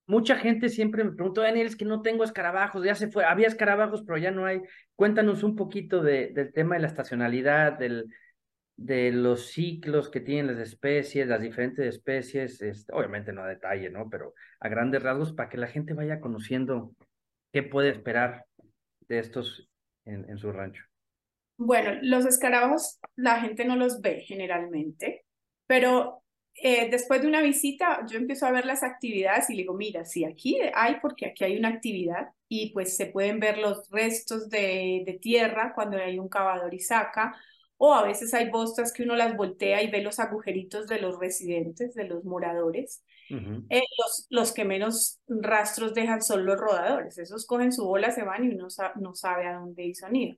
mucha 0.06 0.36
gente 0.36 0.68
siempre 0.68 1.04
me 1.04 1.12
preguntó, 1.12 1.42
Daniel, 1.42 1.66
es 1.66 1.76
que 1.76 1.84
no 1.84 2.02
tengo 2.02 2.24
escarabajos, 2.24 2.84
ya 2.84 2.94
se 2.94 3.10
fue, 3.10 3.24
había 3.24 3.48
escarabajos, 3.48 4.02
pero 4.06 4.18
ya 4.18 4.30
no 4.30 4.46
hay. 4.46 4.60
Cuéntanos 4.94 5.42
un 5.42 5.56
poquito 5.56 6.02
de, 6.02 6.32
del 6.32 6.52
tema 6.52 6.76
de 6.76 6.82
la 6.82 6.88
estacionalidad, 6.88 7.78
del, 7.78 8.06
de 8.76 9.12
los 9.12 9.48
ciclos 9.48 10.10
que 10.10 10.20
tienen 10.20 10.48
las 10.48 10.58
especies, 10.58 11.26
las 11.28 11.40
diferentes 11.40 11.86
especies, 11.86 12.60
este, 12.60 12.92
obviamente 12.92 13.32
no 13.32 13.42
a 13.42 13.48
detalle, 13.48 13.90
¿no? 13.90 14.08
Pero 14.10 14.34
a 14.60 14.68
grandes 14.68 15.02
rasgos 15.02 15.32
para 15.32 15.48
que 15.48 15.58
la 15.58 15.68
gente 15.68 15.94
vaya 15.94 16.20
conociendo 16.20 16.92
qué 17.52 17.62
puede 17.62 17.90
esperar 17.90 18.46
de 19.08 19.18
estos 19.18 19.68
en, 20.04 20.28
en 20.28 20.38
su 20.38 20.50
rancho. 20.50 20.84
Bueno, 21.56 21.98
los 22.02 22.26
escarabajos 22.26 22.98
la 23.14 23.40
gente 23.40 23.64
no 23.64 23.76
los 23.76 24.00
ve 24.00 24.22
generalmente, 24.26 25.24
pero 25.66 26.24
eh, 26.56 26.88
después 26.90 27.22
de 27.22 27.28
una 27.28 27.42
visita 27.42 28.04
yo 28.08 28.18
empiezo 28.18 28.46
a 28.46 28.52
ver 28.52 28.66
las 28.66 28.82
actividades 28.82 29.50
y 29.50 29.54
le 29.54 29.62
digo, 29.62 29.74
mira, 29.74 30.04
sí, 30.04 30.24
aquí 30.24 30.58
hay 30.74 30.96
porque 31.00 31.26
aquí 31.26 31.44
hay 31.44 31.56
una 31.56 31.68
actividad 31.68 32.28
y 32.48 32.72
pues 32.72 32.96
se 32.96 33.06
pueden 33.06 33.40
ver 33.40 33.58
los 33.58 33.88
restos 33.90 34.48
de, 34.50 35.02
de 35.06 35.18
tierra 35.20 35.72
cuando 35.74 35.96
hay 35.96 36.18
un 36.18 36.28
cavador 36.28 36.74
y 36.74 36.80
saca, 36.80 37.36
o 37.76 37.94
a 37.94 38.04
veces 38.04 38.32
hay 38.34 38.50
bostas 38.50 38.92
que 38.92 39.02
uno 39.02 39.16
las 39.16 39.36
voltea 39.36 39.82
y 39.82 39.90
ve 39.90 40.02
los 40.02 40.18
agujeritos 40.18 40.86
de 40.86 41.00
los 41.00 41.18
residentes, 41.18 41.94
de 41.94 42.04
los 42.04 42.24
moradores. 42.24 43.04
Eh, 43.30 43.82
los, 43.98 44.26
los 44.30 44.52
que 44.52 44.64
menos 44.64 45.20
rastros 45.26 45.94
dejan 45.94 46.22
son 46.22 46.44
los 46.44 46.58
rodadores. 46.58 47.18
Esos 47.18 47.46
cogen 47.46 47.72
su 47.72 47.84
bola, 47.84 48.10
se 48.10 48.22
van 48.22 48.44
y 48.44 48.54
uno 48.54 48.68
no 49.00 49.14
sabe 49.14 49.46
a 49.46 49.54
dónde 49.54 49.84
hizo 49.84 50.08
nido. 50.08 50.36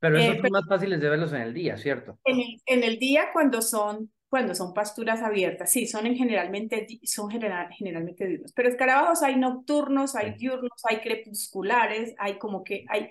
Pero 0.00 0.18
esos 0.18 0.36
eh, 0.36 0.40
son 0.42 0.50
más 0.50 0.66
fáciles 0.68 1.00
de 1.00 1.08
verlos 1.08 1.32
en 1.32 1.40
el 1.40 1.54
día, 1.54 1.76
¿cierto? 1.76 2.18
En 2.24 2.38
el, 2.38 2.62
en 2.66 2.84
el 2.84 2.98
día 2.98 3.30
cuando 3.32 3.62
son 3.62 4.10
cuando 4.28 4.54
son 4.54 4.74
pasturas 4.74 5.22
abiertas, 5.22 5.70
sí, 5.70 5.86
son 5.86 6.04
en 6.06 6.16
generalmente, 6.16 6.86
son 7.04 7.30
general, 7.30 7.68
generalmente 7.72 8.26
diurnos, 8.26 8.52
pero 8.52 8.68
escarabajos 8.68 9.22
hay 9.22 9.36
nocturnos, 9.36 10.16
hay 10.16 10.34
diurnos, 10.34 10.82
hay 10.84 10.98
crepusculares, 10.98 12.14
hay 12.18 12.36
como 12.36 12.64
que, 12.64 12.84
hay, 12.88 13.10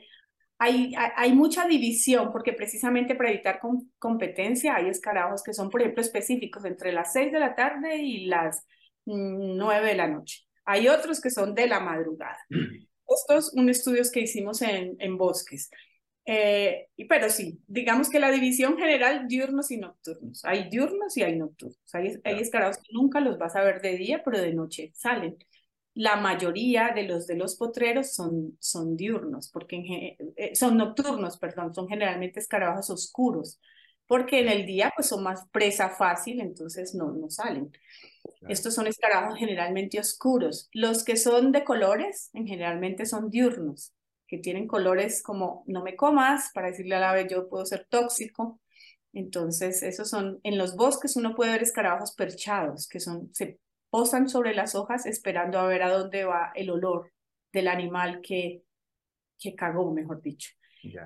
hay, 0.57 0.93
hay, 1.15 1.33
mucha 1.33 1.67
división, 1.67 2.31
porque 2.31 2.53
precisamente 2.53 3.15
para 3.15 3.29
evitar 3.29 3.59
competencia 3.99 4.75
hay 4.75 4.87
escarabajos 4.87 5.43
que 5.43 5.53
son, 5.53 5.69
por 5.69 5.81
ejemplo, 5.81 6.01
específicos 6.01 6.63
entre 6.65 6.93
las 6.93 7.11
6 7.13 7.31
de 7.33 7.39
la 7.39 7.55
tarde 7.55 7.97
y 7.97 8.25
las 8.25 8.65
9 9.05 9.81
mm, 9.81 9.85
de 9.85 9.95
la 9.95 10.07
noche. 10.07 10.45
Hay 10.63 10.87
otros 10.87 11.19
que 11.19 11.29
son 11.29 11.53
de 11.53 11.67
la 11.67 11.79
madrugada. 11.79 12.39
Estos 13.07 13.51
son 13.51 13.69
estudios 13.69 14.11
que 14.11 14.21
hicimos 14.21 14.61
en, 14.61 14.95
en 14.99 15.17
bosques. 15.17 15.69
Eh, 16.25 16.87
pero 17.07 17.29
sí, 17.29 17.59
digamos 17.67 18.09
que 18.09 18.19
la 18.19 18.31
división 18.31 18.77
general, 18.77 19.27
diurnos 19.27 19.69
y 19.71 19.77
nocturnos. 19.77 20.43
Hay 20.45 20.69
diurnos 20.69 21.15
y 21.17 21.23
hay 21.23 21.37
nocturnos. 21.37 21.93
Hay, 21.93 22.19
hay 22.23 22.39
escarabajos 22.39 22.81
que 22.81 22.93
nunca 22.93 23.19
los 23.19 23.37
vas 23.37 23.55
a 23.55 23.63
ver 23.63 23.81
de 23.81 23.97
día, 23.97 24.23
pero 24.23 24.39
de 24.39 24.53
noche 24.53 24.91
salen 24.95 25.37
la 25.95 26.17
mayoría 26.17 26.91
de 26.93 27.03
los 27.03 27.25
de 27.25 27.35
los 27.37 27.55
potreros 27.55 28.13
son, 28.13 28.57
son 28.59 28.97
diurnos, 28.97 29.49
porque 29.49 30.17
eh, 30.35 30.55
son 30.55 30.77
nocturnos, 30.77 31.37
perdón, 31.37 31.73
son 31.73 31.87
generalmente 31.87 32.41
escarabajos 32.41 32.89
oscuros, 32.89 33.59
porque 34.05 34.41
en 34.41 34.49
el 34.49 34.65
día 34.65 34.91
pues 34.95 35.07
son 35.07 35.23
más 35.23 35.47
presa 35.51 35.89
fácil, 35.89 36.41
entonces 36.41 36.93
no, 36.95 37.11
no 37.11 37.29
salen. 37.29 37.71
Estos 38.49 38.75
son 38.75 38.87
escarabajos 38.87 39.39
generalmente 39.39 39.99
oscuros. 39.99 40.69
Los 40.73 41.03
que 41.03 41.15
son 41.15 41.51
de 41.51 41.63
colores, 41.63 42.29
en 42.33 42.45
generalmente 42.45 43.05
son 43.05 43.29
diurnos, 43.29 43.93
que 44.27 44.37
tienen 44.37 44.67
colores 44.67 45.23
como 45.23 45.63
no 45.65 45.81
me 45.81 45.95
comas, 45.95 46.51
para 46.53 46.67
decirle 46.67 46.95
al 46.95 47.05
ave 47.05 47.27
yo 47.29 47.47
puedo 47.47 47.65
ser 47.65 47.87
tóxico. 47.89 48.59
Entonces, 49.13 49.81
esos 49.81 50.09
son, 50.09 50.41
en 50.43 50.57
los 50.57 50.75
bosques 50.75 51.15
uno 51.15 51.35
puede 51.35 51.51
ver 51.51 51.63
escarabajos 51.63 52.13
perchados, 52.15 52.87
que 52.89 52.99
son, 52.99 53.29
se 53.33 53.59
posan 53.95 54.27
sobre 54.27 54.53
las 54.53 54.75
hojas 54.75 55.05
esperando 55.05 55.57
a 55.57 55.67
ver 55.67 55.81
a 55.81 55.89
dónde 55.89 56.25
va 56.25 56.51
el 56.53 56.69
olor 56.69 57.13
del 57.53 57.69
animal 57.69 58.19
que, 58.21 58.61
que 59.39 59.55
cagó, 59.55 59.93
mejor 59.93 60.21
dicho. 60.21 60.49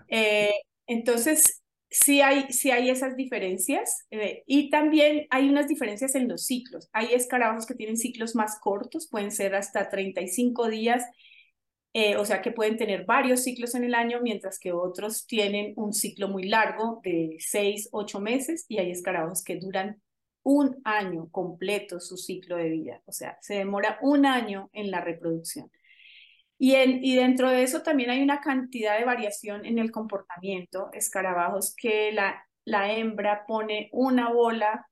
Eh, 0.08 0.56
entonces, 0.88 1.62
sí 1.88 2.22
hay, 2.22 2.52
sí 2.52 2.72
hay 2.72 2.90
esas 2.90 3.16
diferencias 3.16 4.08
eh, 4.10 4.42
y 4.48 4.72
también 4.72 5.28
hay 5.30 5.50
unas 5.50 5.68
diferencias 5.68 6.16
en 6.16 6.28
los 6.28 6.48
ciclos. 6.48 6.90
Hay 6.92 7.14
escarabajos 7.14 7.68
que 7.68 7.76
tienen 7.76 7.96
ciclos 7.96 8.34
más 8.34 8.58
cortos, 8.60 9.08
pueden 9.08 9.30
ser 9.30 9.54
hasta 9.54 9.88
35 9.88 10.68
días, 10.68 11.06
eh, 11.94 12.16
o 12.16 12.26
sea 12.26 12.42
que 12.42 12.50
pueden 12.52 12.78
tener 12.78 13.06
varios 13.06 13.44
ciclos 13.44 13.76
en 13.76 13.84
el 13.84 13.94
año, 13.94 14.20
mientras 14.24 14.58
que 14.58 14.72
otros 14.72 15.28
tienen 15.28 15.74
un 15.76 15.94
ciclo 15.94 16.28
muy 16.28 16.48
largo 16.48 17.02
de 17.04 17.36
6, 17.38 17.90
8 17.92 18.20
meses 18.20 18.66
y 18.68 18.80
hay 18.80 18.90
escarabajos 18.90 19.44
que 19.44 19.58
duran 19.58 20.02
un 20.50 20.82
año 20.84 21.30
completo 21.30 22.00
su 22.00 22.18
ciclo 22.18 22.56
de 22.58 22.70
vida, 22.70 23.02
o 23.06 23.12
sea, 23.12 23.38
se 23.40 23.54
demora 23.54 24.00
un 24.02 24.26
año 24.26 24.72
en 24.74 24.90
la 24.90 25.00
reproducción. 25.00 25.70
Y, 26.58 26.74
en, 26.74 27.04
y 27.04 27.16
dentro 27.16 27.52
de 27.52 27.62
eso 27.62 27.84
también 27.84 28.10
hay 28.10 28.24
una 28.24 28.42
cantidad 28.42 28.98
de 28.98 29.06
variación 29.06 29.64
en 29.64 29.78
el 29.78 29.92
comportamiento, 29.92 30.90
escarabajos 30.92 31.76
que 31.76 32.12
la, 32.12 32.44
la 32.66 32.92
hembra 32.92 33.46
pone 33.46 33.90
una 33.94 34.34
bola 34.34 34.88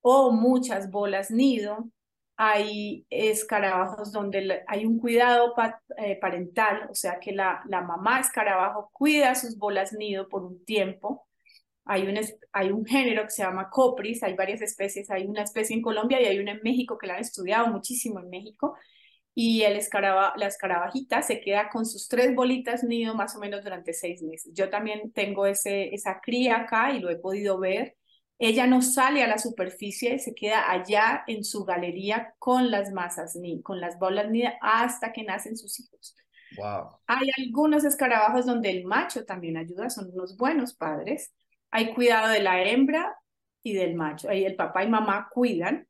o 0.00 0.30
muchas 0.30 0.92
bolas 0.92 1.32
nido, 1.32 1.90
hay 2.36 3.04
escarabajos 3.10 4.12
donde 4.12 4.62
hay 4.68 4.86
un 4.86 5.00
cuidado 5.00 5.54
eh, 5.96 6.16
parental, 6.20 6.86
o 6.88 6.94
sea 6.94 7.18
que 7.18 7.32
la, 7.32 7.64
la 7.66 7.80
mamá 7.80 8.20
escarabajo 8.20 8.90
cuida 8.92 9.34
sus 9.34 9.58
bolas 9.58 9.92
nido 9.92 10.28
por 10.28 10.44
un 10.44 10.64
tiempo, 10.64 11.27
hay 11.88 12.06
un, 12.06 12.20
hay 12.52 12.70
un 12.70 12.84
género 12.84 13.22
que 13.24 13.30
se 13.30 13.42
llama 13.42 13.70
copris, 13.70 14.22
hay 14.22 14.34
varias 14.34 14.60
especies, 14.60 15.10
hay 15.10 15.26
una 15.26 15.42
especie 15.42 15.74
en 15.74 15.80
Colombia 15.80 16.20
y 16.20 16.26
hay 16.26 16.38
una 16.38 16.52
en 16.52 16.60
México 16.62 16.98
que 16.98 17.06
la 17.06 17.14
han 17.14 17.20
estudiado 17.20 17.68
muchísimo 17.68 18.20
en 18.20 18.28
México, 18.28 18.76
y 19.34 19.62
el 19.62 19.76
escaraba, 19.76 20.34
la 20.36 20.48
escarabajita 20.48 21.22
se 21.22 21.40
queda 21.40 21.70
con 21.70 21.86
sus 21.86 22.08
tres 22.08 22.34
bolitas 22.34 22.84
nido 22.84 23.14
más 23.14 23.36
o 23.36 23.38
menos 23.38 23.62
durante 23.62 23.94
seis 23.94 24.20
meses. 24.20 24.52
Yo 24.52 24.68
también 24.68 25.12
tengo 25.12 25.46
ese, 25.46 25.94
esa 25.94 26.20
cría 26.20 26.56
acá 26.56 26.92
y 26.92 26.98
lo 26.98 27.08
he 27.08 27.16
podido 27.16 27.58
ver. 27.58 27.96
Ella 28.38 28.66
no 28.66 28.82
sale 28.82 29.22
a 29.22 29.28
la 29.28 29.38
superficie, 29.38 30.18
se 30.18 30.34
queda 30.34 30.70
allá 30.70 31.22
en 31.26 31.44
su 31.44 31.64
galería 31.64 32.34
con 32.38 32.70
las 32.70 32.92
masas, 32.92 33.36
ni 33.36 33.62
con 33.62 33.80
las 33.80 33.98
bolas 33.98 34.28
nido 34.28 34.50
hasta 34.60 35.12
que 35.12 35.22
nacen 35.22 35.56
sus 35.56 35.80
hijos. 35.80 36.16
Wow. 36.56 36.98
Hay 37.06 37.30
algunos 37.38 37.84
escarabajos 37.84 38.44
donde 38.44 38.70
el 38.70 38.84
macho 38.84 39.24
también 39.24 39.56
ayuda, 39.56 39.88
son 39.88 40.10
unos 40.12 40.36
buenos 40.36 40.74
padres 40.74 41.32
hay 41.70 41.94
cuidado 41.94 42.28
de 42.28 42.40
la 42.40 42.62
hembra 42.62 43.16
y 43.62 43.74
del 43.74 43.94
macho. 43.94 44.28
Ahí 44.28 44.44
el 44.44 44.56
papá 44.56 44.84
y 44.84 44.88
mamá 44.88 45.28
cuidan. 45.32 45.86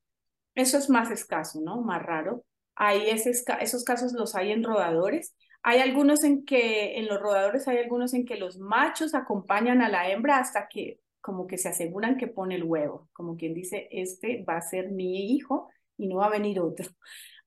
Eso 0.54 0.78
es 0.78 0.90
más 0.90 1.10
escaso, 1.10 1.60
¿no? 1.60 1.82
Más 1.82 2.02
raro. 2.02 2.44
Ahí 2.74 3.08
esos 3.10 3.84
casos 3.84 4.12
los 4.12 4.34
hay 4.34 4.52
en 4.52 4.64
rodadores. 4.64 5.34
Hay 5.62 5.80
algunos 5.80 6.22
en 6.24 6.44
que, 6.44 6.98
en 6.98 7.06
los 7.06 7.20
rodadores 7.20 7.66
hay 7.68 7.78
algunos 7.78 8.14
en 8.14 8.24
que 8.24 8.36
los 8.36 8.58
machos 8.58 9.14
acompañan 9.14 9.82
a 9.82 9.88
la 9.88 10.10
hembra 10.10 10.38
hasta 10.38 10.68
que 10.68 11.00
como 11.20 11.46
que 11.46 11.58
se 11.58 11.68
aseguran 11.68 12.16
que 12.16 12.28
pone 12.28 12.54
el 12.54 12.64
huevo, 12.64 13.08
como 13.12 13.36
quien 13.36 13.52
dice, 13.52 13.88
este 13.90 14.44
va 14.48 14.56
a 14.56 14.62
ser 14.62 14.90
mi 14.90 15.34
hijo 15.34 15.68
y 15.96 16.06
no 16.06 16.16
va 16.16 16.26
a 16.26 16.30
venir 16.30 16.60
otro. 16.60 16.88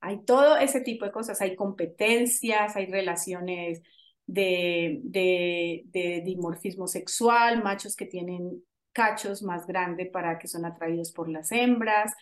Hay 0.00 0.24
todo 0.24 0.56
ese 0.58 0.80
tipo 0.80 1.04
de 1.04 1.12
cosas, 1.12 1.40
hay 1.40 1.56
competencias, 1.56 2.76
hay 2.76 2.86
relaciones 2.86 3.82
de, 4.26 5.00
de, 5.04 6.22
dimorfismo 6.24 6.86
sexual, 6.86 7.62
machos 7.62 7.96
que 7.96 8.06
tienen 8.06 8.62
cachos 8.92 9.42
más 9.42 9.66
grandes 9.66 10.10
para 10.10 10.38
que 10.38 10.48
son 10.48 10.64
atraídos 10.64 11.12
por 11.12 11.28
las 11.28 11.50
hembras. 11.52 12.12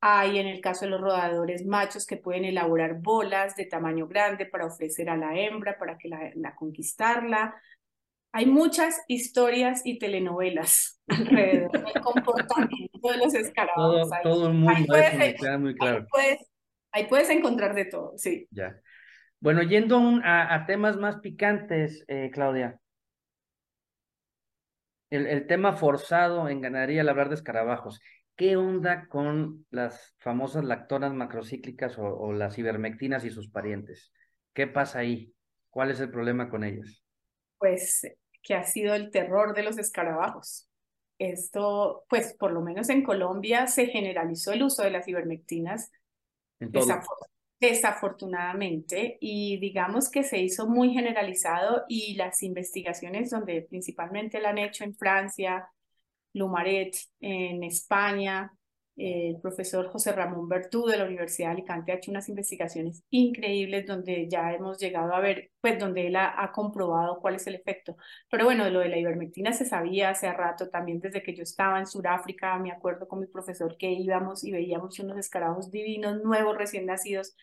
Hay 0.00 0.38
en 0.38 0.46
el 0.46 0.60
caso 0.60 0.84
de 0.84 0.90
los 0.90 1.00
rodadores 1.00 1.64
machos 1.64 2.06
que 2.06 2.16
pueden 2.16 2.44
elaborar 2.44 3.00
bolas 3.00 3.56
de 3.56 3.66
tamaño 3.66 4.06
grande 4.06 4.46
para 4.46 4.66
ofrecer 4.66 5.08
a 5.08 5.16
la 5.16 5.36
hembra, 5.36 5.78
para 5.78 5.96
que 5.96 6.08
la, 6.08 6.30
la 6.34 6.54
conquistarla. 6.54 7.54
Hay 8.32 8.44
muchas 8.44 9.02
historias 9.08 9.80
y 9.84 9.98
telenovelas 9.98 11.00
alrededor 11.08 11.72
del 11.72 12.02
comportamiento 12.02 13.10
de 13.10 13.16
los 13.16 13.34
escarabajos. 13.34 14.10
Todo, 14.22 14.48
el 14.48 14.54
mundo, 14.54 14.94
queda 14.94 15.58
muy 15.58 15.74
claro. 15.74 16.00
Ahí 16.00 16.06
puedes, 16.10 16.50
ahí 16.92 17.06
puedes 17.06 17.30
encontrar 17.30 17.74
de 17.74 17.86
todo, 17.86 18.12
sí. 18.18 18.46
Ya. 18.50 18.78
Bueno, 19.40 19.62
yendo 19.62 20.00
a, 20.24 20.64
temas 20.66 20.96
más 20.96 21.20
picantes, 21.20 22.04
eh, 22.08 22.30
Claudia. 22.32 22.80
El, 25.10 25.46
tema 25.46 25.72
forzado 25.74 26.48
en 26.48 26.60
ganadería 26.60 27.02
al 27.02 27.08
hablar 27.08 27.28
de 27.28 27.36
escarabajos. 27.36 28.00
¿Qué 28.34 28.56
onda 28.56 29.06
con 29.08 29.66
las 29.70 30.14
famosas 30.18 30.64
lactonas 30.64 31.12
macrocíclicas 31.14 31.96
o, 31.98 32.32
las 32.32 32.58
ivermectinas 32.58 33.24
y 33.24 33.30
sus 33.30 33.48
parientes? 33.48 34.12
¿Qué 34.52 34.66
pasa 34.66 35.00
ahí? 35.00 35.32
¿Cuál 35.70 35.90
es 35.90 36.00
el 36.00 36.10
problema 36.10 36.48
con 36.48 36.64
ellas? 36.64 37.02
Pues 37.58 38.02
que 38.42 38.54
ha 38.54 38.64
sido 38.64 38.94
el 38.94 39.10
terror 39.10 39.54
de 39.54 39.62
los 39.62 39.78
escarabajos. 39.78 40.68
Esto, 41.18 42.04
pues 42.08 42.34
por 42.38 42.52
lo 42.52 42.60
menos 42.60 42.88
en 42.90 43.02
Colombia 43.02 43.66
se 43.66 43.86
generalizó 43.86 44.52
el 44.52 44.62
uso 44.62 44.82
de 44.82 44.90
las 44.90 45.08
ivermectinas. 45.08 45.90
Desafortunadamente, 47.58 49.16
y 49.18 49.58
digamos 49.58 50.10
que 50.10 50.22
se 50.22 50.38
hizo 50.38 50.68
muy 50.68 50.92
generalizado 50.92 51.84
y 51.88 52.14
las 52.14 52.42
investigaciones 52.42 53.30
donde 53.30 53.62
principalmente 53.62 54.40
la 54.40 54.50
han 54.50 54.58
hecho 54.58 54.84
en 54.84 54.94
Francia, 54.94 55.66
Lumaret, 56.34 56.94
en 57.18 57.62
España, 57.62 58.52
el 58.96 59.40
profesor 59.40 59.88
José 59.88 60.12
Ramón 60.12 60.48
Bertú 60.48 60.86
de 60.86 60.96
la 60.96 61.04
Universidad 61.04 61.48
de 61.48 61.52
Alicante 61.54 61.92
ha 61.92 61.96
hecho 61.96 62.10
unas 62.10 62.28
investigaciones 62.28 63.04
increíbles 63.10 63.86
donde 63.86 64.28
ya 64.28 64.52
hemos 64.52 64.78
llegado 64.78 65.14
a 65.14 65.20
ver, 65.20 65.50
pues 65.60 65.78
donde 65.78 66.06
él 66.06 66.16
ha, 66.16 66.50
comprobado 66.52 67.20
cuál 67.20 67.34
es 67.36 67.46
el 67.46 67.54
efecto. 67.56 67.96
Pero 68.30 68.44
bueno, 68.46 68.68
lo 68.70 68.80
de 68.80 68.88
la 68.88 68.98
ivermectina 68.98 69.52
se 69.52 69.66
sabía 69.66 70.10
hace 70.10 70.32
rato, 70.32 70.70
también 70.70 71.00
desde 71.00 71.22
que 71.22 71.34
yo 71.34 71.42
estaba 71.42 71.78
en 71.78 71.86
Sudáfrica, 71.86 72.58
me 72.58 72.72
acuerdo 72.72 73.06
con 73.08 73.20
mi 73.20 73.26
profesor 73.26 73.76
que 73.76 73.90
íbamos 73.92 74.44
y 74.44 74.52
veíamos 74.52 74.98
unos 74.98 75.18
escarabajos 75.18 75.70
divinos, 75.70 76.22
nuevos, 76.22 76.56
recién 76.56 76.86
nacidos, 76.86 77.36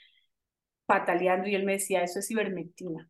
pataleando 0.85 1.47
y 1.49 1.55
él 1.55 1.65
me 1.65 1.73
decía, 1.73 2.03
eso 2.03 2.19
es 2.19 2.31
ivermectina. 2.31 3.09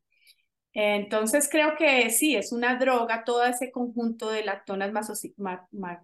Entonces 0.75 1.47
creo 1.51 1.75
que 1.77 2.09
sí, 2.09 2.35
es 2.35 2.51
una 2.51 2.77
droga, 2.77 3.23
todo 3.23 3.43
ese 3.43 3.71
conjunto 3.71 4.31
de 4.31 4.43
lactonas 4.43 4.91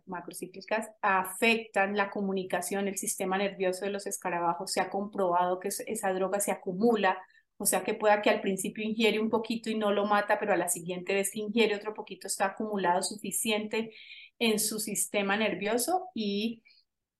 macrocíclicas 0.06 0.90
afectan 1.02 1.98
la 1.98 2.12
comunicación, 2.12 2.88
el 2.88 2.98
sistema 2.98 3.40
nervioso 3.40 3.86
de 3.86 3.92
los 3.92 4.06
escarabajos. 4.06 4.72
Se 4.72 4.80
ha 4.80 4.92
comprobado 4.92 5.60
que 5.60 5.70
esa 5.70 6.14
droga 6.14 6.40
se 6.40 6.52
acumula, 6.52 7.18
o 7.58 7.66
sea 7.66 7.84
que 7.84 7.96
pueda 7.96 8.22
que 8.22 8.30
al 8.30 8.42
principio 8.42 8.84
ingiere 8.84 9.20
un 9.20 9.30
poquito 9.32 9.72
y 9.72 9.76
no 9.76 9.92
lo 9.92 10.06
mata, 10.06 10.38
pero 10.40 10.54
a 10.54 10.58
la 10.58 10.70
siguiente 10.70 11.16
vez 11.16 11.32
que 11.32 11.40
ingiere 11.40 11.76
otro 11.76 11.96
poquito 11.96 12.28
está 12.28 12.46
acumulado 12.46 13.02
suficiente 13.02 13.92
en 14.38 14.60
su 14.60 14.80
sistema 14.80 15.36
nervioso 15.36 16.10
y 16.14 16.62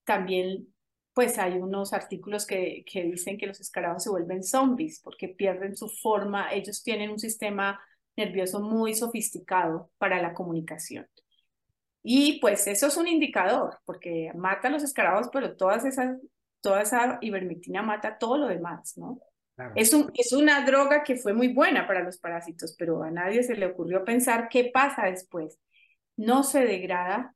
también 0.04 0.68
pues 1.14 1.38
hay 1.38 1.54
unos 1.58 1.94
artículos 1.94 2.46
que, 2.46 2.84
que 2.86 3.04
dicen 3.04 3.38
que 3.38 3.48
los 3.48 3.60
escarabajos 3.60 4.04
se 4.04 4.10
vuelven 4.10 4.44
zombies 4.44 5.02
porque 5.04 5.30
pierden 5.30 5.76
su 5.76 5.90
forma, 5.90 6.52
ellos 6.54 6.84
tienen 6.84 7.10
un 7.10 7.20
sistema 7.20 7.80
nervioso 8.16 8.60
muy 8.60 8.96
sofisticado 8.96 9.92
para 9.98 10.22
la 10.22 10.34
comunicación. 10.34 11.08
Y 12.02 12.40
pues 12.40 12.68
eso 12.68 12.88
es 12.88 12.98
un 12.98 13.08
indicador, 13.08 13.80
porque 13.86 14.32
mata 14.36 14.68
a 14.68 14.72
los 14.72 14.84
escarabajos, 14.84 15.30
pero 15.34 15.56
todas 15.56 15.86
esas, 15.86 16.18
toda 16.62 16.82
esa 16.82 17.18
ivermectina 17.22 17.82
mata 17.82 18.18
todo 18.18 18.38
lo 18.38 18.48
demás, 18.48 18.98
¿no? 18.98 19.20
Es, 19.76 19.94
un, 19.94 20.10
es 20.14 20.32
una 20.32 20.66
droga 20.66 21.04
que 21.04 21.18
fue 21.18 21.34
muy 21.34 21.50
buena 21.54 21.86
para 21.86 22.02
los 22.02 22.18
parásitos, 22.18 22.76
pero 22.80 23.04
a 23.04 23.12
nadie 23.12 23.44
se 23.44 23.56
le 23.56 23.66
ocurrió 23.66 24.06
pensar 24.06 24.48
qué 24.48 24.72
pasa 24.74 25.08
después. 25.08 25.60
No 26.16 26.44
se 26.44 26.62
degrada 26.64 27.36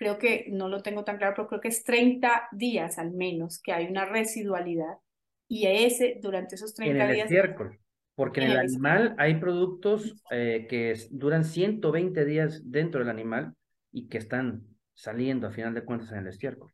creo 0.00 0.16
que 0.16 0.46
no 0.48 0.70
lo 0.70 0.80
tengo 0.80 1.04
tan 1.04 1.18
claro, 1.18 1.34
pero 1.36 1.46
creo 1.46 1.60
que 1.60 1.68
es 1.68 1.84
30 1.84 2.48
días 2.52 2.96
al 2.96 3.12
menos 3.12 3.60
que 3.60 3.74
hay 3.74 3.84
una 3.84 4.06
residualidad 4.06 4.96
y 5.46 5.66
ese 5.66 6.18
durante 6.22 6.54
esos 6.54 6.72
30 6.74 7.04
en 7.04 7.10
el 7.10 7.20
Estiércol, 7.20 7.78
porque 8.14 8.40
en, 8.40 8.52
el, 8.52 8.56
animal 8.56 9.14
hay 9.18 9.34
productos 9.34 10.16
eh, 10.30 10.66
que 10.70 10.94
duran 11.10 11.44
120 11.44 12.24
días 12.24 12.62
dentro 12.64 13.00
del 13.00 13.10
animal 13.10 13.54
y 13.92 14.08
que 14.08 14.16
están 14.16 14.66
saliendo 14.94 15.48
a 15.48 15.52
final 15.52 15.74
de 15.74 15.84
cuentas 15.84 16.10
en 16.12 16.20
el 16.20 16.28
estiércol. 16.28 16.72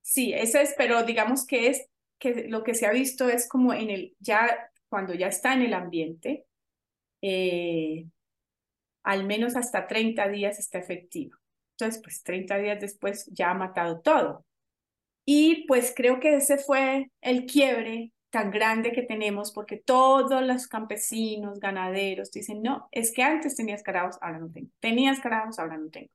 Sí, 0.00 0.32
eso 0.32 0.60
es, 0.60 0.76
pero 0.78 1.02
digamos 1.02 1.44
que 1.44 1.70
es 1.70 1.88
que 2.20 2.46
lo 2.48 2.62
que 2.62 2.74
se 2.74 2.86
ha 2.86 2.92
visto 2.92 3.28
es 3.28 3.48
como 3.48 3.74
en 3.74 3.90
el 3.90 4.14
ya 4.20 4.70
cuando 4.88 5.12
ya 5.12 5.26
está 5.26 5.54
en 5.54 5.62
el 5.62 5.74
ambiente, 5.74 6.46
eh, 7.20 8.06
al 9.02 9.26
menos 9.26 9.56
hasta 9.56 9.88
30 9.88 10.28
días 10.28 10.60
está 10.60 10.78
efectivo. 10.78 11.41
Entonces, 11.82 12.02
pues 12.02 12.22
30 12.22 12.58
días 12.58 12.80
después 12.80 13.28
ya 13.32 13.50
ha 13.50 13.54
matado 13.54 14.00
todo. 14.00 14.46
Y 15.24 15.66
pues 15.66 15.92
creo 15.96 16.20
que 16.20 16.36
ese 16.36 16.58
fue 16.58 17.10
el 17.20 17.46
quiebre 17.46 18.12
tan 18.30 18.50
grande 18.50 18.92
que 18.92 19.02
tenemos 19.02 19.52
porque 19.52 19.76
todos 19.76 20.42
los 20.42 20.68
campesinos, 20.68 21.58
ganaderos 21.58 22.30
dicen, 22.30 22.62
no, 22.62 22.88
es 22.92 23.12
que 23.12 23.22
antes 23.24 23.56
tenía 23.56 23.74
escarabajos, 23.74 24.18
ahora 24.22 24.38
no 24.38 24.50
tengo. 24.50 24.70
Tenía 24.78 25.10
escarabajos, 25.10 25.58
ahora 25.58 25.76
no 25.76 25.90
tengo. 25.90 26.10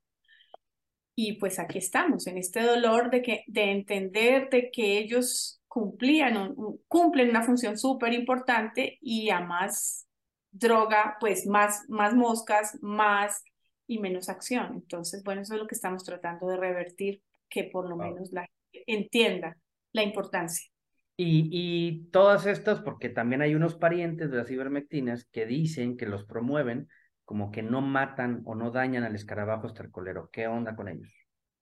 Y 1.15 1.33
pues 1.33 1.59
aquí 1.59 1.79
estamos, 1.79 2.27
en 2.27 2.37
este 2.37 2.61
dolor 2.61 3.09
de, 3.09 3.21
que, 3.21 3.43
de 3.47 3.71
entender 3.71 4.49
de 4.49 4.71
que 4.71 4.99
ellos 4.99 5.61
cumplían, 5.67 6.55
cumplen 6.87 7.29
una 7.29 7.43
función 7.43 7.77
súper 7.77 8.13
importante 8.13 8.99
y 9.01 9.31
a 9.31 9.41
más 9.41 10.07
droga, 10.51 11.17
pues 11.19 11.45
más, 11.45 11.83
más 11.89 12.13
moscas, 12.13 12.77
más 12.81 13.43
y 13.87 13.99
menos 13.99 14.29
acción. 14.29 14.73
Entonces, 14.73 15.23
bueno, 15.23 15.41
eso 15.41 15.55
es 15.55 15.59
lo 15.59 15.67
que 15.67 15.75
estamos 15.75 16.03
tratando 16.03 16.47
de 16.47 16.57
revertir, 16.57 17.21
que 17.49 17.63
por 17.63 17.89
lo 17.89 17.95
menos 17.95 18.31
la 18.31 18.41
gente 18.41 18.91
entienda 18.91 19.57
la 19.93 20.03
importancia. 20.03 20.67
Y, 21.15 21.49
y 21.51 22.09
todas 22.11 22.45
estas, 22.45 22.81
porque 22.81 23.09
también 23.09 23.41
hay 23.41 23.55
unos 23.55 23.75
parientes 23.75 24.29
de 24.29 24.37
las 24.37 24.51
ivermectinas 24.51 25.25
que 25.31 25.47
dicen 25.47 25.97
que 25.97 26.05
los 26.05 26.25
promueven 26.25 26.87
como 27.27 27.51
que 27.51 27.61
no 27.61 27.81
matan 27.81 28.41
o 28.45 28.55
no 28.55 28.71
dañan 28.71 29.03
al 29.03 29.15
escarabajo 29.15 29.67
estercolero. 29.67 30.29
¿Qué 30.31 30.47
onda 30.47 30.75
con 30.75 30.87
ellos? 30.87 31.09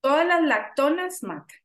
Todas 0.02 0.28
las 0.28 0.44
lactonas 0.44 1.24
matan. 1.24 1.58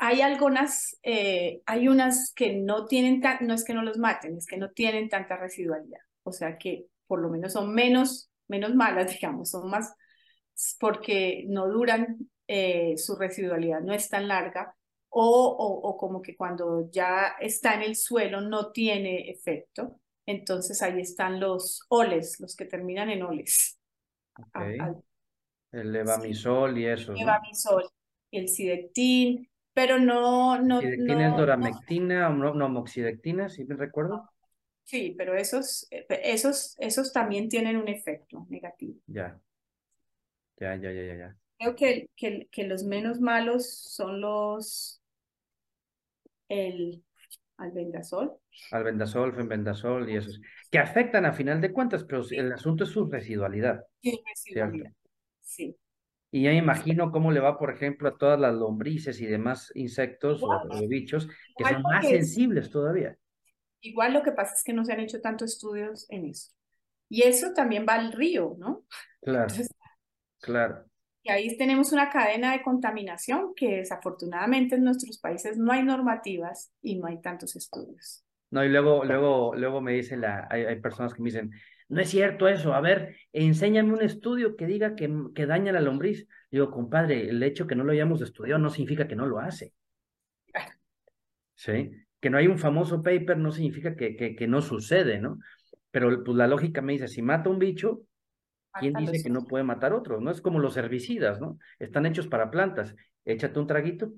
hay 0.00 0.20
algunas, 0.20 0.98
eh, 1.02 1.62
hay 1.64 1.88
unas 1.88 2.32
que 2.34 2.56
no 2.56 2.86
tienen, 2.86 3.22
no 3.40 3.54
es 3.54 3.64
que 3.64 3.72
no 3.72 3.82
los 3.82 3.98
maten, 3.98 4.36
es 4.36 4.46
que 4.46 4.58
no 4.58 4.70
tienen 4.70 5.08
tanta 5.08 5.36
residualidad. 5.36 6.00
O 6.22 6.32
sea 6.32 6.58
que 6.58 6.86
por 7.06 7.20
lo 7.20 7.30
menos 7.30 7.54
son 7.54 7.74
menos 7.74 8.29
menos 8.50 8.74
malas, 8.74 9.12
digamos, 9.20 9.50
son 9.50 9.70
más 9.70 9.94
porque 10.78 11.44
no 11.48 11.68
duran, 11.68 12.18
eh, 12.46 12.98
su 12.98 13.16
residualidad 13.16 13.80
no 13.80 13.94
es 13.94 14.10
tan 14.10 14.28
larga, 14.28 14.74
o, 15.08 15.80
o, 15.82 15.96
como 15.96 16.22
que 16.22 16.36
cuando 16.36 16.88
ya 16.90 17.34
está 17.40 17.74
en 17.74 17.82
el 17.82 17.96
suelo 17.96 18.40
no 18.40 18.70
tiene 18.70 19.28
efecto. 19.30 19.98
Entonces 20.24 20.82
ahí 20.82 21.00
están 21.00 21.40
los 21.40 21.84
oles, 21.88 22.38
los 22.38 22.54
que 22.54 22.64
terminan 22.64 23.10
en 23.10 23.22
oles. 23.22 23.80
el 25.72 25.92
levamisol 25.92 26.78
y 26.78 26.86
eso. 26.86 27.12
El 27.12 27.18
levamisol, 27.18 27.88
el 28.30 28.48
sidectin, 28.48 29.48
pero 29.72 29.98
no... 29.98 30.60
no 30.62 30.80
¿Sidectin 30.80 31.20
es 31.20 31.36
doramectina 31.36 32.28
o 32.28 32.34
no, 32.34 32.54
no, 32.54 32.68
moxidectina, 32.68 33.48
si 33.48 33.64
me 33.64 33.74
recuerdo? 33.74 34.30
Sí, 34.90 35.14
pero 35.16 35.36
esos, 35.36 35.86
eh, 35.92 36.04
esos, 36.24 36.74
esos 36.80 37.12
también 37.12 37.48
tienen 37.48 37.76
un 37.76 37.86
efecto 37.86 38.44
negativo. 38.50 38.98
Ya. 39.06 39.40
Ya, 40.56 40.74
ya, 40.74 40.90
ya, 40.90 41.14
ya. 41.14 41.36
Creo 41.60 41.76
que, 41.76 42.10
que, 42.16 42.48
que 42.50 42.64
los 42.64 42.82
menos 42.82 43.20
malos 43.20 43.70
son 43.70 44.20
los 44.20 45.00
el 46.48 47.04
albendazol. 47.58 48.32
Albendazol, 48.72 49.32
fenbendazol 49.32 50.10
y 50.10 50.16
esos. 50.16 50.40
Que 50.72 50.80
afectan 50.80 51.24
a 51.24 51.34
final 51.34 51.60
de 51.60 51.72
cuentas, 51.72 52.02
pero 52.02 52.24
el 52.28 52.52
asunto 52.52 52.82
es 52.82 52.90
su 52.90 53.06
residualidad. 53.06 53.84
Sí, 54.02 54.20
residualidad. 54.26 54.90
Sí. 55.40 55.76
Y 56.32 56.42
ya 56.42 56.52
imagino 56.52 57.12
cómo 57.12 57.30
le 57.30 57.38
va, 57.38 57.60
por 57.60 57.72
ejemplo, 57.72 58.08
a 58.08 58.18
todas 58.18 58.40
las 58.40 58.54
lombrices 58.54 59.20
y 59.20 59.26
demás 59.26 59.70
insectos 59.76 60.42
o, 60.42 60.88
bichos 60.88 61.28
que 61.56 61.64
son 61.64 61.82
más 61.82 62.08
sensibles 62.08 62.72
todavía. 62.72 63.16
Igual 63.82 64.12
lo 64.12 64.22
que 64.22 64.32
pasa 64.32 64.54
es 64.54 64.62
que 64.62 64.72
no 64.72 64.84
se 64.84 64.92
han 64.92 65.00
hecho 65.00 65.20
tantos 65.20 65.54
estudios 65.54 66.06
en 66.10 66.26
eso. 66.26 66.52
Y 67.08 67.22
eso 67.22 67.52
también 67.54 67.86
va 67.88 67.94
al 67.94 68.12
río, 68.12 68.56
¿no? 68.58 68.84
Claro. 69.22 69.54
claro. 70.40 70.84
Y 71.22 71.30
ahí 71.30 71.58
tenemos 71.58 71.92
una 71.92 72.08
cadena 72.08 72.52
de 72.52 72.62
contaminación 72.62 73.52
que 73.54 73.76
desafortunadamente 73.76 74.76
en 74.76 74.84
nuestros 74.84 75.18
países 75.18 75.58
no 75.58 75.72
hay 75.72 75.82
normativas 75.82 76.72
y 76.80 76.98
no 76.98 77.06
hay 77.06 77.20
tantos 77.20 77.54
estudios. 77.54 78.24
No, 78.50 78.64
y 78.64 78.70
luego, 78.70 79.04
luego, 79.04 79.54
luego 79.54 79.82
me 79.82 79.92
dicen, 79.92 80.22
la, 80.22 80.48
hay, 80.50 80.64
hay 80.64 80.80
personas 80.80 81.12
que 81.12 81.20
me 81.20 81.28
dicen, 81.28 81.50
no 81.90 82.00
es 82.00 82.08
cierto 82.08 82.48
eso, 82.48 82.72
a 82.72 82.80
ver, 82.80 83.14
enséñame 83.34 83.92
un 83.92 84.00
estudio 84.00 84.56
que 84.56 84.66
diga 84.66 84.96
que, 84.96 85.12
que 85.34 85.44
daña 85.44 85.70
la 85.70 85.82
lombriz. 85.82 86.26
Digo, 86.50 86.70
compadre, 86.70 87.28
el 87.28 87.42
hecho 87.42 87.66
que 87.66 87.74
no 87.74 87.84
lo 87.84 87.92
hayamos 87.92 88.22
estudiado 88.22 88.58
no 88.58 88.70
significa 88.70 89.06
que 89.06 89.16
no 89.16 89.26
lo 89.26 89.38
hace. 89.38 89.74
Sí 91.56 91.90
que 92.20 92.30
no 92.30 92.38
hay 92.38 92.46
un 92.46 92.58
famoso 92.58 93.02
paper 93.02 93.38
no 93.38 93.50
significa 93.50 93.96
que, 93.96 94.16
que, 94.16 94.36
que 94.36 94.46
no 94.46 94.60
sucede, 94.60 95.18
¿no? 95.18 95.38
Pero 95.90 96.22
pues 96.22 96.36
la 96.36 96.46
lógica 96.46 96.82
me 96.82 96.92
dice, 96.92 97.08
si 97.08 97.22
mata 97.22 97.50
un 97.50 97.58
bicho, 97.58 98.02
¿quién 98.78 98.94
dice 98.94 99.22
que 99.22 99.30
no 99.30 99.44
puede 99.44 99.64
matar 99.64 99.92
otro? 99.92 100.20
¿No? 100.20 100.30
Es 100.30 100.40
como 100.40 100.58
los 100.58 100.76
herbicidas, 100.76 101.40
¿no? 101.40 101.58
Están 101.78 102.06
hechos 102.06 102.28
para 102.28 102.50
plantas. 102.50 102.94
Échate 103.24 103.58
un 103.58 103.66
traguito. 103.66 104.12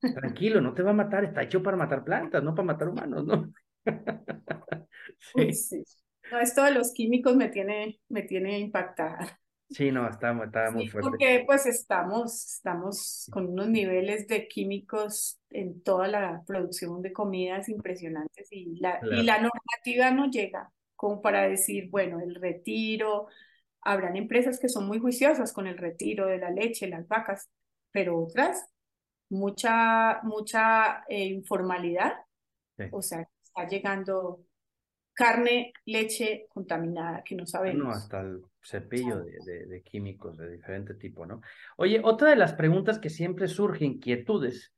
Tranquilo, 0.00 0.60
no 0.60 0.72
te 0.72 0.82
va 0.82 0.90
a 0.90 0.94
matar, 0.94 1.24
está 1.24 1.42
hecho 1.42 1.62
para 1.62 1.76
matar 1.76 2.04
plantas, 2.04 2.42
no 2.42 2.54
para 2.54 2.66
matar 2.66 2.88
humanos, 2.88 3.24
¿no? 3.26 3.52
sí. 5.18 5.52
sí. 5.52 5.84
No, 6.30 6.38
esto 6.40 6.62
de 6.62 6.72
los 6.72 6.92
químicos 6.92 7.36
me 7.36 7.48
tiene, 7.48 8.00
me 8.08 8.22
tiene 8.22 8.58
impactada. 8.58 9.38
Sí, 9.70 9.92
no, 9.92 10.08
está, 10.08 10.32
muy 10.32 10.88
fuerte. 10.88 11.10
Porque 11.10 11.44
pues 11.46 11.66
estamos, 11.66 12.54
estamos 12.54 13.28
con 13.30 13.48
unos 13.48 13.68
niveles 13.68 14.26
de 14.26 14.48
químicos 14.48 15.38
en 15.50 15.82
toda 15.82 16.08
la 16.08 16.42
producción 16.46 17.02
de 17.02 17.12
comidas 17.12 17.68
impresionantes 17.68 18.48
y 18.50 18.78
la, 18.80 18.98
y 19.02 19.22
la 19.22 19.40
normativa 19.40 20.10
no 20.10 20.30
llega 20.30 20.72
como 20.96 21.22
para 21.22 21.48
decir, 21.48 21.90
bueno, 21.90 22.18
el 22.18 22.34
retiro, 22.34 23.28
habrán 23.82 24.16
empresas 24.16 24.58
que 24.58 24.68
son 24.68 24.86
muy 24.88 24.98
juiciosas 24.98 25.52
con 25.52 25.68
el 25.68 25.78
retiro 25.78 26.26
de 26.26 26.38
la 26.38 26.50
leche, 26.50 26.88
las 26.88 27.06
vacas, 27.06 27.48
pero 27.92 28.18
otras 28.18 28.66
mucha, 29.28 30.20
mucha 30.22 31.04
eh, 31.08 31.26
informalidad. 31.26 32.14
O 32.90 33.02
sea, 33.02 33.28
está 33.42 33.66
llegando 33.68 34.44
carne, 35.18 35.72
leche 35.84 36.46
contaminada 36.48 37.24
que 37.24 37.34
no 37.34 37.44
sabemos. 37.44 37.84
No, 37.84 37.90
hasta 37.90 38.20
el 38.20 38.40
cepillo 38.62 39.18
de, 39.18 39.66
de, 39.66 39.82
químicos 39.82 40.38
de 40.38 40.48
diferente 40.48 40.94
tipo, 40.94 41.26
¿no? 41.26 41.40
Oye, 41.76 42.00
otra 42.04 42.30
de 42.30 42.36
las 42.36 42.52
preguntas 42.52 43.00
que 43.00 43.10
siempre 43.10 43.48
surge, 43.48 43.84
inquietudes, 43.84 44.72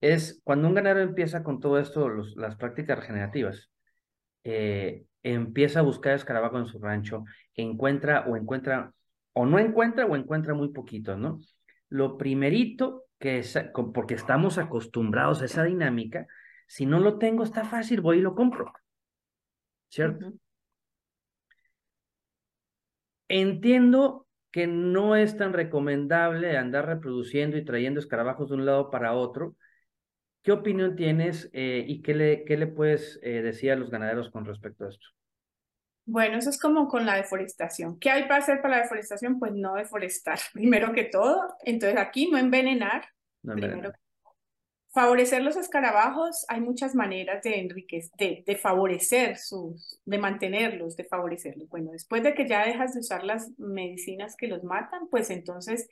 es 0.00 0.40
cuando 0.44 0.68
un 0.68 0.74
ganadero 0.74 1.00
empieza 1.00 1.42
con 1.42 1.58
todo 1.58 1.80
esto, 1.80 2.08
los, 2.08 2.36
las 2.36 2.54
prácticas 2.54 3.00
regenerativas, 3.00 3.72
eh, 4.44 5.06
empieza 5.24 5.80
a 5.80 5.82
buscar 5.82 6.14
escarabajo 6.14 6.56
en 6.58 6.66
su 6.66 6.78
rancho, 6.78 7.24
encuentra 7.56 8.26
o 8.28 8.36
encuentra, 8.36 8.92
o 9.32 9.44
no 9.44 9.58
encuentra 9.58 10.06
o 10.06 10.14
encuentra 10.14 10.54
muy 10.54 10.68
poquitos, 10.68 11.18
¿no? 11.18 11.40
Lo 11.88 12.16
primerito 12.16 13.06
que 13.18 13.40
es, 13.40 13.58
porque 13.92 14.14
estamos 14.14 14.56
acostumbrados 14.56 15.42
a 15.42 15.46
esa 15.46 15.64
dinámica, 15.64 16.28
si 16.68 16.86
no 16.86 17.00
lo 17.00 17.18
tengo 17.18 17.42
está 17.42 17.64
fácil, 17.64 18.00
voy 18.00 18.18
y 18.18 18.22
lo 18.22 18.36
compro. 18.36 18.72
¿Cierto? 19.90 20.32
Entiendo 23.28 24.26
que 24.50 24.66
no 24.66 25.14
es 25.14 25.36
tan 25.36 25.52
recomendable 25.52 26.56
andar 26.56 26.86
reproduciendo 26.86 27.56
y 27.56 27.64
trayendo 27.64 28.00
escarabajos 28.00 28.48
de 28.48 28.56
un 28.56 28.66
lado 28.66 28.90
para 28.90 29.12
otro. 29.12 29.54
¿Qué 30.42 30.52
opinión 30.52 30.96
tienes 30.96 31.50
eh, 31.52 31.84
y 31.86 32.02
qué 32.02 32.14
le, 32.14 32.44
qué 32.44 32.56
le 32.56 32.66
puedes 32.66 33.20
eh, 33.22 33.42
decir 33.42 33.70
a 33.70 33.76
los 33.76 33.90
ganaderos 33.90 34.30
con 34.30 34.44
respecto 34.44 34.86
a 34.86 34.88
esto? 34.88 35.06
Bueno, 36.06 36.38
eso 36.38 36.50
es 36.50 36.58
como 36.58 36.88
con 36.88 37.06
la 37.06 37.16
deforestación. 37.16 37.98
¿Qué 38.00 38.10
hay 38.10 38.22
para 38.22 38.36
hacer 38.36 38.60
para 38.60 38.76
la 38.76 38.82
deforestación? 38.82 39.38
Pues 39.38 39.52
no 39.54 39.74
deforestar, 39.74 40.38
primero 40.52 40.92
que 40.92 41.04
todo. 41.04 41.56
Entonces 41.64 41.98
aquí 41.98 42.30
no 42.30 42.38
envenenar. 42.38 43.04
No 43.42 43.52
envenenar. 43.52 43.94
Favorecer 44.92 45.42
los 45.42 45.56
escarabajos, 45.56 46.44
hay 46.48 46.60
muchas 46.60 46.96
maneras 46.96 47.42
de 47.44 47.60
enriquecer, 47.60 48.44
de, 48.44 48.56
favorecer 48.56 49.36
sus, 49.38 50.00
de 50.04 50.18
mantenerlos, 50.18 50.96
de 50.96 51.04
favorecerlos. 51.04 51.68
Bueno, 51.68 51.92
después 51.92 52.24
de 52.24 52.34
que 52.34 52.48
ya 52.48 52.66
dejas 52.66 52.94
de 52.94 53.00
usar 53.00 53.22
las 53.22 53.50
medicinas 53.56 54.34
que 54.36 54.48
los 54.48 54.64
matan, 54.64 55.08
pues 55.08 55.30
entonces 55.30 55.88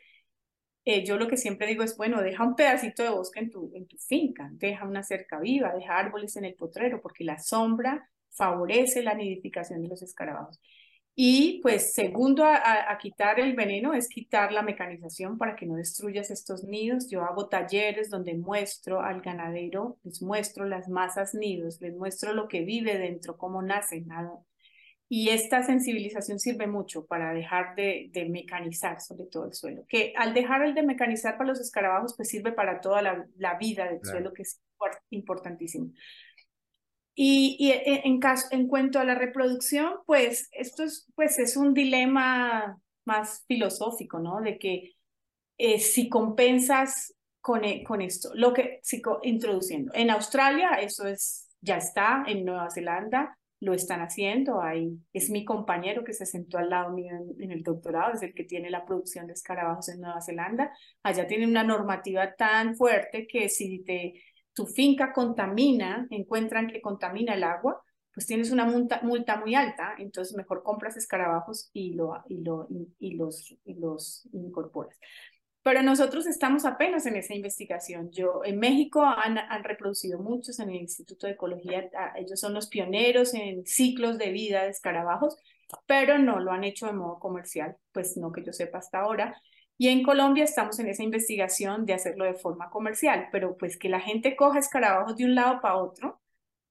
eh, 0.85 1.05
yo 1.05 1.17
lo 1.17 1.29
que 1.29 1.37
siempre 1.37 1.69
digo 1.69 1.85
es, 1.85 1.97
bueno, 1.97 2.23
deja 2.23 2.43
un 2.43 2.57
pedacito 2.57 3.03
de 3.05 3.11
bosque 3.11 3.41
en 3.41 3.51
tu, 3.51 3.71
en 3.75 3.87
tu 3.87 3.99
finca, 3.99 4.49
deja 4.53 4.85
una 4.87 5.05
cerca 5.05 5.39
viva, 5.39 5.73
deja 5.75 5.97
árboles 5.97 6.35
en 6.37 6.47
el 6.47 6.55
potrero, 6.55 7.01
porque 7.01 7.25
la 7.25 7.39
sombra 7.39 8.11
favorece 8.31 9.03
la 9.03 9.15
nidificación 9.15 9.83
de 9.83 9.89
los 9.89 10.03
escarabajos. 10.03 10.59
Y 11.21 11.59
pues 11.63 11.95
segundo 11.95 12.45
a, 12.45 12.97
quitar 13.01 13.41
el 13.41 13.57
veneno 13.57 13.93
es 13.93 14.07
quitar 14.07 14.53
la 14.53 14.63
mecanización 14.63 15.37
para 15.37 15.57
que 15.57 15.67
no 15.67 15.75
destruyas 15.75 16.31
estos 16.31 16.63
nidos. 16.63 17.11
Yo 17.11 17.25
hago 17.25 17.49
talleres 17.49 18.09
donde 18.09 18.35
muestro 18.35 19.01
al 19.01 19.21
ganadero, 19.21 19.99
les 20.05 20.23
muestro 20.23 20.65
las 20.65 20.89
masas 20.89 21.35
nidos, 21.35 21.81
les 21.81 21.97
muestro 21.97 22.35
lo 22.35 22.47
que 22.47 22.61
vive 22.61 22.97
dentro, 22.99 23.37
cómo 23.37 23.63
nace, 23.63 24.01
nada. 24.03 24.31
Y 25.09 25.31
esta 25.31 25.65
sensibilización 25.65 26.39
sirve 26.39 26.69
mucho 26.69 27.05
para 27.05 27.35
dejar 27.35 27.75
de, 27.75 28.13
mecanizar 28.31 29.01
sobre 29.01 29.27
todo 29.27 29.47
el 29.47 29.55
suelo. 29.55 29.87
Que 29.89 30.13
al 30.17 30.35
dejar 30.35 30.63
el 30.63 30.75
de 30.77 30.85
mecanizar 30.85 31.37
para 31.37 31.49
los 31.49 31.61
escarabajos, 31.61 32.15
pues 32.17 32.29
sirve 32.29 32.53
para 32.53 32.81
toda 32.81 33.03
la, 33.03 33.59
vida 33.59 33.87
del 33.87 34.05
suelo, 34.05 34.33
que 34.33 34.43
es 34.43 34.63
importantísimo. 35.11 35.91
Y, 37.21 37.73
e, 37.73 38.03
en, 38.05 38.21
caso, 38.21 38.47
en 38.53 38.69
cuanto 38.69 39.01
a 39.01 39.05
la 39.05 39.17
reproducción, 39.17 39.93
pues 40.07 40.49
esto 40.53 40.85
es, 40.85 41.05
pues 41.17 41.41
es 41.41 41.57
un 41.57 41.75
dilema 41.75 42.81
más 43.05 43.45
filosófico, 43.49 44.21
¿no? 44.21 44.41
De 44.41 44.57
que 44.57 44.93
eh, 45.57 45.81
si 45.81 46.09
compensas 46.09 47.17
con, 47.41 47.65
e, 47.65 47.83
con 47.83 48.03
esto, 48.03 48.31
lo 48.35 48.55
que 48.55 48.79
si, 48.85 49.03
introduciendo. 49.25 49.91
En 49.95 50.11
Australia 50.11 50.75
eso 50.81 51.09
es, 51.09 51.49
ya 51.61 51.79
está, 51.79 52.23
en 52.29 52.45
Nueva 52.45 52.71
Zelanda 52.71 53.37
lo 53.61 53.75
están 53.75 54.01
haciendo, 54.01 54.63
ahí 54.63 54.97
es 55.13 55.29
mi 55.31 55.45
compañero 55.45 56.05
que 56.05 56.13
se 56.13 56.25
sentó 56.25 56.59
al 56.59 56.71
lado 56.71 56.93
mío 56.93 57.17
en, 57.17 57.43
en 57.43 57.51
el 57.51 57.65
doctorado, 57.65 58.15
es 58.15 58.23
el 58.23 58.33
que 58.33 58.45
tiene 58.45 58.71
la 58.71 58.85
producción 58.85 59.27
de 59.27 59.33
escarabajos 59.33 59.89
en 59.89 60.01
Nueva 60.01 60.21
Zelanda, 60.21 60.71
allá 61.03 61.27
tienen 61.27 61.51
una 61.51 61.65
normativa 61.65 62.37
tan 62.37 62.77
fuerte 62.77 63.27
que 63.27 63.49
si 63.49 63.83
te 63.83 64.15
tu 64.59 64.67
finca 64.67 65.13
contamina, 65.13 66.09
encuentran 66.11 66.67
que 66.67 66.81
contamina 66.81 67.35
el 67.35 67.45
agua, 67.45 67.81
pues 68.13 68.27
tienes 68.27 68.51
una 68.51 68.65
multa, 68.65 68.99
multa 69.05 69.37
muy 69.37 69.55
alta, 69.55 69.95
entonces 69.99 70.37
mejor 70.37 70.65
compras 70.65 70.97
escarabajos 70.97 71.71
y, 71.73 71.95
lo, 71.95 72.25
y, 72.29 72.43
lo, 72.43 72.67
y, 72.99 73.15
los, 73.15 73.55
y 73.65 73.75
los 73.75 74.29
incorporas. 74.33 74.99
Pero 75.63 75.85
nosotros 75.85 76.27
estamos 76.27 76.65
apenas 76.65 77.07
en 77.07 77.15
esa 77.15 77.37
investigación. 77.37 78.11
Yo, 78.11 78.41
en 78.45 78.59
México 78.59 79.05
han, 79.05 79.39
han, 79.39 79.63
reproducido 79.63 80.19
muchos 80.19 80.59
en 80.59 80.71
el 80.71 80.81
Instituto 80.81 81.29
de 81.29 81.35
Ecología, 81.35 81.89
ellos 82.17 82.41
son 82.41 82.53
los 82.53 82.67
pioneros 82.67 83.35
en 83.35 83.65
ciclos 83.65 84.19
de 84.19 84.33
vida 84.33 84.65
de 84.65 84.71
escarabajos, 84.71 85.37
pero 85.87 86.19
no 86.19 86.41
lo 86.41 86.51
han 86.51 86.65
hecho 86.65 86.87
de 86.87 86.95
modo 86.95 87.21
comercial, 87.21 87.77
pues 87.93 88.17
no 88.17 88.33
que 88.33 88.43
yo 88.43 88.53
sepa 88.53 88.79
hasta 88.79 88.99
ahora. 88.99 89.41
Y 89.79 89.89
en 89.89 90.03
Colombia 90.03 90.45
estamos 90.45 90.79
en 90.81 90.89
esa 90.89 91.05
investigación 91.05 91.87
de 91.87 91.95
hacerlo 91.95 92.25
de 92.25 92.35
forma 92.35 92.69
comercial, 92.69 93.29
pero 93.31 93.57
pues 93.57 93.79
que 93.79 93.89
la 93.89 94.01
gente 94.01 94.35
coja 94.37 94.59
escarabajos 94.59 95.17
de 95.17 95.25
un 95.25 95.37
lado 95.37 95.61
para 95.61 95.77
otro, 95.77 96.21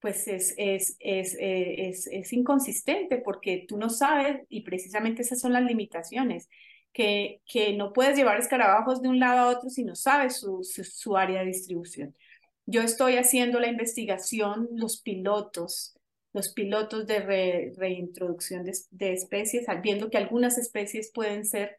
pues 0.01 0.27
es, 0.27 0.53
es, 0.57 0.97
es, 0.99 1.33
eh, 1.39 1.87
es, 1.89 2.07
es 2.07 2.33
inconsistente 2.33 3.17
porque 3.17 3.65
tú 3.67 3.77
no 3.77 3.89
sabes, 3.89 4.41
y 4.49 4.61
precisamente 4.61 5.21
esas 5.21 5.39
son 5.39 5.53
las 5.53 5.63
limitaciones, 5.63 6.49
que, 6.91 7.41
que 7.45 7.73
no 7.77 7.93
puedes 7.93 8.17
llevar 8.17 8.39
escarabajos 8.39 9.01
de 9.01 9.09
un 9.09 9.19
lado 9.19 9.39
a 9.39 9.57
otro 9.57 9.69
si 9.69 9.83
no 9.85 9.95
sabes 9.95 10.37
su, 10.37 10.63
su, 10.63 11.15
área 11.17 11.41
de 11.41 11.47
distribución. 11.47 12.15
Yo 12.65 12.81
estoy 12.81 13.15
haciendo 13.15 13.59
la 13.59 13.67
investigación, 13.67 14.67
los 14.73 15.01
pilotos, 15.01 15.95
los 16.33 16.51
pilotos 16.53 17.07
de 17.07 17.73
reintroducción 17.77 18.65
de, 18.65 18.73
de 18.91 19.13
especies, 19.13 19.65
viendo 19.81 20.09
que 20.09 20.17
algunas 20.17 20.57
especies 20.57 21.11
pueden 21.13 21.45
ser 21.45 21.77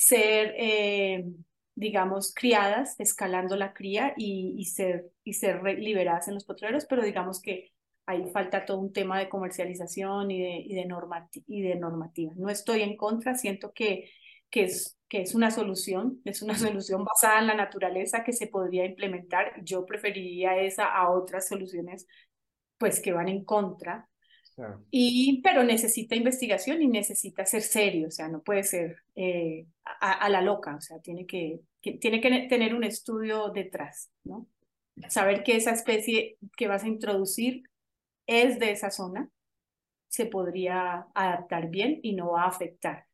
ser, 0.00 0.54
eh, 0.56 1.26
digamos, 1.74 2.32
criadas, 2.34 2.98
escalando 2.98 3.54
la 3.56 3.74
cría 3.74 4.14
y, 4.16 4.64
ser, 4.64 5.12
y 5.24 5.34
ser 5.34 5.62
liberadas 5.78 6.26
en 6.28 6.34
los 6.34 6.46
potreros, 6.46 6.86
pero 6.86 7.02
digamos 7.02 7.42
que 7.42 7.72
ahí 8.06 8.24
falta 8.32 8.64
todo 8.64 8.78
un 8.78 8.94
tema 8.94 9.18
de 9.18 9.28
comercialización 9.28 10.30
y 10.30 10.40
de, 10.40 10.56
y 10.56 10.74
de, 10.74 10.88
y 11.46 11.62
de 11.62 11.74
normativa. 11.76 12.32
No 12.36 12.48
estoy 12.48 12.80
en 12.80 12.96
contra, 12.96 13.34
siento 13.34 13.72
que, 13.74 14.10
que, 14.48 14.64
es, 14.64 14.98
que 15.06 15.20
es 15.20 15.34
una 15.34 15.50
solución, 15.50 16.22
es 16.24 16.40
una 16.40 16.54
solución 16.58 17.04
basada 17.04 17.40
en 17.40 17.48
la 17.48 17.54
naturaleza 17.54 18.24
que 18.24 18.32
se 18.32 18.46
podría 18.46 18.86
implementar. 18.86 19.52
Yo 19.64 19.84
preferiría 19.84 20.56
esa 20.56 20.86
a 20.86 21.10
otras 21.10 21.46
soluciones 21.46 22.06
pues 22.78 23.00
que 23.00 23.12
van 23.12 23.28
en 23.28 23.44
contra 23.44 24.09
y, 24.90 25.40
pero 25.42 25.64
necesita 25.64 26.14
investigación 26.14 26.82
y 26.82 26.88
necesita 26.88 27.44
ser 27.46 27.62
serio, 27.62 28.08
o 28.08 28.10
sea, 28.10 28.28
no 28.28 28.42
puede 28.42 28.62
ser 28.62 29.02
eh, 29.14 29.66
a, 29.84 30.28
la 30.28 30.40
loca, 30.40 30.76
o 30.76 30.80
sea, 30.80 30.98
tiene 31.00 31.26
que, 31.26 31.60
tiene 31.80 32.20
que 32.20 32.46
tener 32.48 32.74
un 32.74 32.84
estudio 32.84 33.50
detrás, 33.50 34.10
¿no? 34.24 34.46
Saber 35.08 35.42
que 35.42 35.56
esa 35.56 35.70
especie 35.70 36.36
que 36.56 36.68
vas 36.68 36.84
a 36.84 36.88
introducir 36.88 37.62
es 38.26 38.58
de 38.58 38.72
esa 38.72 38.90
zona, 38.90 39.30
se 40.08 40.26
podría 40.26 41.06
adaptar 41.14 41.70
bien 41.70 42.00
y 42.02 42.14
no 42.14 42.32
va 42.32 42.44
a 42.44 42.48
afectar. 42.48 43.06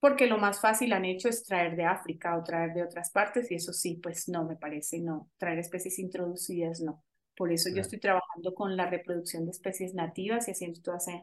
Porque 0.00 0.26
lo 0.26 0.38
más 0.38 0.60
fácil 0.60 0.92
han 0.92 1.04
hecho 1.04 1.28
es 1.28 1.44
traer 1.44 1.74
de 1.76 1.84
África 1.84 2.36
o 2.36 2.44
traer 2.44 2.74
de 2.74 2.84
otras 2.84 3.10
partes 3.10 3.50
y 3.50 3.56
eso 3.56 3.72
sí, 3.72 3.98
pues 4.02 4.28
no 4.28 4.44
me 4.44 4.56
parece, 4.56 5.00
no. 5.00 5.30
Traer 5.38 5.58
especies 5.58 5.98
introducidas, 5.98 6.80
no. 6.80 7.02
Por 7.36 7.52
eso 7.52 7.68
yo 7.74 7.82
estoy 7.82 8.00
trabajando 8.00 8.54
con 8.54 8.76
la 8.76 8.88
reproducción 8.88 9.44
de 9.44 9.50
especies 9.50 9.94
nativas 9.94 10.48
y 10.48 10.52
haciendo 10.52 10.80
toda 10.80 10.96
esa, 10.96 11.22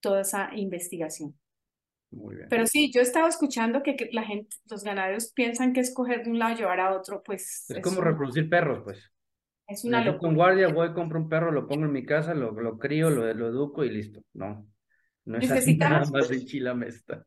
toda 0.00 0.20
esa 0.20 0.50
investigación. 0.54 1.38
Muy 2.12 2.36
bien. 2.36 2.48
Pero 2.48 2.66
sí, 2.66 2.90
yo 2.92 3.00
estaba 3.00 3.28
escuchando 3.28 3.82
que, 3.82 4.08
la 4.12 4.24
gente, 4.24 4.56
los 4.68 4.82
ganaderos 4.82 5.32
piensan 5.32 5.72
que 5.72 5.80
escoger 5.80 6.24
de 6.24 6.30
un 6.30 6.38
lado 6.38 6.54
y 6.54 6.56
llevar 6.56 6.80
a 6.80 6.96
otro, 6.96 7.22
pues... 7.24 7.66
Es, 7.68 7.80
como 7.80 8.00
reproducir 8.00 8.48
perros, 8.48 8.82
pues. 8.84 9.12
Es 9.66 9.84
una 9.84 10.04
locura. 10.04 10.18
Con 10.18 10.34
guardia 10.34 10.68
voy, 10.68 10.92
compro 10.92 11.20
un 11.20 11.28
perro, 11.28 11.52
lo 11.52 11.68
pongo 11.68 11.84
en 11.84 11.92
mi 11.92 12.04
casa, 12.04 12.34
lo, 12.34 12.50
lo 12.52 12.78
crío, 12.78 13.10
lo, 13.10 13.32
lo 13.32 13.48
educo 13.48 13.84
y 13.84 13.90
listo. 13.90 14.20
No, 14.32 14.66
no 15.24 15.38
es 15.38 15.50
así 15.50 15.76
nada 15.76 16.04
más 16.12 16.28
de 16.28 16.44
chilamesta. 16.44 17.24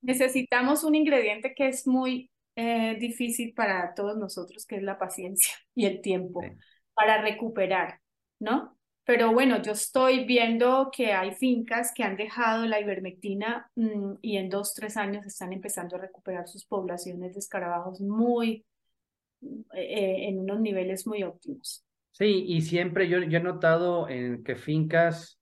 Necesitamos 0.00 0.84
un 0.84 0.94
ingrediente 0.94 1.52
que 1.54 1.68
es 1.68 1.86
muy 1.86 2.30
eh, 2.54 2.96
difícil 3.00 3.52
para 3.54 3.94
todos 3.94 4.16
nosotros, 4.16 4.64
que 4.66 4.76
es 4.76 4.82
la 4.84 4.98
paciencia 4.98 5.52
y 5.74 5.86
el 5.86 6.00
tiempo 6.00 6.40
para 6.94 7.20
recuperar, 7.20 8.00
¿no? 8.38 8.76
Pero 9.06 9.32
bueno, 9.32 9.60
yo 9.60 9.72
estoy 9.72 10.24
viendo 10.24 10.90
que 10.90 11.12
hay 11.12 11.32
fincas 11.32 11.92
que 11.94 12.02
han 12.02 12.16
dejado 12.16 12.64
la 12.64 12.80
ivermectina 12.80 13.70
mm, 13.76 14.14
y 14.22 14.38
en 14.38 14.48
dos, 14.48 14.72
tres 14.72 14.96
años 14.96 15.26
están 15.26 15.52
empezando 15.52 15.96
a 15.96 16.00
recuperar 16.00 16.48
sus 16.48 16.64
poblaciones 16.64 17.34
de 17.34 17.40
escarabajos 17.40 18.00
muy, 18.00 18.64
eh, 19.74 20.28
en 20.28 20.40
unos 20.40 20.60
niveles 20.60 21.06
muy 21.06 21.22
óptimos. 21.22 21.84
Sí, 22.12 22.44
y 22.46 22.62
siempre 22.62 23.08
yo, 23.08 23.18
yo 23.18 23.38
he 23.38 23.42
notado 23.42 24.08
en 24.08 24.42
que 24.42 24.56
fincas, 24.56 25.38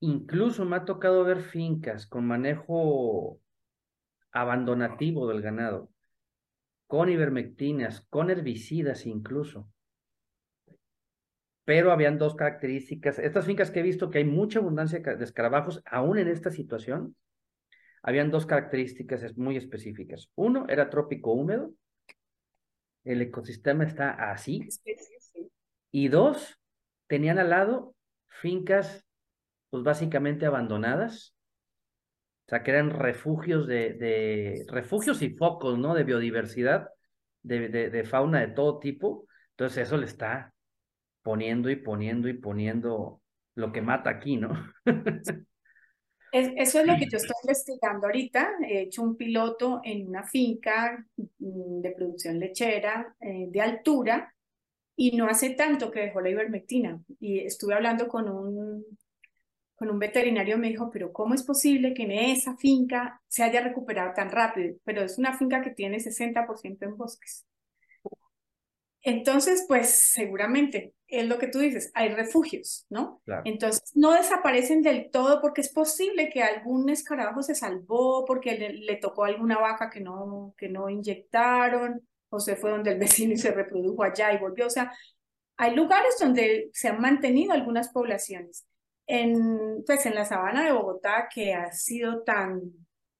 incluso 0.00 0.66
me 0.66 0.76
ha 0.76 0.84
tocado 0.84 1.24
ver 1.24 1.40
fincas 1.40 2.06
con 2.06 2.26
manejo 2.26 3.40
abandonativo 4.32 5.28
del 5.28 5.40
ganado, 5.40 5.90
con 6.86 7.08
ivermectinas, 7.08 8.02
con 8.10 8.30
herbicidas 8.30 9.06
incluso. 9.06 9.68
Pero 11.68 11.92
habían 11.92 12.16
dos 12.16 12.34
características. 12.34 13.18
Estas 13.18 13.44
fincas 13.44 13.70
que 13.70 13.80
he 13.80 13.82
visto 13.82 14.08
que 14.08 14.16
hay 14.16 14.24
mucha 14.24 14.58
abundancia 14.58 15.00
de 15.00 15.22
escarabajos, 15.22 15.82
aún 15.84 16.16
en 16.16 16.28
esta 16.28 16.50
situación, 16.50 17.14
habían 18.02 18.30
dos 18.30 18.46
características 18.46 19.36
muy 19.36 19.58
específicas. 19.58 20.30
Uno 20.34 20.64
era 20.70 20.88
trópico 20.88 21.34
húmedo, 21.34 21.74
el 23.04 23.20
ecosistema 23.20 23.84
está 23.84 24.12
así. 24.32 24.66
Y 25.90 26.08
dos, 26.08 26.58
tenían 27.06 27.38
al 27.38 27.50
lado 27.50 27.94
fincas, 28.28 29.04
pues 29.68 29.82
básicamente 29.82 30.46
abandonadas, 30.46 31.34
o 32.46 32.48
sea, 32.48 32.62
que 32.62 32.70
eran 32.70 32.88
refugios 32.88 33.66
de, 33.66 33.92
de 33.92 34.64
refugios 34.68 35.20
y 35.20 35.36
focos, 35.36 35.78
¿no? 35.78 35.92
De 35.92 36.04
biodiversidad, 36.04 36.88
de, 37.42 37.68
de, 37.68 37.90
de 37.90 38.04
fauna 38.04 38.40
de 38.40 38.54
todo 38.54 38.78
tipo. 38.78 39.26
Entonces 39.50 39.86
eso 39.86 39.98
le 39.98 40.06
está 40.06 40.54
poniendo 41.22 41.70
y 41.70 41.76
poniendo 41.76 42.28
y 42.28 42.34
poniendo 42.34 43.20
lo 43.54 43.72
que 43.72 43.82
mata 43.82 44.10
aquí, 44.10 44.36
¿no? 44.36 44.50
eso 46.32 46.80
es 46.80 46.86
lo 46.86 46.96
que 46.96 47.08
yo 47.10 47.16
estoy 47.16 47.36
investigando 47.42 48.06
ahorita. 48.06 48.50
He 48.68 48.82
hecho 48.82 49.02
un 49.02 49.16
piloto 49.16 49.80
en 49.84 50.08
una 50.08 50.22
finca 50.24 51.04
mm, 51.16 51.80
de 51.80 51.90
producción 51.90 52.38
lechera 52.38 53.14
eh, 53.20 53.46
de 53.50 53.60
altura 53.60 54.34
y 54.96 55.16
no 55.16 55.26
hace 55.26 55.50
tanto 55.50 55.90
que 55.90 56.00
dejó 56.00 56.20
la 56.20 56.30
ivermectina. 56.30 57.00
Y 57.20 57.40
estuve 57.40 57.74
hablando 57.74 58.08
con 58.08 58.28
un, 58.28 58.84
con 59.76 59.90
un 59.90 59.98
veterinario, 59.98 60.58
me 60.58 60.68
dijo, 60.68 60.90
pero 60.90 61.12
¿cómo 61.12 61.34
es 61.34 61.44
posible 61.44 61.94
que 61.94 62.02
en 62.02 62.12
esa 62.12 62.56
finca 62.56 63.20
se 63.28 63.44
haya 63.44 63.60
recuperado 63.60 64.12
tan 64.14 64.30
rápido? 64.30 64.76
Pero 64.84 65.02
es 65.02 65.18
una 65.18 65.36
finca 65.36 65.62
que 65.62 65.70
tiene 65.70 65.98
60% 65.98 66.84
en 66.84 66.96
bosques. 66.96 67.47
Entonces, 69.02 69.64
pues 69.68 70.12
seguramente 70.12 70.94
es 71.06 71.26
lo 71.26 71.38
que 71.38 71.48
tú 71.48 71.60
dices, 71.60 71.90
hay 71.94 72.10
refugios, 72.10 72.86
¿no? 72.90 73.22
Entonces, 73.44 73.92
no 73.94 74.12
desaparecen 74.12 74.82
del 74.82 75.10
todo 75.10 75.40
porque 75.40 75.62
es 75.62 75.72
posible 75.72 76.28
que 76.28 76.42
algún 76.42 76.88
escarabajo 76.90 77.42
se 77.42 77.54
salvó 77.54 78.24
porque 78.26 78.58
le, 78.58 78.96
tocó 78.96 79.24
a 79.24 79.28
alguna 79.28 79.58
vaca 79.58 79.88
que 79.88 80.00
no, 80.00 80.54
que 80.58 80.68
no 80.68 80.90
inyectaron 80.90 82.06
o 82.28 82.40
se 82.40 82.56
fue 82.56 82.70
donde 82.70 82.92
el 82.92 82.98
vecino 82.98 83.32
y 83.32 83.38
se 83.38 83.52
reprodujo 83.52 84.02
allá 84.02 84.32
y 84.32 84.38
volvió. 84.38 84.66
O 84.66 84.70
sea, 84.70 84.92
hay 85.56 85.74
lugares 85.74 86.16
donde 86.20 86.70
se 86.72 86.88
han 86.88 87.00
mantenido 87.00 87.52
algunas 87.52 87.90
poblaciones. 87.90 88.66
En, 89.06 89.82
pues 89.86 90.04
en 90.04 90.14
la 90.14 90.26
sabana 90.26 90.66
de 90.66 90.72
Bogotá, 90.72 91.28
que 91.34 91.54
ha 91.54 91.72
sido 91.72 92.22
tan, 92.24 92.60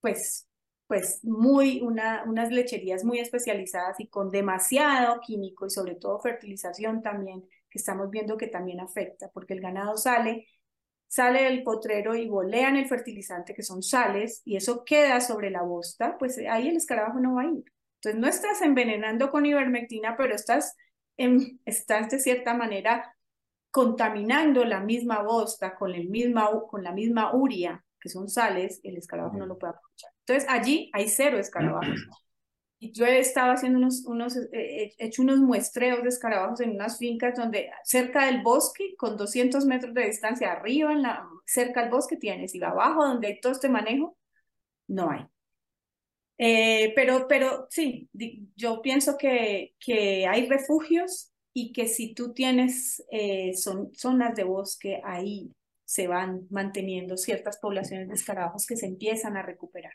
pues, 0.03 0.48
pues 0.89 1.23
muy, 1.23 1.83
una, 1.83 2.25
unas 2.27 2.51
lecherías 2.51 3.05
muy 3.05 3.21
especializadas 3.21 4.01
y 4.01 4.09
con 4.09 4.31
demasiado 4.31 5.21
químico 5.21 5.67
y 5.67 5.71
sobre 5.71 5.95
todo 5.95 6.19
fertilización 6.19 7.03
también, 7.03 7.43
que 7.71 7.79
estamos 7.79 8.11
viendo 8.11 8.39
que 8.39 8.47
también 8.49 8.81
afecta, 8.81 9.31
porque 9.33 9.53
el 9.53 9.61
ganado 9.61 9.99
sale, 9.99 10.49
sale 11.07 11.45
del 11.45 11.63
potrero 11.63 12.17
y 12.17 12.27
bolean 12.27 12.77
el 12.77 12.89
fertilizante, 12.89 13.55
que 13.55 13.63
son 13.63 13.83
sales, 13.83 14.41
y 14.47 14.57
eso 14.57 14.83
queda 14.85 15.21
sobre 15.21 15.51
la 15.51 15.63
bosta, 15.63 16.17
pues 16.19 16.39
ahí 16.39 16.69
el 16.69 16.77
escarabajo 16.79 17.21
no 17.21 17.35
va 17.35 17.43
a 17.43 17.47
ir. 17.47 17.65
Entonces 17.97 18.21
no 18.21 18.27
estás 18.27 18.63
envenenando 18.63 19.31
con 19.31 19.45
ivermectina, 19.45 20.17
pero 20.17 20.35
estás, 20.35 20.75
en, 21.19 21.61
estás 21.67 22.09
de 22.11 22.19
cierta 22.19 22.55
manera 22.55 23.15
contaminando 23.71 24.65
la 24.65 24.81
misma 24.81 25.23
bosta 25.23 25.75
con, 25.75 25.95
el 25.95 26.09
misma, 26.09 26.51
con 26.71 26.83
la 26.83 26.93
misma 26.93 27.35
uria, 27.35 27.85
que 28.01 28.09
son 28.09 28.29
sales, 28.31 28.81
el 28.85 28.97
escarabajo 28.97 29.37
no 29.37 29.45
lo 29.45 29.59
puede 29.59 29.75
aprovechar. 29.75 30.18
Entonces 30.29 30.49
allí 30.51 30.91
hay 30.93 31.09
cero 31.09 31.39
escarabajos. 31.39 32.07
Y 32.79 32.93
yo 32.93 33.07
he 33.07 33.19
estado 33.19 33.53
haciendo 33.53 33.79
unos, 33.79 34.05
unos 34.05 34.37
he 34.53 34.95
hecho 34.99 35.23
unos 35.23 35.39
muestreos 35.39 36.03
de 36.03 36.11
escarabajos 36.11 36.61
en 36.61 36.73
unas 36.73 36.99
fincas 36.99 37.35
donde 37.37 37.71
cerca 37.83 38.27
del 38.27 38.43
bosque, 38.43 38.95
con 38.97 39.17
200 39.17 39.65
metros 39.65 39.95
de 39.95 40.07
distancia 40.07 40.53
arriba, 40.53 40.93
en 40.93 41.03
la, 41.03 41.27
cerca 41.47 41.81
del 41.81 41.91
bosque 41.91 42.17
tienes, 42.17 42.55
y 42.55 42.63
abajo 42.63 43.05
donde 43.05 43.29
hay 43.29 43.41
todo 43.41 43.53
este 43.53 43.69
manejo, 43.69 44.17
no 44.87 45.11
hay. 45.11 45.27
Eh, 46.37 46.93
pero, 46.95 47.27
pero 47.27 47.67
sí, 47.71 48.09
yo 48.55 48.81
pienso 48.83 49.17
que, 49.19 49.75
que 49.81 50.27
hay 50.27 50.47
refugios 50.47 51.33
y 51.53 51.73
que 51.73 51.89
si 51.89 52.15
tú 52.15 52.33
tienes 52.33 53.03
eh, 53.11 53.55
son, 53.55 53.93
zonas 53.95 54.37
de 54.37 54.45
bosque, 54.45 55.01
ahí 55.05 55.51
se 55.85 56.07
van 56.07 56.47
manteniendo 56.51 57.17
ciertas 57.17 57.59
poblaciones 57.59 58.09
de 58.09 58.15
escarabajos 58.15 58.67
que 58.67 58.77
se 58.77 58.87
empiezan 58.87 59.37
a 59.37 59.43
recuperar. 59.43 59.95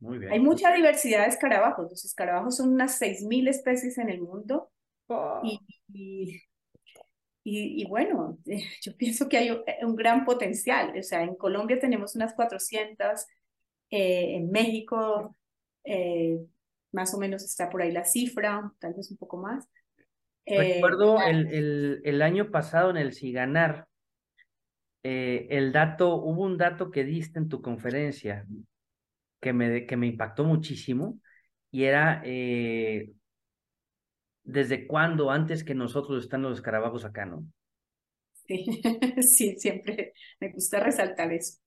Muy 0.00 0.18
bien. 0.18 0.32
Hay 0.32 0.40
mucha 0.40 0.72
diversidad 0.72 1.22
de 1.22 1.30
escarabajos. 1.30 1.90
Los 1.90 2.04
escarabajos 2.04 2.56
son 2.56 2.72
unas 2.72 3.00
6.000 3.00 3.48
especies 3.48 3.98
en 3.98 4.10
el 4.10 4.20
mundo. 4.20 4.70
Oh. 5.08 5.40
Y, 5.42 5.60
y, 5.92 7.82
y, 7.82 7.84
bueno, 7.86 8.38
yo 8.82 8.96
pienso 8.96 9.28
que 9.28 9.38
hay 9.38 9.50
un, 9.82 9.96
gran 9.96 10.24
potencial. 10.24 10.92
O 10.98 11.02
sea, 11.02 11.22
en 11.22 11.36
Colombia 11.36 11.78
tenemos 11.78 12.14
unas 12.16 12.34
400, 12.34 13.26
eh, 13.90 14.36
en 14.36 14.50
México 14.50 15.36
eh, 15.84 16.38
más 16.92 17.12
o 17.14 17.18
menos 17.18 17.44
está 17.44 17.68
por 17.68 17.82
ahí 17.82 17.92
la 17.92 18.04
cifra, 18.04 18.72
tal 18.78 18.94
vez 18.94 19.10
un 19.10 19.18
poco 19.18 19.36
más. 19.36 19.68
Eh, 20.46 20.74
Recuerdo 20.74 21.20
el, 21.22 21.46
el, 21.48 22.00
el, 22.04 22.22
año 22.22 22.50
pasado 22.50 22.90
en 22.90 22.96
el 22.96 23.12
Siganar, 23.12 23.88
eh, 25.02 25.46
el 25.50 25.72
dato, 25.72 26.16
hubo 26.16 26.42
un 26.42 26.56
dato 26.56 26.90
que 26.90 27.04
diste 27.04 27.38
en 27.38 27.48
tu 27.48 27.60
conferencia 27.60 28.46
que 29.44 29.52
me, 29.52 29.84
que 29.84 29.98
me 29.98 30.06
impactó 30.06 30.42
muchísimo 30.42 31.20
y 31.70 31.84
era 31.84 32.22
eh, 32.24 33.12
desde 34.42 34.86
cuándo 34.86 35.30
antes 35.30 35.64
que 35.64 35.74
nosotros 35.74 36.24
están 36.24 36.40
los 36.40 36.56
escarabajos 36.56 37.04
acá, 37.04 37.26
¿no? 37.26 37.44
Sí, 38.46 38.64
sí, 39.22 39.56
siempre 39.58 40.14
me 40.40 40.50
gusta 40.50 40.80
resaltar 40.80 41.30
eso. 41.30 41.58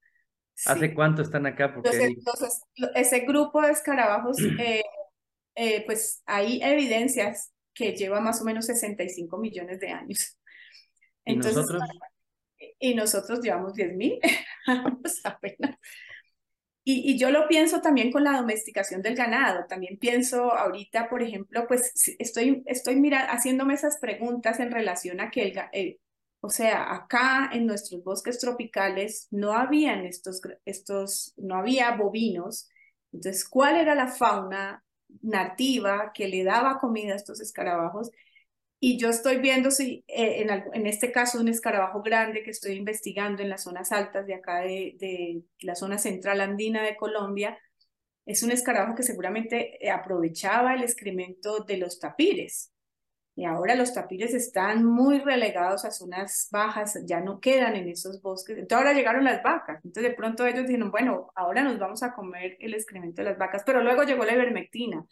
¿Hace 0.65 0.95
cuánto 0.95 1.21
están 1.21 1.45
acá? 1.45 1.71
Porque... 1.71 1.89
Entonces, 1.95 2.63
ese 2.95 3.19
grupo 3.19 3.61
de 3.61 3.73
escarabajos, 3.73 4.37
pues 5.85 6.23
hay 6.25 6.59
evidencias 6.63 7.53
que 7.75 7.91
lleva 7.91 8.19
más 8.21 8.41
o 8.41 8.43
menos 8.43 8.65
65 8.65 9.37
millones 9.37 9.79
de 9.79 9.89
años. 9.89 10.39
¿Y 11.25 11.35
nosotros? 11.35 11.83
Y 12.79 12.95
nosotros 12.95 13.39
llevamos 13.41 13.75
10 13.75 13.95
mil, 13.95 14.19
apenas. 15.23 15.77
Y, 16.89 17.17
yo 17.17 17.31
lo 17.31 17.49
pienso 17.49 17.81
también 17.81 18.13
con 18.13 18.23
la 18.23 18.37
domesticación 18.37 19.01
del 19.01 19.15
ganado. 19.15 19.65
También 19.67 19.97
pienso 19.97 20.53
ahorita, 20.53 21.09
por 21.09 21.21
ejemplo, 21.21 21.67
pues 21.67 21.91
estoy, 22.17 22.63
estoy 22.65 22.95
mira, 22.95 23.25
haciéndome 23.29 23.73
esas 23.73 23.97
preguntas 23.99 24.61
en 24.61 24.71
relación 24.71 25.19
a 25.19 25.29
que 25.29 25.43
el, 25.43 25.59
el, 25.73 25.99
o 26.39 26.49
sea, 26.49 26.93
acá 26.93 27.49
en 27.51 27.65
nuestros 27.65 28.03
bosques 28.05 28.39
tropicales 28.39 29.27
no 29.31 29.51
habían 29.53 30.05
estos, 30.05 30.41
estos, 30.63 31.33
no 31.35 31.55
había 31.55 31.91
bovinos. 31.97 32.69
Entonces, 33.11 33.43
¿cuál 33.47 33.75
era 33.75 33.93
la 33.93 34.07
fauna 34.07 34.81
nativa 35.21 36.11
que 36.13 36.27
le 36.27 36.43
daba 36.43 36.79
comida 36.79 37.13
a 37.13 37.15
estos 37.17 37.41
escarabajos. 37.41 38.11
Y 38.79 38.99
yo 38.99 39.09
estoy 39.09 39.37
viendo 39.37 39.71
si 39.71 40.03
eh, 40.07 40.43
en, 40.43 40.49
en, 40.51 40.85
este 40.85 41.11
caso 41.11 41.39
un 41.39 41.47
escarabajo 41.47 42.03
grande 42.03 42.43
que 42.43 42.51
estoy 42.51 42.73
investigando 42.73 43.41
en 43.41 43.49
las 43.49 43.63
zonas 43.63 43.91
altas 43.91 44.27
de 44.27 44.35
acá 44.35 44.59
de, 44.59 44.95
de 44.99 45.41
la 45.61 45.75
zona 45.75 45.97
central 45.97 46.41
andina 46.41 46.83
de 46.83 46.95
Colombia, 46.95 47.57
es 48.27 48.43
un 48.43 48.51
escarabajo 48.51 48.93
que 48.93 49.03
seguramente 49.03 49.83
eh, 49.83 49.89
aprovechaba 49.89 50.75
el 50.75 50.83
excremento 50.83 51.59
de 51.61 51.77
los 51.77 51.99
tapires. 51.99 52.71
Y 53.35 53.45
ahora 53.45 53.75
los 53.75 53.93
tapires 53.93 54.33
están 54.33 54.83
muy 54.83 55.19
relegados 55.19 55.85
a 55.85 55.91
zonas 55.91 56.47
bajas, 56.51 56.99
ya 57.05 57.21
no 57.21 57.39
quedan 57.39 57.75
en 57.75 57.87
esos 57.87 58.21
bosques. 58.21 58.57
Entonces 58.57 58.77
ahora 58.77 58.93
llegaron 58.93 59.23
las 59.23 59.43
vacas. 59.43 59.77
Entonces 59.85 60.11
de 60.11 60.17
pronto 60.17 60.45
ellos 60.45 60.65
dijeron, 60.67 60.91
bueno, 60.91 61.31
ahora 61.35 61.63
nos 61.63 61.79
vamos 61.79 62.03
a 62.03 62.13
comer 62.13 62.57
el 62.59 62.73
excremento 62.73 63.21
de 63.21 63.29
las 63.29 63.37
vacas, 63.37 63.63
pero 63.65 63.81
luego 63.81 64.03
llegó 64.03 64.25
la 64.25 64.33
ivermectina. 64.33 65.05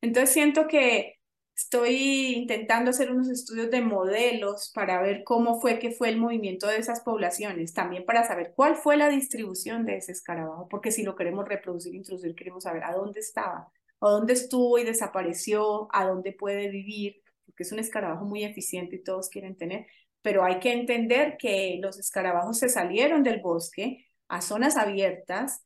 Entonces 0.00 0.30
siento 0.30 0.68
que 0.68 1.16
estoy 1.56 2.34
intentando 2.34 2.90
hacer 2.90 3.10
unos 3.12 3.28
estudios 3.28 3.70
de 3.70 3.80
modelos 3.82 4.70
para 4.74 5.00
ver 5.02 5.22
cómo 5.24 5.60
fue 5.60 5.78
que 5.78 5.90
fue 5.92 6.08
el 6.08 6.18
movimiento 6.18 6.66
de 6.66 6.78
esas 6.78 7.00
poblaciones, 7.00 7.74
también 7.74 8.04
para 8.04 8.26
saber 8.26 8.52
cuál 8.56 8.76
fue 8.76 8.96
la 8.96 9.08
distribución 9.08 9.84
de 9.84 9.96
ese 9.96 10.12
escarabajo, 10.12 10.68
porque 10.68 10.90
si 10.92 11.02
lo 11.02 11.16
queremos 11.16 11.46
reproducir, 11.46 11.94
introducir, 11.94 12.34
queremos 12.34 12.64
saber 12.64 12.84
a 12.84 12.92
dónde 12.92 13.20
estaba, 13.20 13.70
a 14.00 14.08
dónde 14.08 14.32
estuvo 14.32 14.78
y 14.78 14.84
desapareció, 14.84 15.88
a 15.92 16.06
dónde 16.06 16.32
puede 16.32 16.68
vivir 16.68 17.22
porque 17.52 17.64
es 17.64 17.72
un 17.72 17.78
escarabajo 17.78 18.24
muy 18.24 18.44
eficiente 18.44 18.96
y 18.96 19.02
todos 19.02 19.28
quieren 19.28 19.56
tener, 19.56 19.86
pero 20.22 20.44
hay 20.44 20.58
que 20.58 20.72
entender 20.72 21.36
que 21.38 21.78
los 21.82 21.98
escarabajos 21.98 22.58
se 22.58 22.68
salieron 22.68 23.22
del 23.22 23.40
bosque 23.40 24.06
a 24.28 24.40
zonas 24.40 24.76
abiertas 24.76 25.62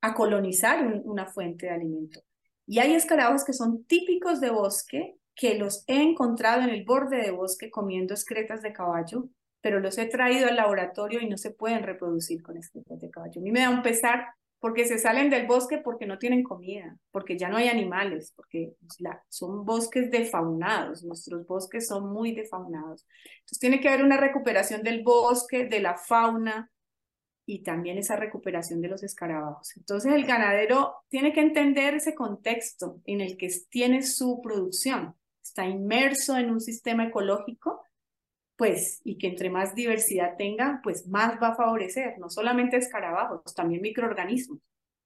a 0.00 0.14
colonizar 0.14 0.86
una 1.04 1.26
fuente 1.26 1.66
de 1.66 1.72
alimento. 1.72 2.20
Y 2.66 2.78
hay 2.78 2.94
escarabajos 2.94 3.44
que 3.44 3.52
son 3.52 3.84
típicos 3.84 4.40
de 4.40 4.50
bosque, 4.50 5.15
que 5.36 5.56
los 5.56 5.84
he 5.86 6.02
encontrado 6.02 6.62
en 6.62 6.70
el 6.70 6.84
borde 6.84 7.18
de 7.18 7.30
bosque 7.30 7.70
comiendo 7.70 8.14
excretas 8.14 8.62
de 8.62 8.72
caballo, 8.72 9.28
pero 9.60 9.80
los 9.80 9.98
he 9.98 10.06
traído 10.06 10.48
al 10.48 10.56
laboratorio 10.56 11.20
y 11.20 11.28
no 11.28 11.36
se 11.36 11.50
pueden 11.50 11.82
reproducir 11.82 12.42
con 12.42 12.56
excretas 12.56 13.00
de 13.00 13.10
caballo. 13.10 13.40
A 13.40 13.44
mí 13.44 13.52
me 13.52 13.60
da 13.60 13.70
un 13.70 13.82
pesar 13.82 14.28
porque 14.58 14.86
se 14.86 14.98
salen 14.98 15.28
del 15.28 15.46
bosque 15.46 15.78
porque 15.78 16.06
no 16.06 16.18
tienen 16.18 16.42
comida, 16.42 16.96
porque 17.10 17.36
ya 17.38 17.48
no 17.48 17.58
hay 17.58 17.68
animales, 17.68 18.32
porque 18.34 18.72
son 19.28 19.64
bosques 19.64 20.10
defaunados, 20.10 21.04
nuestros 21.04 21.46
bosques 21.46 21.86
son 21.86 22.10
muy 22.10 22.34
defaunados. 22.34 23.06
Entonces 23.40 23.58
tiene 23.58 23.80
que 23.80 23.88
haber 23.88 24.04
una 24.04 24.16
recuperación 24.16 24.82
del 24.82 25.02
bosque, 25.02 25.66
de 25.66 25.80
la 25.80 25.96
fauna 25.96 26.70
y 27.44 27.62
también 27.62 27.98
esa 27.98 28.16
recuperación 28.16 28.80
de 28.80 28.88
los 28.88 29.02
escarabajos. 29.02 29.76
Entonces 29.76 30.12
el 30.12 30.24
ganadero 30.24 30.96
tiene 31.08 31.32
que 31.32 31.40
entender 31.40 31.94
ese 31.94 32.14
contexto 32.14 33.00
en 33.04 33.20
el 33.20 33.36
que 33.36 33.50
tiene 33.68 34.02
su 34.02 34.40
producción, 34.42 35.14
está 35.48 35.66
inmerso 35.66 36.36
en 36.36 36.50
un 36.50 36.60
sistema 36.60 37.06
ecológico 37.06 37.86
pues, 38.56 39.00
y 39.04 39.18
que 39.18 39.28
entre 39.28 39.50
más 39.50 39.74
diversidad 39.74 40.36
tenga, 40.36 40.80
pues 40.82 41.06
más 41.06 41.40
va 41.40 41.48
a 41.48 41.56
favorecer, 41.56 42.18
no 42.18 42.30
solamente 42.30 42.78
escarabajos, 42.78 43.54
también 43.54 43.82
microorganismos. 43.82 44.60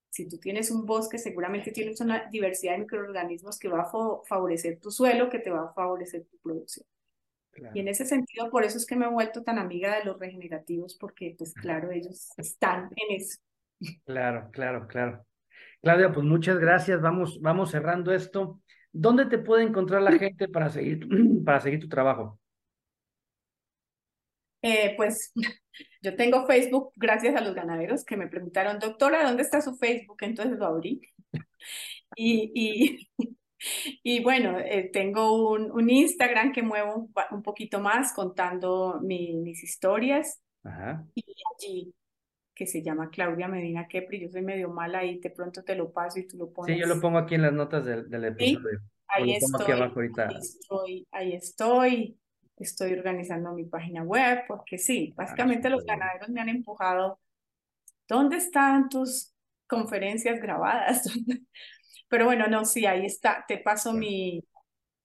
Si 0.09 0.29
tú 0.29 0.39
tienes 0.39 0.71
un 0.71 0.87
bosque, 0.87 1.19
seguramente 1.19 1.73
tienes 1.73 2.01
una 2.01 2.29
diversidad 2.31 2.73
de 2.73 2.81
microorganismos 2.81 3.59
que 3.59 3.69
va 3.69 3.83
a 3.83 3.91
favorecer 4.27 4.79
tu 4.81 4.91
suelo, 4.91 5.29
que 5.29 5.39
te 5.39 5.51
va 5.51 5.65
a 5.65 5.73
favorecer 5.73 6.25
tu 6.27 6.39
producción. 6.39 6.87
Y 7.75 7.81
en 7.81 7.89
ese 7.89 8.07
sentido, 8.07 8.51
por 8.51 8.65
eso 8.65 8.79
es 8.79 8.87
que 8.87 8.97
me 8.97 9.07
he 9.07 9.11
vuelto 9.11 9.43
tan 9.43 9.59
amiga 9.59 9.99
de 9.99 10.05
los 10.05 10.19
regenerativos, 10.19 10.97
porque, 10.97 11.35
pues 11.37 11.53
claro, 11.53 11.91
ellos 11.91 12.31
están 12.37 12.91
en 12.97 13.17
eso. 13.17 13.39
Claro, 14.05 14.49
claro, 14.53 14.87
claro. 14.87 15.27
Claudia, 15.83 16.13
pues 16.13 16.25
muchas 16.25 16.59
gracias. 16.59 17.01
Vamos, 17.01 17.41
vamos 17.41 17.71
cerrando 17.71 18.13
esto. 18.13 18.61
¿Dónde 18.93 19.27
te 19.27 19.39
puede 19.39 19.65
encontrar 19.65 20.03
la 20.03 20.13
gente 20.13 20.49
para 20.49 20.69
seguir, 20.69 21.07
para 21.45 21.61
seguir 21.61 21.81
tu 21.81 21.89
trabajo? 21.89 22.39
Eh, 24.63 24.95
pues 24.97 25.33
yo 26.03 26.17
tengo 26.17 26.47
Facebook 26.47 26.93
gracias 26.97 27.35
a 27.35 27.41
los 27.41 27.55
ganaderos 27.55 28.05
que 28.05 28.17
me 28.17 28.29
preguntaron, 28.29 28.79
doctora, 28.79 29.25
¿dónde 29.25 29.43
está 29.43 29.61
su 29.61 29.77
Facebook? 29.77 30.19
Entonces 30.21 30.59
lo 30.59 30.67
abrí. 30.67 31.01
Y, 32.17 32.51
y, 32.55 33.09
y 34.03 34.23
bueno, 34.25 34.59
eh, 34.59 34.91
tengo 34.93 35.53
un, 35.53 35.71
un, 35.71 35.89
Instagram 35.89 36.51
que 36.51 36.63
muevo 36.63 37.09
un, 37.31 37.43
poquito 37.43 37.79
más 37.79 38.13
contando 38.13 38.99
mis 39.01 39.63
historias. 39.63 40.43
Ajá. 40.65 41.07
Y 41.15 41.23
allí, 41.55 41.95
que 42.61 42.67
se 42.67 42.83
llama 42.83 43.09
Claudia 43.09 43.49
Medina 43.49 43.89
Kepri, 43.89 44.21
yo 44.21 44.29
soy 44.29 44.43
medio 44.43 44.69
mala 44.69 45.03
y 45.03 45.19
de 45.19 45.31
pronto 45.31 45.65
te 45.65 45.75
lo 45.75 45.91
paso 45.91 46.19
y 46.19 46.27
tú 46.27 46.37
lo 46.37 46.53
pones. 46.53 46.77
Sí, 46.77 46.79
yo 46.79 46.87
lo 46.87 47.01
pongo 47.01 47.17
aquí 47.17 47.37
en 47.37 47.41
las 47.41 47.55
notas 47.55 47.87
del, 47.87 48.11
del 48.11 48.27
episodio. 48.27 48.81
Ahí 49.09 49.33
estoy, 49.33 49.73
ahí 49.73 50.37
estoy, 50.37 51.09
ahí 51.11 51.33
estoy 51.33 52.21
estoy 52.59 52.93
organizando 52.93 53.55
mi 53.55 53.65
página 53.65 54.03
web, 54.03 54.43
porque 54.47 54.77
sí, 54.77 55.09
ah, 55.13 55.23
básicamente 55.23 55.71
los 55.71 55.87
ganaderos 55.87 56.29
me 56.29 56.43
han 56.43 56.51
empujado. 56.51 57.19
¿Dónde 58.07 58.37
están 58.37 58.91
tus 58.91 59.35
conferencias 59.67 60.39
grabadas? 60.39 61.05
Pero 62.09 62.27
bueno, 62.27 62.47
no, 62.47 62.67
sí, 62.67 62.85
ahí 62.85 63.07
está. 63.07 63.43
Te 63.49 63.57
paso 63.57 63.95
mi 63.95 64.45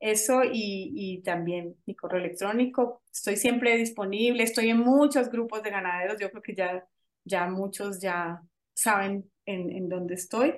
eso 0.02 0.44
y, 0.44 0.92
y 0.94 1.22
también 1.22 1.78
mi 1.86 1.96
correo 1.96 2.20
electrónico. 2.20 3.02
Estoy 3.14 3.38
siempre 3.38 3.78
disponible, 3.78 4.44
estoy 4.44 4.72
en 4.72 4.80
muchos 4.80 5.30
grupos 5.30 5.64
de 5.64 5.70
ganaderos. 5.70 6.20
Yo 6.20 6.30
creo 6.32 6.44
que 6.44 6.54
ya, 6.54 6.86
ya 7.26 7.48
muchos 7.50 8.00
ya 8.00 8.42
saben 8.74 9.30
en, 9.46 9.72
en 9.72 9.90
dónde 9.90 10.16
estoy. 10.16 10.56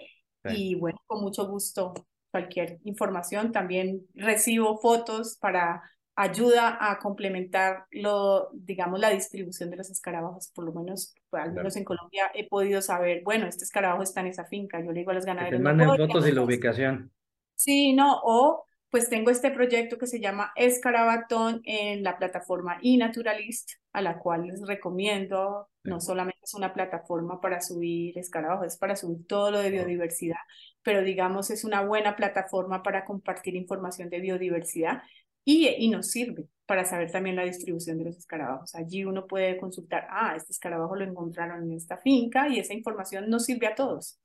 Y 0.49 0.75
bueno, 0.75 0.97
con 1.07 1.21
mucho 1.21 1.45
gusto 1.47 1.93
cualquier 2.31 2.79
información. 2.83 3.51
También 3.51 4.05
recibo 4.13 4.77
fotos 4.77 5.37
para 5.41 5.81
ayuda 6.17 6.77
a 6.79 6.97
complementar 6.97 7.85
lo, 7.91 8.49
digamos, 8.51 8.99
la 8.99 9.11
distribución 9.11 9.69
de 9.69 9.77
los 9.77 9.91
escarabajos, 9.91 10.51
por 10.53 10.65
lo 10.65 10.73
menos, 10.73 11.13
pues, 11.29 11.43
al 11.43 11.53
menos 11.53 11.75
en 11.75 11.83
Colombia 11.83 12.31
he 12.33 12.47
podido 12.47 12.81
saber, 12.81 13.21
bueno, 13.23 13.45
este 13.45 13.63
escarabajo 13.63 14.01
está 14.01 14.21
en 14.21 14.27
esa 14.27 14.45
finca, 14.45 14.83
yo 14.83 14.91
le 14.91 14.99
digo 14.99 15.11
a 15.11 15.13
los 15.13 15.25
ganaderos. 15.25 15.51
Que 15.51 15.57
te 15.57 15.63
manden 15.63 15.95
fotos 15.95 16.27
y 16.27 16.31
la 16.31 16.41
ubicación. 16.41 17.11
Sí, 17.55 17.93
no, 17.93 18.19
o 18.23 18.65
pues 18.89 19.09
tengo 19.09 19.31
este 19.31 19.51
proyecto 19.51 19.97
que 19.97 20.07
se 20.07 20.19
llama 20.19 20.51
Escarabatón 20.55 21.61
en 21.65 22.03
la 22.03 22.17
plataforma 22.17 22.77
iNaturalist, 22.81 23.71
a 23.91 24.01
la 24.01 24.17
cual 24.19 24.47
les 24.47 24.65
recomiendo, 24.65 25.69
no 25.83 25.99
solamente 25.99 26.39
es 26.43 26.53
una 26.53 26.73
plataforma 26.73 27.41
para 27.41 27.61
subir 27.61 28.17
escarabajos, 28.17 28.67
es 28.67 28.77
para 28.77 28.95
subir 28.95 29.27
todo 29.27 29.51
lo 29.51 29.59
de 29.59 29.71
biodiversidad, 29.71 30.37
pero 30.83 31.03
digamos 31.03 31.49
es 31.49 31.63
una 31.63 31.81
buena 31.81 32.15
plataforma 32.15 32.81
para 32.81 33.03
compartir 33.03 33.55
información 33.55 34.09
de 34.09 34.21
biodiversidad 34.21 35.01
y, 35.43 35.89
nos 35.89 36.11
sirve 36.11 36.45
para 36.65 36.83
saber 36.83 37.09
también 37.09 37.37
la 37.37 37.43
distribución 37.43 37.97
de 37.97 38.05
los 38.05 38.17
escarabajos. 38.17 38.75
Allí 38.75 39.05
uno 39.05 39.27
puede 39.27 39.57
consultar, 39.57 40.05
ah, 40.09 40.33
este 40.35 40.51
escarabajo 40.51 40.95
lo 40.97 41.05
encontraron 41.05 41.63
en 41.63 41.71
esta 41.71 41.97
finca 41.97 42.49
y 42.49 42.59
esa 42.59 42.73
información 42.73 43.29
nos 43.29 43.45
sirve 43.45 43.67
a 43.67 43.75
todos. 43.75 44.19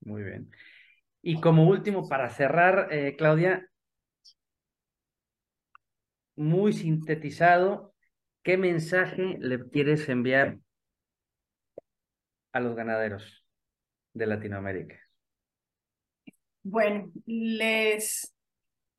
Muy 0.00 0.22
bien. 0.22 0.50
Y 1.22 1.40
como 1.40 1.66
último, 1.66 2.06
para 2.08 2.28
cerrar, 2.28 2.88
eh, 2.92 3.16
Claudia, 3.16 3.66
muy 6.36 6.72
sintetizado, 6.72 7.94
¿qué 8.42 8.56
mensaje 8.56 9.36
le 9.40 9.68
quieres 9.68 10.08
enviar 10.08 10.58
a 12.52 12.60
los 12.60 12.76
ganaderos 12.76 13.44
de 14.12 14.26
Latinoamérica? 14.26 14.96
Bueno, 16.62 17.10
les 17.26 18.32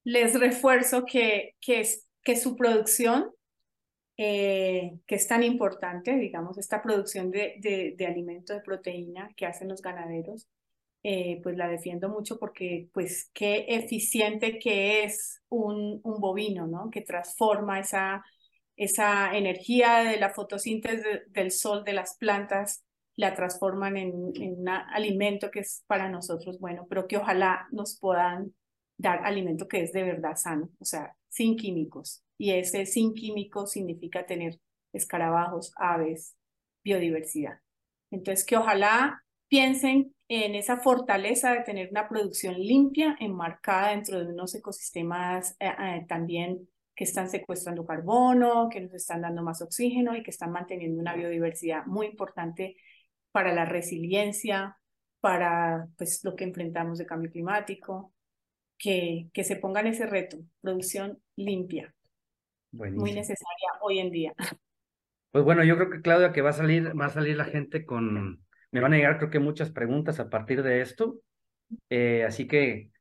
les 0.07 0.39
refuerzo 0.39 1.03
que, 1.03 1.57
que, 1.59 1.81
es, 1.81 2.07
que 2.23 2.37
su 2.37 2.55
producción, 2.55 3.29
eh, 4.15 4.97
que 5.05 5.15
es 5.15 5.27
tan 5.27 5.43
importante, 5.43 6.15
digamos, 6.15 6.57
esta 6.57 6.81
producción 6.81 7.29
de, 7.29 7.55
de, 7.59 7.93
de 7.97 8.05
alimento, 8.05 8.53
de 8.53 8.61
proteína 8.61 9.29
que 9.35 9.45
hacen 9.45 9.67
los 9.67 9.81
ganaderos, 9.81 10.47
eh, 11.03 11.39
pues 11.43 11.55
la 11.55 11.67
defiendo 11.67 12.09
mucho 12.09 12.37
porque, 12.39 12.89
pues, 12.93 13.29
qué 13.33 13.65
eficiente 13.69 14.59
que 14.59 15.03
es 15.03 15.41
un, 15.49 16.01
un 16.03 16.19
bovino, 16.19 16.67
¿no? 16.67 16.89
Que 16.89 17.01
transforma 17.01 17.79
esa, 17.79 18.23
esa 18.75 19.35
energía 19.37 19.99
de 19.99 20.17
la 20.17 20.31
fotosíntesis 20.31 21.03
del 21.29 21.51
sol 21.51 21.83
de 21.83 21.93
las 21.93 22.17
plantas 22.17 22.83
la 23.17 23.33
transforman 23.35 23.97
en, 23.97 24.31
en, 24.35 24.59
un 24.59 24.69
alimento 24.69 25.49
que 25.49 25.61
es 25.61 25.83
para 25.87 26.07
nosotros 26.07 26.59
bueno, 26.59 26.85
pero 26.87 27.07
que 27.07 27.17
ojalá 27.17 27.67
nos 27.71 27.97
puedan 27.99 28.53
dar 28.97 29.25
alimento 29.25 29.67
que 29.67 29.81
es 29.83 29.91
de 29.91 30.03
verdad 30.03 30.35
sano, 30.35 30.69
o 30.79 30.85
sea, 30.85 31.15
sin 31.27 31.55
químicos. 31.55 32.23
Y 32.37 32.51
ese 32.51 32.85
sin 32.85 33.13
químicos 33.13 33.71
significa 33.71 34.25
tener 34.25 34.59
escarabajos, 34.93 35.73
aves, 35.77 36.35
biodiversidad. 36.83 37.59
Entonces, 38.11 38.45
que 38.45 38.57
ojalá 38.57 39.23
piensen 39.47 40.13
en 40.27 40.55
esa 40.55 40.77
fortaleza 40.77 41.51
de 41.51 41.61
tener 41.61 41.89
una 41.89 42.09
producción 42.09 42.55
limpia, 42.55 43.15
enmarcada 43.19 43.91
dentro 43.91 44.19
de 44.19 44.33
unos 44.33 44.53
ecosistemas 44.55 45.55
eh, 45.59 45.69
eh, 45.79 46.05
también 46.07 46.67
que 46.95 47.03
están 47.03 47.29
secuestrando 47.29 47.85
carbono, 47.85 48.69
que 48.69 48.81
nos 48.81 48.93
están 48.93 49.21
dando 49.21 49.43
más 49.43 49.61
oxígeno 49.61 50.15
y 50.15 50.23
que 50.23 50.31
están 50.31 50.51
manteniendo 50.51 50.99
una 50.99 51.15
biodiversidad 51.15 51.85
muy 51.85 52.07
importante 52.07 52.75
para 53.31 53.53
la 53.53 53.65
resiliencia, 53.65 54.77
para 55.21 55.87
pues, 55.97 56.23
lo 56.23 56.35
que 56.35 56.43
enfrentamos 56.43 56.97
de 56.97 57.05
cambio 57.05 57.31
climático, 57.31 58.13
que, 58.79 59.29
que 59.31 59.43
se 59.43 59.57
pongan 59.57 59.87
ese 59.87 60.07
reto, 60.07 60.37
producción 60.59 61.19
limpia, 61.35 61.93
muy 62.71 63.13
necesaria 63.13 63.69
hoy 63.81 63.99
en 63.99 64.11
día. 64.11 64.33
Pues 65.31 65.43
bueno, 65.43 65.63
yo 65.63 65.75
creo 65.75 65.89
que 65.89 66.01
Claudia, 66.01 66.31
que 66.31 66.41
va 66.41 66.49
a 66.49 66.53
salir, 66.53 66.99
va 66.99 67.07
a 67.07 67.09
salir 67.09 67.35
la 67.35 67.45
gente 67.45 67.85
con, 67.85 68.46
me 68.71 68.79
van 68.79 68.93
a 68.93 68.97
llegar 68.97 69.17
creo 69.17 69.29
que 69.29 69.39
muchas 69.39 69.71
preguntas 69.71 70.19
a 70.19 70.29
partir 70.29 70.63
de 70.63 70.81
esto, 70.81 71.19
eh, 71.89 72.23
así 72.25 72.47
que 72.47 72.91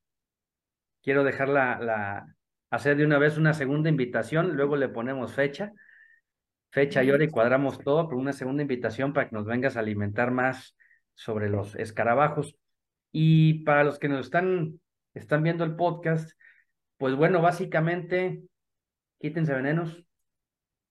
quiero 1.03 1.25
dejar 1.25 1.49
la, 1.49 1.79
la, 1.81 2.37
hacer 2.71 2.97
de 2.97 3.05
una 3.05 3.19
vez 3.19 3.39
una 3.39 3.55
segunda 3.55 3.89
invitación, 3.89 4.57
luego 4.57 4.77
le 4.77 4.89
ponemos 4.89 5.35
fecha, 5.35 5.73
fecha 6.71 7.03
y 7.03 7.11
hora 7.11 7.25
y 7.25 7.29
cuadramos 7.29 7.79
todo, 7.79 8.09
con 8.09 8.19
una 8.19 8.33
segunda 8.33 8.63
invitación 8.63 9.13
para 9.13 9.29
que 9.29 9.37
nos 9.37 9.47
vengas 9.47 9.77
a 9.77 9.81
alimentar 9.81 10.31
más 10.31 10.77
sobre 11.15 11.49
los 11.49 11.75
escarabajos. 11.77 12.57
Y 13.13 13.65
para 13.65 13.85
los 13.85 13.99
que 13.99 14.09
nos 14.09 14.27
están 14.27 14.81
están 15.15 15.43
viendo 15.43 15.65
el 15.65 15.77
podcast, 15.77 16.31
pues 16.99 17.15
bueno, 17.15 17.41
básicamente, 17.41 18.43
quítense 19.19 19.55
venenos, 19.55 20.05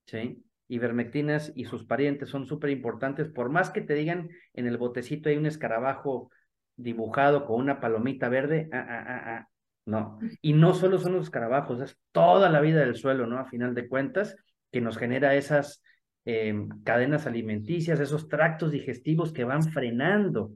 ¿sí? 0.08 0.45
Ivermectinas 0.68 1.52
y 1.56 1.66
sus 1.66 1.86
parientes 1.86 2.30
son 2.30 2.46
súper 2.46 2.72
importantes, 2.72 3.30
por 3.30 3.50
más 3.50 3.70
que 3.70 3.82
te 3.82 3.94
digan 3.94 4.30
en 4.54 4.68
el 4.68 4.78
botecito 4.78 5.30
hay 5.30 5.38
un 5.38 5.46
escarabajo 5.46 6.32
dibujado 6.76 7.46
con 7.46 7.60
una 7.60 7.80
palomita 7.80 8.30
verde, 8.30 8.70
ah, 8.74 8.86
ah, 8.88 9.06
ah, 9.08 9.24
ah, 9.26 9.48
no. 9.86 10.20
Y 10.42 10.54
no 10.54 10.74
solo 10.74 10.98
son 10.98 11.14
los 11.14 11.26
escarabajos, 11.26 11.82
es 11.82 11.98
toda 12.12 12.50
la 12.50 12.62
vida 12.62 12.80
del 12.80 12.96
suelo, 12.96 13.28
¿no? 13.28 13.38
A 13.38 13.46
final 13.46 13.76
de 13.76 13.88
cuentas, 13.88 14.36
que 14.72 14.82
nos 14.82 14.98
genera 14.98 15.36
esas 15.36 15.84
em, 16.26 16.70
cadenas 16.84 17.28
alimenticias, 17.28 18.00
esos 18.00 18.28
tractos 18.28 18.72
digestivos 18.72 19.32
que 19.32 19.44
van 19.44 19.64
frenando, 19.64 20.52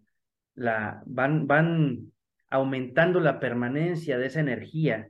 la, 0.56 1.04
van, 1.06 1.48
van 1.48 2.12
aumentando 2.50 3.20
la 3.20 3.40
permanencia 3.40 4.18
de 4.18 4.26
esa 4.26 4.40
energía 4.40 5.10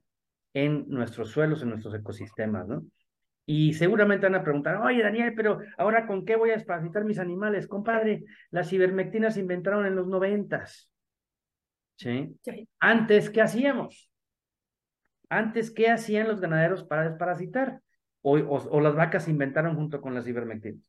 en 0.53 0.85
nuestros 0.89 1.29
suelos, 1.29 1.61
en 1.61 1.69
nuestros 1.69 1.95
ecosistemas, 1.95 2.67
¿no? 2.67 2.83
Y 3.51 3.73
seguramente 3.73 4.27
van 4.27 4.35
a 4.35 4.43
preguntar, 4.43 4.75
oye 4.75 5.01
Daniel, 5.01 5.33
pero 5.35 5.57
ahora 5.79 6.05
con 6.05 6.23
qué 6.23 6.35
voy 6.35 6.51
a 6.51 6.53
desparasitar 6.53 7.03
mis 7.03 7.17
animales? 7.17 7.65
Compadre, 7.65 8.23
las 8.51 8.71
ivermectinas 8.71 9.33
se 9.33 9.39
inventaron 9.39 9.87
en 9.87 9.95
los 9.95 10.05
noventas. 10.05 10.91
¿Sí? 11.95 12.37
Antes, 12.79 13.31
¿qué 13.31 13.41
hacíamos? 13.41 14.11
Antes, 15.29 15.71
¿qué 15.71 15.89
hacían 15.89 16.27
los 16.27 16.39
ganaderos 16.39 16.83
para 16.83 17.09
desparasitar? 17.09 17.81
O, 18.21 18.37
o, 18.37 18.81
las 18.81 18.93
vacas 18.93 19.23
se 19.23 19.31
inventaron 19.31 19.75
junto 19.75 19.99
con 19.99 20.13
las 20.13 20.27
ivermectinas. 20.27 20.83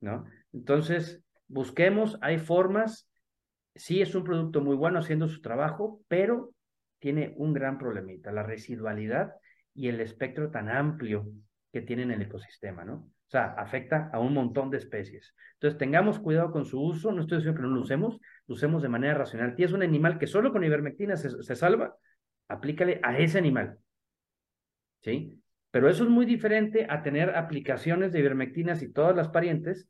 ¿No? 0.00 0.24
Entonces, 0.52 1.22
busquemos, 1.46 2.18
hay 2.20 2.38
formas. 2.38 3.08
Sí 3.76 4.02
es 4.02 4.16
un 4.16 4.24
producto 4.24 4.60
muy 4.60 4.74
bueno 4.74 4.98
haciendo 4.98 5.28
su 5.28 5.40
trabajo, 5.40 6.00
pero 6.08 6.52
tiene 6.98 7.32
un 7.36 7.52
gran 7.52 7.78
problemita, 7.78 8.32
la 8.32 8.42
residualidad 8.42 9.36
y 9.72 9.86
el 9.86 10.00
espectro 10.00 10.50
tan 10.50 10.68
amplio 10.68 11.32
que 11.72 11.82
tiene 11.82 12.02
en 12.02 12.10
el 12.12 12.22
ecosistema, 12.22 12.84
¿no? 12.84 12.94
O 12.94 13.30
sea, 13.30 13.54
afecta 13.56 14.10
a 14.12 14.18
un 14.18 14.34
montón 14.34 14.70
de 14.70 14.78
especies. 14.78 15.34
Entonces, 15.54 15.78
tengamos 15.78 16.18
cuidado 16.18 16.50
con 16.50 16.64
su 16.64 16.82
uso, 16.82 17.12
no 17.12 17.20
estoy 17.20 17.38
diciendo 17.38 17.60
que 17.60 17.66
no 17.66 17.74
lo 17.74 17.82
usemos, 17.82 18.18
lo 18.46 18.54
usemos 18.54 18.82
de 18.82 18.88
manera 18.88 19.14
racional. 19.14 19.54
Si 19.56 19.62
es 19.62 19.72
un 19.72 19.82
animal 19.82 20.18
que 20.18 20.26
solo 20.26 20.52
con 20.52 20.64
ivermectina 20.64 21.16
se, 21.16 21.42
se 21.42 21.56
salva, 21.56 21.96
aplícale 22.48 23.00
a 23.02 23.18
ese 23.18 23.38
animal. 23.38 23.78
¿Sí? 25.00 25.40
Pero 25.70 25.88
eso 25.88 26.04
es 26.04 26.10
muy 26.10 26.26
diferente 26.26 26.86
a 26.90 27.02
tener 27.02 27.36
aplicaciones 27.36 28.12
de 28.12 28.18
ivermectinas 28.18 28.82
y 28.82 28.92
todas 28.92 29.14
las 29.14 29.28
parientes 29.28 29.88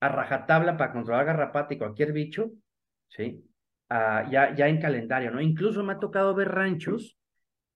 a 0.00 0.08
rajatabla 0.08 0.76
para 0.76 0.92
controlar 0.92 1.24
garrapata 1.24 1.74
y 1.74 1.78
cualquier 1.78 2.12
bicho, 2.12 2.52
¿sí? 3.08 3.44
ya, 3.90 4.54
ya 4.54 4.68
en 4.68 4.80
calendario, 4.80 5.30
¿no? 5.30 5.40
Incluso 5.40 5.82
me 5.82 5.94
ha 5.94 5.98
tocado 5.98 6.34
ver 6.34 6.48
ranchos 6.48 7.18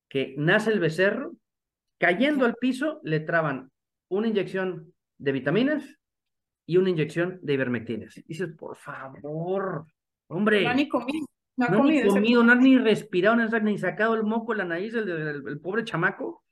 que 0.09 0.35
nace 0.39 0.71
el 0.71 0.81
becerro, 0.81 1.33
cayendo 1.99 2.45
al 2.45 2.55
piso, 2.55 3.01
le 3.03 3.21
traban 3.21 3.71
una 4.09 4.29
inyección 4.29 4.93
de 5.19 5.33
vitaminas 5.33 5.85
y 6.67 6.77
una 6.77 6.91
inyección 6.91 7.39
de 7.43 7.55
ivermectinas. 7.55 8.15
dices, 8.27 8.51
por 8.57 8.77
favor, 8.77 9.87
hombre. 10.29 10.65
No 10.65 10.75
ni 10.75 10.89
comido. 10.89 11.27
No, 11.57 11.69
no 11.69 11.85
ni 11.85 12.03
comido, 12.03 12.43
no 12.43 12.55
ni 12.57 12.79
respirado, 12.79 13.37
no 13.37 13.61
ni 13.61 13.79
sacado 13.79 14.15
el 14.15 14.25
moco, 14.25 14.55
la 14.55 14.65
nariz, 14.65 14.95
el, 14.95 15.09
el, 15.09 15.61
pobre 15.61 15.85
chamaco, 15.85 16.43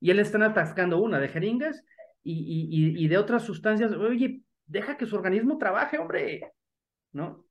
y 0.00 0.10
él 0.10 0.18
están 0.18 0.42
atascando 0.42 0.98
una 0.98 1.18
de 1.18 1.28
jeringas 1.28 1.84
y, 2.22 2.32
y, 2.32 3.04
y 3.04 3.08
de 3.08 3.18
otras 3.18 3.42
sustancias. 3.42 3.92
Oye, 3.92 4.40
deja 4.64 4.96
que 4.96 5.04
su 5.04 5.14
organismo 5.14 5.58
trabaje, 5.58 5.98
hombre, 5.98 6.52
¿no? 7.12 7.44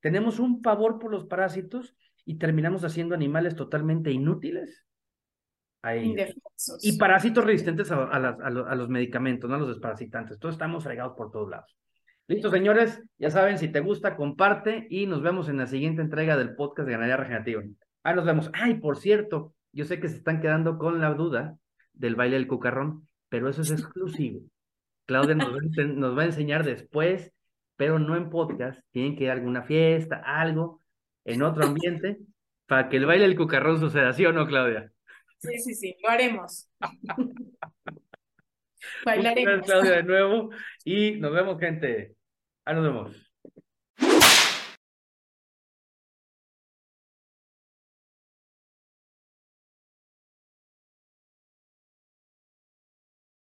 Tenemos 0.00 0.40
un 0.40 0.60
pavor 0.62 0.98
por 0.98 1.12
los 1.12 1.26
parásitos 1.26 1.94
y 2.24 2.36
terminamos 2.38 2.84
haciendo 2.84 3.14
animales 3.14 3.54
totalmente 3.54 4.10
inútiles. 4.10 4.84
Y 6.82 6.98
parásitos 6.98 7.44
resistentes 7.44 7.90
a, 7.90 8.04
a, 8.04 8.50
los, 8.50 8.88
medicamentos, 8.88 9.48
¿no? 9.48 9.56
A 9.56 9.58
los 9.58 9.68
desparasitantes. 9.68 10.38
Todos 10.38 10.54
estamos 10.54 10.84
fregados 10.84 11.14
por 11.16 11.30
todos 11.30 11.48
lados. 11.48 11.76
Listo, 12.26 12.50
señores. 12.50 13.02
Ya 13.18 13.30
saben, 13.30 13.58
si 13.58 13.68
te 13.68 13.80
gusta, 13.80 14.16
comparte 14.16 14.86
y 14.90 15.06
nos 15.06 15.22
vemos 15.22 15.48
en 15.48 15.56
la 15.56 15.66
siguiente 15.66 16.02
entrega 16.02 16.36
del 16.36 16.54
podcast 16.54 16.86
de 16.86 16.92
Ganadería 16.92 17.16
Regenerativa. 17.16 17.62
Ahí 18.02 18.14
nos 18.14 18.26
vemos. 18.26 18.50
Ay, 18.52 18.74
por 18.74 18.98
cierto, 18.98 19.54
yo 19.72 19.84
sé 19.84 20.00
que 20.00 20.08
se 20.08 20.16
están 20.16 20.40
quedando 20.40 20.78
con 20.78 21.00
la 21.00 21.14
duda 21.14 21.56
del 21.94 22.14
baile 22.14 22.36
del 22.36 22.46
cucarrón, 22.46 23.06
pero 23.28 23.48
eso 23.48 23.62
es 23.62 23.70
exclusivo. 23.70 24.42
Claudia 25.06 25.34
nos, 25.34 25.50
nos 25.96 26.16
va 26.16 26.22
a 26.22 26.26
enseñar 26.26 26.62
después, 26.62 27.32
pero 27.76 27.98
no 27.98 28.16
en 28.16 28.28
podcast. 28.28 28.80
Tienen 28.90 29.16
que 29.16 29.24
ir 29.24 29.30
a 29.30 29.32
alguna 29.32 29.62
fiesta, 29.62 30.22
algo, 30.24 30.82
en 31.24 31.42
otro 31.42 31.64
ambiente, 31.64 32.18
para 32.66 32.88
que 32.88 32.98
el 32.98 33.06
baile 33.06 33.26
del 33.26 33.36
cucarrón 33.36 33.80
suceda, 33.80 34.12
¿sí 34.12 34.24
o 34.26 34.32
no, 34.32 34.46
Claudia? 34.46 34.92
Sí, 35.40 35.58
sí, 35.58 35.74
sí, 35.74 35.96
lo 36.02 36.10
haremos. 36.10 36.68
Bailaremos. 39.04 39.54
Gracias, 39.54 39.66
Claudia, 39.66 39.96
de 39.96 40.02
nuevo. 40.02 40.50
Y 40.84 41.12
nos 41.12 41.32
vemos, 41.32 41.58
gente. 41.58 42.14
Ahí 42.64 42.74
nos 42.74 42.84
vemos. 42.84 43.29